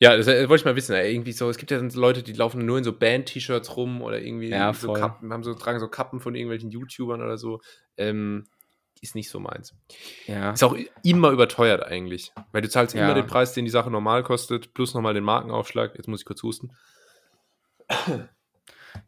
[0.00, 0.94] ja, das, das, äh, wollte ich mal wissen.
[0.94, 4.48] Irgendwie so, es gibt ja Leute, die laufen nur in so Band-T-Shirts rum oder irgendwie
[4.48, 7.60] ja, so Kappen, haben so, tragen so Kappen von irgendwelchen YouTubern oder so.
[7.96, 8.44] Ähm,
[9.00, 9.74] ist nicht so meins.
[10.26, 10.52] Ja.
[10.52, 12.32] Ist auch immer überteuert eigentlich.
[12.50, 13.04] Weil du zahlst ja.
[13.04, 15.94] immer den Preis, den die Sache normal kostet, plus nochmal den Markenaufschlag.
[15.96, 16.72] Jetzt muss ich kurz husten.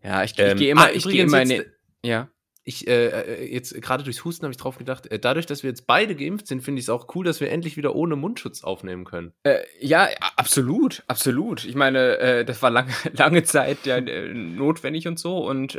[0.03, 1.65] Ja, ich, ähm, ich gehe immer, ah, ich gehe immer in den,
[2.05, 2.29] Ja
[2.63, 5.71] ich äh, äh, jetzt gerade durchs Husten habe ich drauf gedacht, äh, dadurch, dass wir
[5.71, 8.63] jetzt beide geimpft sind, finde ich es auch cool, dass wir endlich wieder ohne Mundschutz
[8.63, 9.33] aufnehmen können.
[9.45, 11.65] Äh, ja, absolut, absolut.
[11.65, 15.79] Ich meine, äh, das war lange, lange Zeit ja äh, notwendig und so und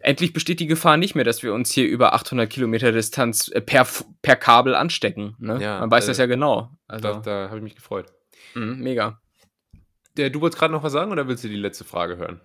[0.00, 3.86] endlich besteht die Gefahr nicht mehr, dass wir uns hier über 800 Kilometer Distanz per,
[4.20, 5.34] per Kabel anstecken.
[5.38, 5.60] Ne?
[5.62, 6.70] Ja, Man weiß das ja genau.
[6.88, 8.12] Also, da, da habe ich mich gefreut.
[8.54, 9.20] Mhm, mega.
[10.16, 12.40] Der, du wolltest gerade noch was sagen oder willst du die letzte Frage hören?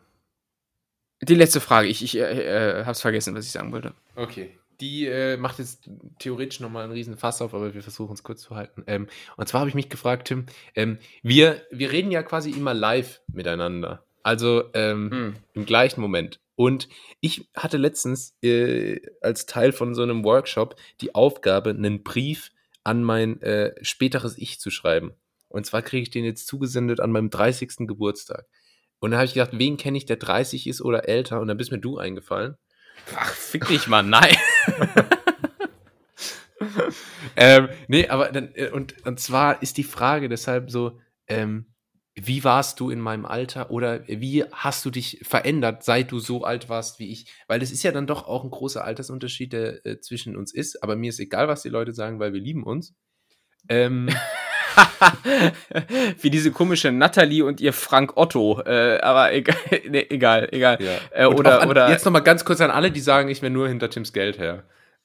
[1.21, 1.87] Die letzte Frage.
[1.87, 3.93] Ich, ich äh, äh habe es vergessen, was ich sagen wollte.
[4.15, 4.57] Okay.
[4.79, 5.89] Die äh, macht jetzt
[6.19, 8.83] theoretisch nochmal einen riesen Fass auf, aber wir versuchen es kurz zu halten.
[8.87, 10.45] Ähm, und zwar habe ich mich gefragt, Tim,
[10.75, 14.05] ähm, wir, wir reden ja quasi immer live miteinander.
[14.23, 15.35] Also ähm, hm.
[15.53, 16.39] im gleichen Moment.
[16.55, 16.87] Und
[17.19, 22.51] ich hatte letztens äh, als Teil von so einem Workshop die Aufgabe, einen Brief
[22.83, 25.13] an mein äh, späteres Ich zu schreiben.
[25.47, 27.87] Und zwar kriege ich den jetzt zugesendet an meinem 30.
[27.87, 28.45] Geburtstag.
[28.99, 31.39] Und dann habe ich gedacht, wen kenne ich, der 30 ist oder älter?
[31.39, 32.55] Und dann bist mir du eingefallen.
[33.15, 34.35] Ach, fick dich mal, nein.
[37.35, 41.65] ähm, nee, aber dann, äh, und, und zwar ist die Frage deshalb so, ähm,
[42.15, 46.43] wie warst du in meinem Alter oder wie hast du dich verändert, seit du so
[46.43, 47.31] alt warst wie ich?
[47.47, 50.83] Weil es ist ja dann doch auch ein großer Altersunterschied, der äh, zwischen uns ist.
[50.83, 52.93] Aber mir ist egal, was die Leute sagen, weil wir lieben uns.
[53.69, 54.09] Ähm,
[56.21, 58.61] Wie diese komische Natalie und ihr Frank Otto.
[58.65, 59.55] Äh, aber egal,
[59.89, 60.77] nee, egal, egal.
[60.81, 60.99] Ja.
[61.11, 61.89] Äh, oder, an, oder.
[61.89, 64.63] Jetzt nochmal ganz kurz an alle, die sagen, ich wäre nur hinter Tims Geld her.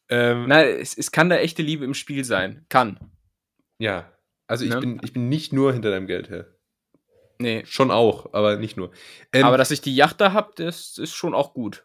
[0.09, 2.65] Ähm, Nein, es, es kann da echte Liebe im Spiel sein.
[2.69, 2.99] Kann.
[3.79, 4.11] Ja.
[4.47, 4.81] Also ich, ne?
[4.81, 6.47] bin, ich bin nicht nur hinter deinem Geld her.
[7.39, 7.65] Nee.
[7.67, 8.91] Schon auch, aber nicht nur.
[9.33, 11.85] Ähm, aber dass ich die Yacht da habe, das ist schon auch gut.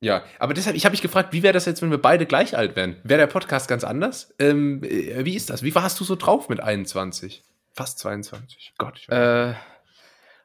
[0.00, 0.22] Ja.
[0.38, 2.76] Aber deshalb, ich habe mich gefragt, wie wäre das jetzt, wenn wir beide gleich alt
[2.76, 2.96] wären?
[3.02, 4.34] Wäre der Podcast ganz anders?
[4.38, 5.62] Ähm, äh, wie ist das?
[5.62, 7.42] Wie warst du so drauf mit 21?
[7.72, 8.74] Fast 22.
[8.78, 8.98] Gott.
[8.98, 9.54] Ich äh,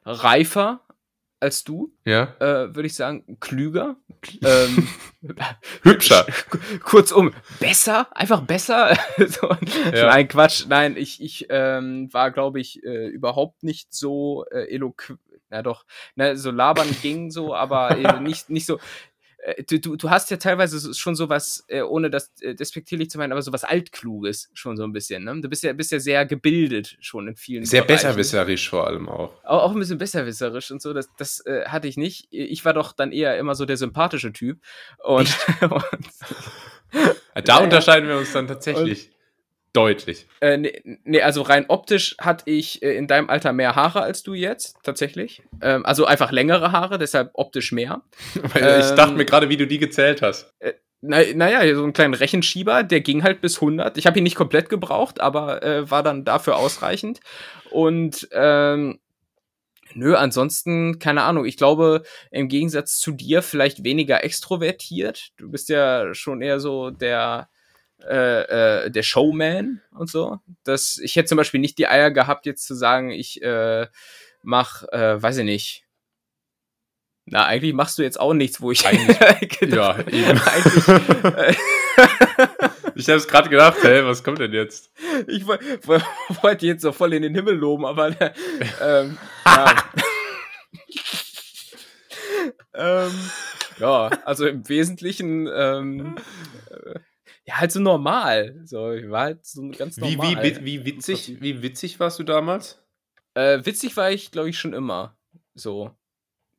[0.04, 0.80] reifer
[1.42, 1.92] als du.
[2.04, 2.34] Ja.
[2.38, 3.96] Äh, Würde ich sagen, klüger.
[4.44, 4.88] ähm,
[5.82, 6.26] Hübscher.
[6.84, 8.96] Kurzum, besser, einfach besser.
[9.18, 9.48] so,
[9.92, 10.06] ja.
[10.06, 10.66] Nein, Quatsch.
[10.68, 15.18] Nein, ich, ich ähm, war, glaube ich, äh, überhaupt nicht so äh, eloquent.
[15.50, 15.84] Na doch,
[16.14, 18.78] ne, so labern ging so, aber äh, nicht, nicht so.
[19.42, 23.18] Äh, du, du, du hast ja teilweise schon sowas, äh, ohne das äh, despektierlich zu
[23.18, 25.24] meinen, aber sowas Altkluges schon so ein bisschen.
[25.24, 25.40] Ne?
[25.40, 28.06] Du bist ja, bist ja sehr gebildet schon in vielen Sehr Bereichen.
[28.06, 29.32] besserwisserisch vor allem auch.
[29.44, 30.92] Auch, auch ein bisschen besserwisserisch und so.
[30.94, 32.28] Das, das äh, hatte ich nicht.
[32.30, 34.60] Ich war doch dann eher immer so der sympathische Typ.
[35.02, 39.21] Und, und Da unterscheiden wir uns dann tatsächlich und,
[39.72, 40.26] deutlich.
[40.40, 44.22] Äh, nee, nee, also rein optisch hatte ich äh, in deinem Alter mehr Haare als
[44.22, 45.42] du jetzt, tatsächlich.
[45.60, 48.02] Ähm, also einfach längere Haare, deshalb optisch mehr.
[48.54, 50.52] Weil ich dachte mir gerade, wie du die gezählt hast.
[50.58, 53.98] Äh, naja, na so einen kleinen Rechenschieber, der ging halt bis 100.
[53.98, 57.20] Ich habe ihn nicht komplett gebraucht, aber äh, war dann dafür ausreichend.
[57.70, 59.00] Und ähm,
[59.94, 61.44] Nö, ansonsten, keine Ahnung.
[61.44, 65.32] Ich glaube, im Gegensatz zu dir vielleicht weniger extrovertiert.
[65.36, 67.48] Du bist ja schon eher so der,
[68.08, 70.38] äh, äh, der Showman und so.
[70.64, 73.86] Das, ich hätte zum Beispiel nicht die Eier gehabt, jetzt zu sagen, ich äh,
[74.42, 75.84] mach, äh, weiß ich nicht.
[77.24, 78.86] Na, eigentlich machst du jetzt auch nichts, wo ich.
[78.86, 80.40] Eigentlich, ja, eben.
[80.44, 81.54] eigentlich, äh,
[82.96, 84.90] ich habe es gerade gedacht, hey, was kommt denn jetzt?
[85.28, 88.32] Ich wollte jetzt so voll in den Himmel loben, aber äh,
[88.80, 89.74] ähm, ja.
[92.74, 93.30] ähm,
[93.78, 96.16] ja, also im Wesentlichen ähm,
[96.70, 96.98] äh,
[97.44, 98.60] ja halt so normal.
[98.64, 100.42] So, ich war halt so ganz normal.
[100.42, 102.80] Wie, wie, wie, witzig, wie witzig warst du damals?
[103.34, 105.16] Äh, witzig war ich, glaube ich, schon immer.
[105.54, 105.90] So.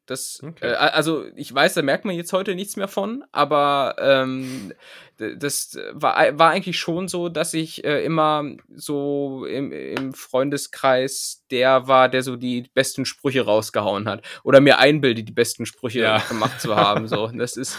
[0.06, 0.68] Das, okay.
[0.68, 4.73] äh, also ich weiß, da merkt man jetzt heute nichts mehr von, aber ähm,
[5.18, 8.44] das war, war eigentlich schon so, dass ich äh, immer
[8.76, 14.26] so im, im Freundeskreis der war, der so die besten Sprüche rausgehauen hat.
[14.44, 16.18] Oder mir einbildet, die besten Sprüche ja.
[16.18, 17.07] gemacht zu haben.
[17.07, 17.27] So.
[17.27, 17.77] Das ist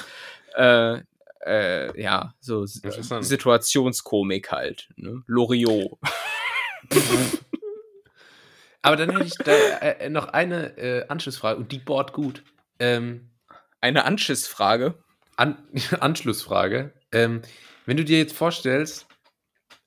[0.55, 1.01] äh,
[1.44, 4.89] äh, ja so Situationskomik halt.
[4.97, 5.23] Ne?
[5.27, 5.98] Loriot.
[8.82, 12.44] Aber dann hätte ich da äh, noch eine äh, Anschlussfrage und die bohrt gut.
[12.78, 13.31] Ähm,
[13.81, 14.94] eine Anschlussfrage?
[15.36, 15.56] An
[16.01, 16.93] Anschlussfrage.
[17.11, 17.40] Ähm,
[17.86, 19.06] wenn du dir jetzt vorstellst,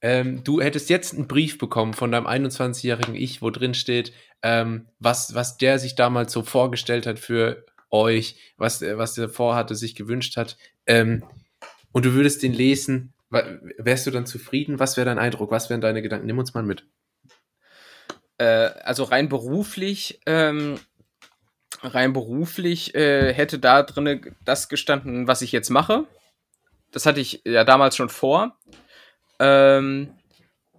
[0.02, 4.88] ähm, du hättest jetzt einen Brief bekommen von deinem 21-jährigen Ich, wo drin steht, ähm,
[5.00, 9.96] was, was der sich damals so vorgestellt hat für euch, was, was der vorhatte, sich
[9.96, 10.58] gewünscht hat,
[10.88, 11.24] ähm,
[11.92, 14.80] und du würdest den lesen, wärst du dann zufrieden?
[14.80, 15.52] Was wäre dein Eindruck?
[15.52, 16.28] Was wären deine Gedanken?
[16.28, 16.86] Nimm uns mal mit
[18.38, 20.80] äh, also rein beruflich, ähm,
[21.82, 26.06] rein beruflich äh, hätte da drinne das gestanden, was ich jetzt mache.
[26.92, 28.58] Das hatte ich ja damals schon vor.
[29.40, 30.10] Ähm,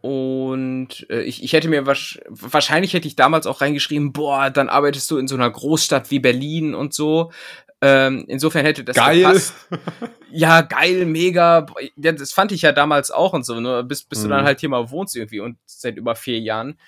[0.01, 5.11] und äh, ich, ich hätte mir wahrscheinlich hätte ich damals auch reingeschrieben, boah, dann arbeitest
[5.11, 7.33] du in so einer Großstadt wie Berlin und so.
[7.81, 9.19] Ähm, insofern hätte das geil.
[9.19, 9.55] Gepasst.
[10.31, 11.65] Ja, geil, mega.
[11.97, 13.83] Das fand ich ja damals auch und so, ne?
[13.83, 14.23] bis, bis mhm.
[14.25, 16.79] du dann halt hier mal wohnst irgendwie und seit über vier Jahren.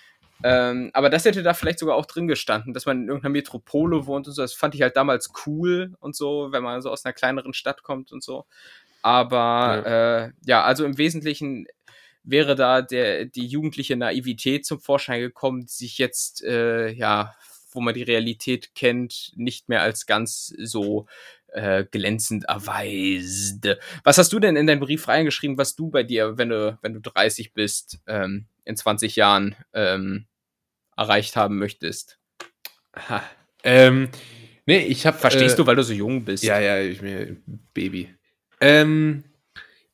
[0.42, 4.06] Ähm, aber das hätte da vielleicht sogar auch drin gestanden, dass man in irgendeiner Metropole
[4.06, 4.42] wohnt und so.
[4.42, 7.82] Das fand ich halt damals cool und so, wenn man so aus einer kleineren Stadt
[7.82, 8.44] kommt und so.
[9.02, 11.66] Aber ja, äh, ja also im Wesentlichen
[12.22, 17.34] wäre da der, die jugendliche Naivität zum Vorschein gekommen, die sich jetzt, äh, ja,
[17.72, 21.06] wo man die Realität kennt, nicht mehr als ganz so
[21.48, 23.66] äh, glänzend erweist.
[24.04, 26.94] Was hast du denn in deinen Brief reingeschrieben, was du bei dir, wenn du, wenn
[26.94, 30.26] du 30 bist, ähm, in 20 Jahren ähm,
[30.96, 32.18] erreicht haben möchtest?
[32.96, 33.22] Ha.
[33.62, 34.08] Ähm,
[34.66, 35.18] nee, ich habe.
[35.18, 36.44] Verstehst äh, du, weil du so jung bist?
[36.44, 37.42] Ja, ja, ich bin
[37.74, 38.14] Baby.
[38.60, 39.24] Ähm,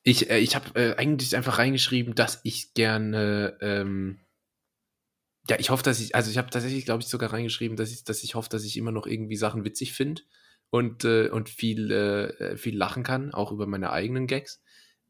[0.03, 3.57] ich äh, ich habe äh, eigentlich einfach reingeschrieben, dass ich gerne.
[3.61, 4.19] Ähm,
[5.49, 8.03] ja, ich hoffe, dass ich, also ich habe tatsächlich, glaube ich, sogar reingeschrieben, dass ich,
[8.03, 10.21] dass ich hoffe, dass ich immer noch irgendwie Sachen witzig finde
[10.69, 14.61] und, äh, und viel, äh, viel lachen kann, auch über meine eigenen Gags.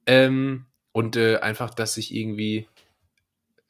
[0.06, 2.68] Ähm, und äh, einfach, dass ich irgendwie,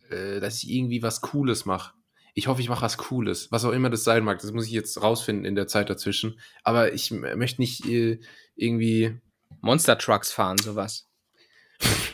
[0.09, 1.93] äh, dass ich irgendwie was Cooles mache
[2.37, 4.39] ich hoffe, ich mache was Cooles, was auch immer das sein mag.
[4.39, 6.39] Das muss ich jetzt rausfinden in der Zeit dazwischen.
[6.61, 8.19] Aber ich möchte nicht äh,
[8.55, 9.19] irgendwie.
[9.61, 11.09] Monster Trucks fahren, sowas.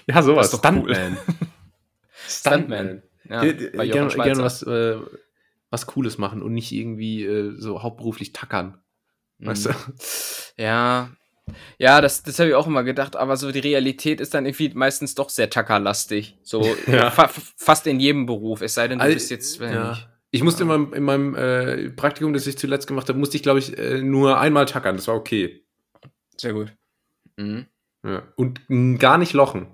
[0.07, 0.47] ja, sowas.
[0.57, 1.17] Stuntman.
[2.25, 3.03] Stuntman.
[3.29, 4.97] Ja, gerne, gerne was, äh,
[5.69, 8.77] was Cooles machen und nicht irgendwie äh, so hauptberuflich tackern.
[9.37, 9.47] Mhm.
[9.47, 9.69] Weißt du?
[10.57, 11.09] Ja,
[11.77, 14.71] ja, das, das habe ich auch immer gedacht, aber so die Realität ist dann irgendwie
[14.73, 16.37] meistens doch sehr tackerlastig.
[16.43, 17.11] So ja.
[17.11, 19.89] fa fast in jedem Beruf, es sei denn, du bist jetzt, ja.
[19.89, 20.07] nicht.
[20.31, 23.43] Ich musste in meinem, in meinem äh, Praktikum, das ich zuletzt gemacht habe, musste ich,
[23.43, 24.95] glaube ich, äh, nur einmal tackern.
[24.95, 25.63] Das war okay.
[26.37, 26.73] Sehr gut.
[27.37, 27.67] Mhm.
[28.03, 28.23] Ja.
[28.35, 28.61] Und
[28.97, 29.67] gar nicht lochen.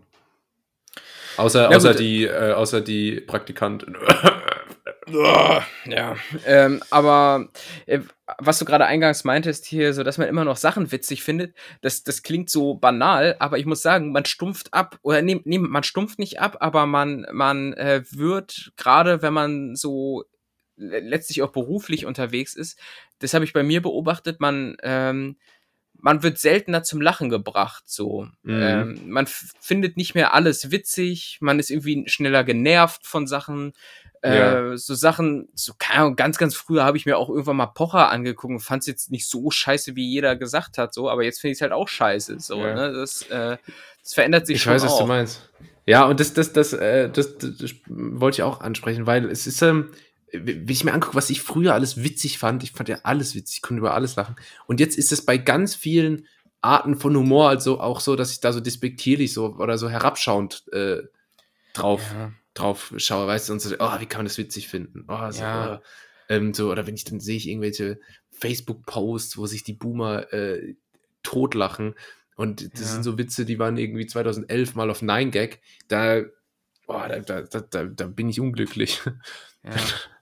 [1.39, 3.95] Außer, ja, außer, die, äh, außer die Praktikantin.
[5.85, 7.47] ja, ähm, aber
[7.85, 7.99] äh,
[8.37, 12.03] was du gerade eingangs meintest hier, so dass man immer noch Sachen witzig findet, das,
[12.03, 15.83] das klingt so banal, aber ich muss sagen, man stumpft ab oder nee, nee man
[15.83, 20.25] stumpft nicht ab, aber man man äh, wird gerade, wenn man so
[20.75, 22.79] letztlich auch beruflich unterwegs ist,
[23.19, 25.37] das habe ich bei mir beobachtet, man, ähm,
[26.01, 27.83] man wird seltener zum Lachen gebracht.
[27.87, 28.61] So, mhm.
[28.61, 33.73] ähm, man findet nicht mehr alles witzig, man ist irgendwie schneller genervt von Sachen.
[34.21, 34.77] Äh, ja.
[34.77, 38.09] so Sachen, so keine Ahnung, ganz, ganz früher habe ich mir auch irgendwann mal Pocher
[38.09, 41.39] angeguckt und fand es jetzt nicht so scheiße, wie jeder gesagt hat, so, aber jetzt
[41.39, 42.37] finde ich es halt auch scheiße.
[42.39, 42.73] So, ja.
[42.75, 42.91] ne?
[42.91, 43.55] Das, äh,
[44.03, 44.99] Es verändert sich ich schon weiß, was auch.
[44.99, 45.49] du meinst.
[45.85, 49.47] Ja, und das, das, das, äh, das, das, das wollte ich auch ansprechen, weil es
[49.47, 49.89] ist, ähm,
[50.33, 53.57] wenn ich mir angucke, was ich früher alles witzig fand, ich fand ja alles witzig,
[53.57, 54.35] ich konnte über alles lachen.
[54.67, 56.27] Und jetzt ist es bei ganz vielen
[56.61, 60.65] Arten von Humor also auch so, dass ich da so despektierlich so oder so herabschauend
[60.73, 61.03] äh,
[61.73, 62.33] drauf, Ja.
[62.53, 65.05] drauf schaue, weißt du, und so, oh, wie kann man das witzig finden?
[65.07, 65.77] Oh, so, Ja.
[65.77, 65.83] oh.
[66.27, 67.99] Ähm, so, oder wenn ich dann sehe ich irgendwelche
[68.31, 70.75] Facebook-Posts, wo sich die Boomer äh,
[71.23, 71.95] totlachen.
[72.35, 72.87] Und das Ja.
[72.87, 75.57] sind so Witze, die waren irgendwie 2011 mal auf 9gag.
[75.87, 76.21] Da,
[76.87, 79.01] oh, da, da, da, da, da bin ich unglücklich.
[79.63, 79.71] Ja.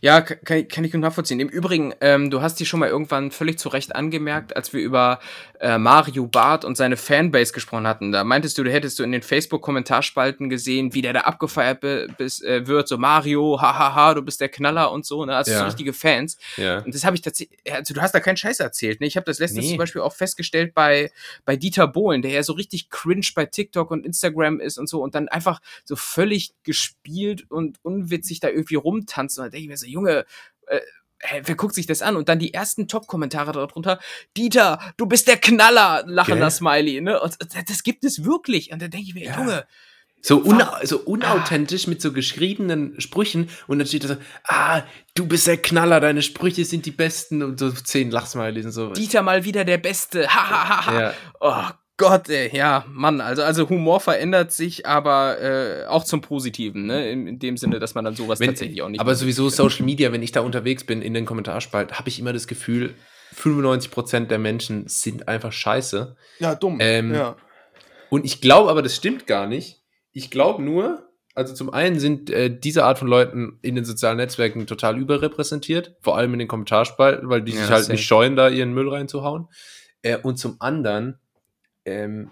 [0.00, 1.40] Ja, ka- kann, kann ich gut nachvollziehen.
[1.40, 4.80] Im Übrigen, ähm, du hast die schon mal irgendwann völlig zu Recht angemerkt, als wir
[4.80, 5.20] über
[5.60, 8.12] äh, Mario Barth und seine Fanbase gesprochen hatten.
[8.12, 11.80] Da meintest du, du hättest du in den Facebook-Kommentarspalten gesehen, wie der da abgefeiert
[12.18, 15.36] bis, äh, wird, so Mario, hahaha, du bist der Knaller und so, ne?
[15.36, 15.64] Also so Ja.
[15.64, 16.36] richtige Fans.
[16.56, 16.78] Ja.
[16.80, 19.06] Und das habe ich tatsächlich, also du hast da keinen Scheiß erzählt, ne?
[19.06, 19.70] Ich habe das letztens Nee.
[19.70, 21.10] zum Beispiel auch festgestellt bei,
[21.44, 25.00] bei Dieter Bohlen, der ja so richtig cringe bei TikTok und Instagram ist und so
[25.02, 29.38] und dann einfach so völlig gespielt und unwitzig da irgendwie rumtanzt.
[29.38, 30.24] Und ich mir so, Junge,
[30.66, 30.80] äh,
[31.20, 32.16] hä, wer guckt sich das an?
[32.16, 33.98] Und dann die ersten Top-Kommentare darunter,
[34.36, 36.50] Dieter, du bist der Knaller, lachender?
[36.50, 37.20] Smiley, ne?
[37.20, 38.72] Und das, das gibt es wirklich.
[38.72, 39.38] Und da denke ich mir, Ja.
[39.38, 39.66] Junge,
[40.24, 44.82] So, Wa- so unauthentisch mit so geschriebenen Sprüchen und dann steht da so, ah,
[45.14, 48.90] du bist der Knaller, deine Sprüche sind die besten und so zehn Lachsmilies und so.
[48.92, 51.00] Dieter mal wieder der Beste, hahaha.
[51.00, 51.14] ja.
[51.40, 51.64] Oh
[51.98, 57.10] Gott, ey, ja, Mann, also, also Humor verändert sich, aber äh, auch zum Positiven, ne?
[57.10, 59.84] In, in dem Sinne, dass man dann sowas Wenn, tatsächlich auch nicht aber sowieso Social
[59.84, 62.94] Media, wenn ich da unterwegs bin in den Kommentarspalten, habe ich immer das Gefühl,
[63.36, 66.16] 95% der Menschen sind einfach scheiße.
[66.38, 66.78] Ja, dumm.
[66.80, 67.36] Ähm, ja.
[68.10, 69.82] Und ich glaube aber, das stimmt gar nicht.
[70.12, 74.18] Ich glaube nur, also zum einen sind äh, diese Art von Leuten in den sozialen
[74.18, 78.36] Netzwerken total überrepräsentiert, vor allem in den Kommentarspalten, weil die Ja, sich halt nicht scheuen,
[78.36, 79.48] da ihren Müll reinzuhauen.
[80.02, 81.18] Äh, und zum anderen
[81.84, 82.30] ähm,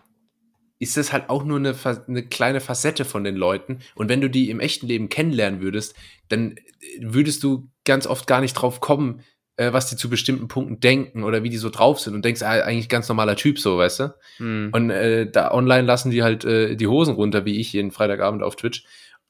[0.79, 1.75] ist das halt auch nur eine,
[2.09, 3.81] eine kleine Facette von den Leuten.
[3.95, 5.95] Und wenn du die im echten Leben kennenlernen würdest,
[6.29, 9.23] dann äh, würdest du ganz oft gar nicht drauf kommen,
[9.57, 12.43] äh, was die zu bestimmten Punkten denken oder wie die so drauf sind und denkst,
[12.43, 14.15] ah, eigentlich ganz normaler Typ so, weißt du?
[14.39, 14.71] Hm.
[14.73, 18.43] Und äh, da online lassen die halt äh, die Hosen runter, wie ich jeden Freitagabend
[18.43, 18.85] auf Twitch.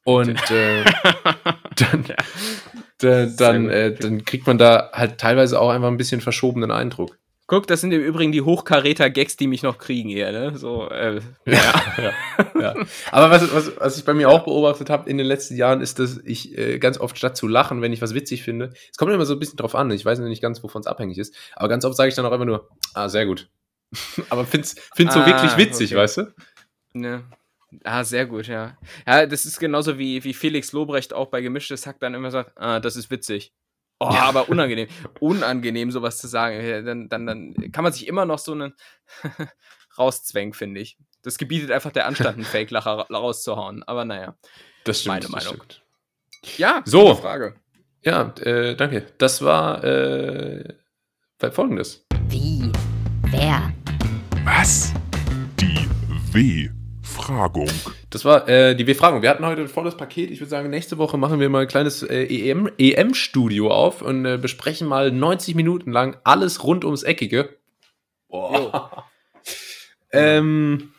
[0.04, 0.84] Und äh,
[1.76, 2.04] dann,
[2.98, 3.72] da, dann, gut.
[3.72, 7.18] äh, dann kriegt man da halt teilweise auch einfach ein bisschen verschobenen Eindruck.
[7.50, 10.56] Guck, das sind im Übrigen die Hochkaräter-Gags, die mich noch kriegen hier, ne?
[10.56, 12.12] So, äh, ja,
[12.60, 12.74] ja.
[13.10, 15.98] Aber was, was, was ich bei mir auch beobachtet habe in den letzten Jahren, ist,
[15.98, 19.10] dass ich äh, ganz oft statt zu lachen, wenn ich was witzig finde, es kommt
[19.12, 21.34] immer so ein bisschen drauf an, ich weiß noch nicht ganz, wovon es abhängig ist,
[21.56, 23.50] aber ganz oft sage ich dann auch immer nur, ah, sehr gut.
[24.30, 26.02] aber find's, find's so Ah, wirklich witzig, okay.
[26.02, 26.34] weißt du?
[26.92, 27.24] ne.
[27.82, 28.78] Ah, sehr gut, ja.
[29.08, 32.52] Ja, das ist genauso wie, wie Felix Lobrecht auch bei Gemischtes Hack dann immer sagt,
[32.54, 33.52] ah, das ist witzig.
[34.02, 34.22] Oh, Ja.
[34.24, 34.88] aber unangenehm.
[35.20, 36.84] Unangenehm, sowas zu sagen.
[36.86, 38.74] Dann, dann, dann kann man sich immer noch so einen
[39.98, 40.96] rauszwängen, finde ich.
[41.22, 43.82] Das gebietet einfach der Anstand, einen Fake-Lacher ra- rauszuhauen.
[43.84, 44.36] Aber naja.
[44.84, 45.54] Das Meine das Meinung.
[45.54, 45.84] stimmt.
[46.56, 47.14] Ja, So.
[47.14, 47.54] Frage.
[48.02, 49.06] Ja, äh, danke.
[49.18, 50.74] Das war äh,
[51.52, 52.06] folgendes.
[52.28, 52.72] Wie?
[53.30, 53.72] Wer?
[54.44, 54.94] Was?
[55.60, 55.86] Die
[57.10, 57.68] W-Fragung.
[58.10, 59.22] Das war äh, die Befragung.
[59.22, 60.30] Wir hatten heute ein volles Paket.
[60.30, 64.24] Ich würde sagen, nächste Woche machen wir mal ein kleines äh, EM EM-Studio auf und
[64.24, 67.56] äh, besprechen mal 90 Minuten lang alles rund ums Eckige.
[68.28, 69.06] Boah.
[70.12, 70.92] ähm,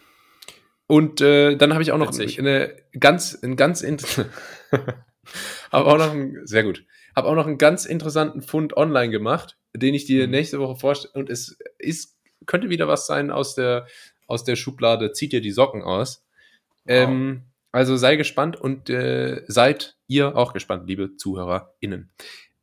[0.88, 2.40] und äh, dann habe ich auch noch Witzig.
[2.40, 3.82] eine ganz, ein ganz
[5.72, 6.84] habe auch noch ein, sehr gut,
[7.16, 10.32] habe auch noch einen ganz interessanten Fund online gemacht, den ich dir Mhm.
[10.32, 11.14] nächste Woche vorstelle.
[11.14, 13.86] Und es ist könnte wieder was sein aus der
[14.28, 15.12] aus der Schublade.
[15.12, 16.26] Zieht dir die Socken aus.
[16.88, 22.10] Ähm, also sei gespannt und äh, seid ihr auch gespannt, liebe ZuhörerInnen.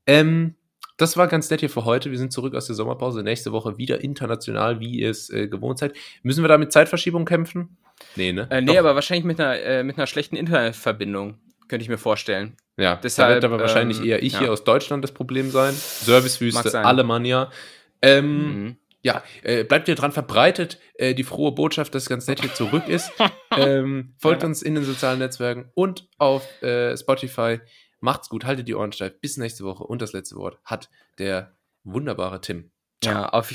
[0.07, 0.55] Ähm,
[0.99, 2.11] das war ganz nett hier für heute.
[2.11, 3.23] Wir sind zurück aus der Sommerpause.
[3.23, 5.95] Nächste Woche wieder international, wie ihr es äh, gewohnt seid.
[6.23, 7.79] Müssen wir da mit Zeitverschiebung kämpfen?
[8.17, 8.49] Nee, ne?
[8.51, 8.81] Äh, nee, Doch.
[8.81, 11.39] aber wahrscheinlich mit einer, äh, mit einer schlechten Internetverbindung.
[11.69, 12.57] Könnte ich mir vorstellen.
[12.79, 14.41] Ja, deshalb, da wird aber wahrscheinlich ähm, eher ich ja.
[14.41, 15.75] hier aus Deutschland das Problem sein.
[15.75, 16.81] Servicewüste.
[16.81, 17.51] Alemannia.
[18.03, 18.77] Ähm, Mhm.
[19.03, 22.89] Ja, äh, bleibt ihr dran verbreitet, äh, die frohe Botschaft, dass ganz nett hier zurück
[22.89, 23.13] ist.
[23.57, 27.61] ähm, folgt uns in den sozialen Netzwerken und auf äh, Spotify.
[28.01, 29.21] Macht's gut, haltet die Ohren steif.
[29.21, 29.85] Bis nächste Woche.
[29.85, 32.71] Und das letzte Wort hat der wunderbare Tim.
[33.05, 33.53] Ja, auf,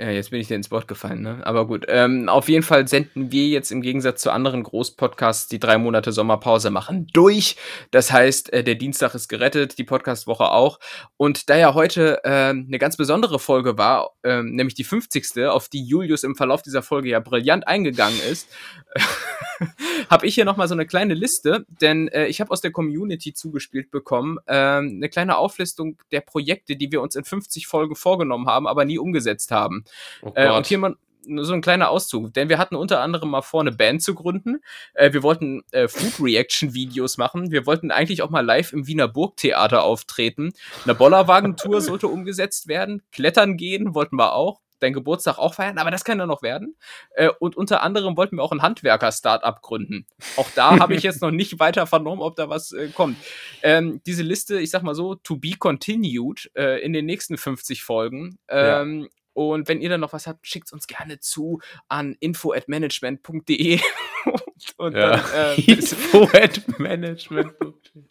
[0.00, 1.40] ja, jetzt bin ich dir ins Wort gefallen, ne?
[1.44, 1.84] Aber gut.
[1.88, 6.10] Ähm, auf jeden Fall senden wir jetzt im Gegensatz zu anderen Großpodcasts, die drei Monate
[6.10, 7.56] Sommerpause machen, durch.
[7.90, 10.80] Das heißt, äh, der Dienstag ist gerettet, die Podcastwoche auch.
[11.18, 15.46] Und da ja heute ähm, eine ganz besondere Folge war, ähm, nämlich die 50.
[15.48, 18.48] auf die Julius im Verlauf dieser Folge ja brillant eingegangen ist,
[20.08, 23.34] habe ich hier nochmal so eine kleine Liste, denn äh, ich habe aus der Community
[23.34, 28.46] zugespielt bekommen, ähm, eine kleine Auflistung der Projekte, die wir uns in 50 Folgen vorgenommen
[28.46, 29.84] haben, aber nie umgesetzt haben.
[30.22, 30.96] Oh Äh, und hier mal,
[31.42, 34.60] so ein kleiner Auszug, denn wir hatten unter anderem mal vor, eine Band zu gründen.
[34.94, 37.50] Äh, wir wollten äh, Food-Reaction-Videos machen.
[37.50, 40.52] Wir wollten eigentlich auch mal live im Wiener Burgtheater auftreten.
[40.84, 43.02] Eine Bollerwagentour sollte umgesetzt werden.
[43.12, 46.76] Klettern gehen wollten wir auch deinen Geburtstag auch feiern, aber das kann ja noch werden.
[47.10, 50.06] Äh, und unter anderem wollten wir auch ein Handwerker-Startup gründen.
[50.36, 53.16] Auch da habe ich jetzt noch nicht weiter vernommen, ob da was äh, kommt.
[53.62, 57.82] Ähm, diese Liste, ich sag mal so, to be continued äh, in den nächsten 50
[57.82, 58.38] Folgen.
[58.48, 59.08] Ähm, ja.
[59.32, 63.80] Und wenn ihr dann noch was habt, schickt uns gerne zu an info@management.de
[64.76, 65.16] und ja.
[65.16, 68.02] dann äh, info@management.de.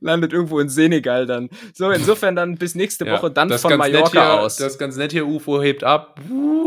[0.00, 1.48] Landet irgendwo in Senegal dann.
[1.72, 4.56] So, insofern dann bis nächste Woche ja, dann von Mallorca hier, aus.
[4.56, 6.20] Das ist ganz nett hier, UFO hebt ab.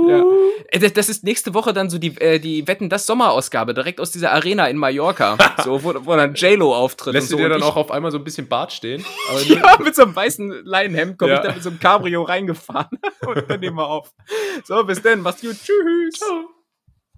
[0.07, 0.23] Ja.
[0.69, 4.11] Äh, das ist nächste Woche dann so die, äh, die Wetten, das Sommerausgabe, direkt aus
[4.11, 5.37] dieser Arena in Mallorca.
[5.63, 7.13] so, wo, wo dann J-Lo auftritt.
[7.13, 9.03] Lässt und du dir dann auch auf einmal so ein bisschen Bart stehen?
[9.47, 12.97] ja, mit so einem weißen Leinenhemd komme ich dann mit so einem Cabrio reingefahren.
[13.25, 14.13] und dann nehmen wir auf.
[14.63, 15.55] So, bis dann, mach's gut.
[15.61, 16.19] Tschüss.
[16.19, 16.60] Ciao.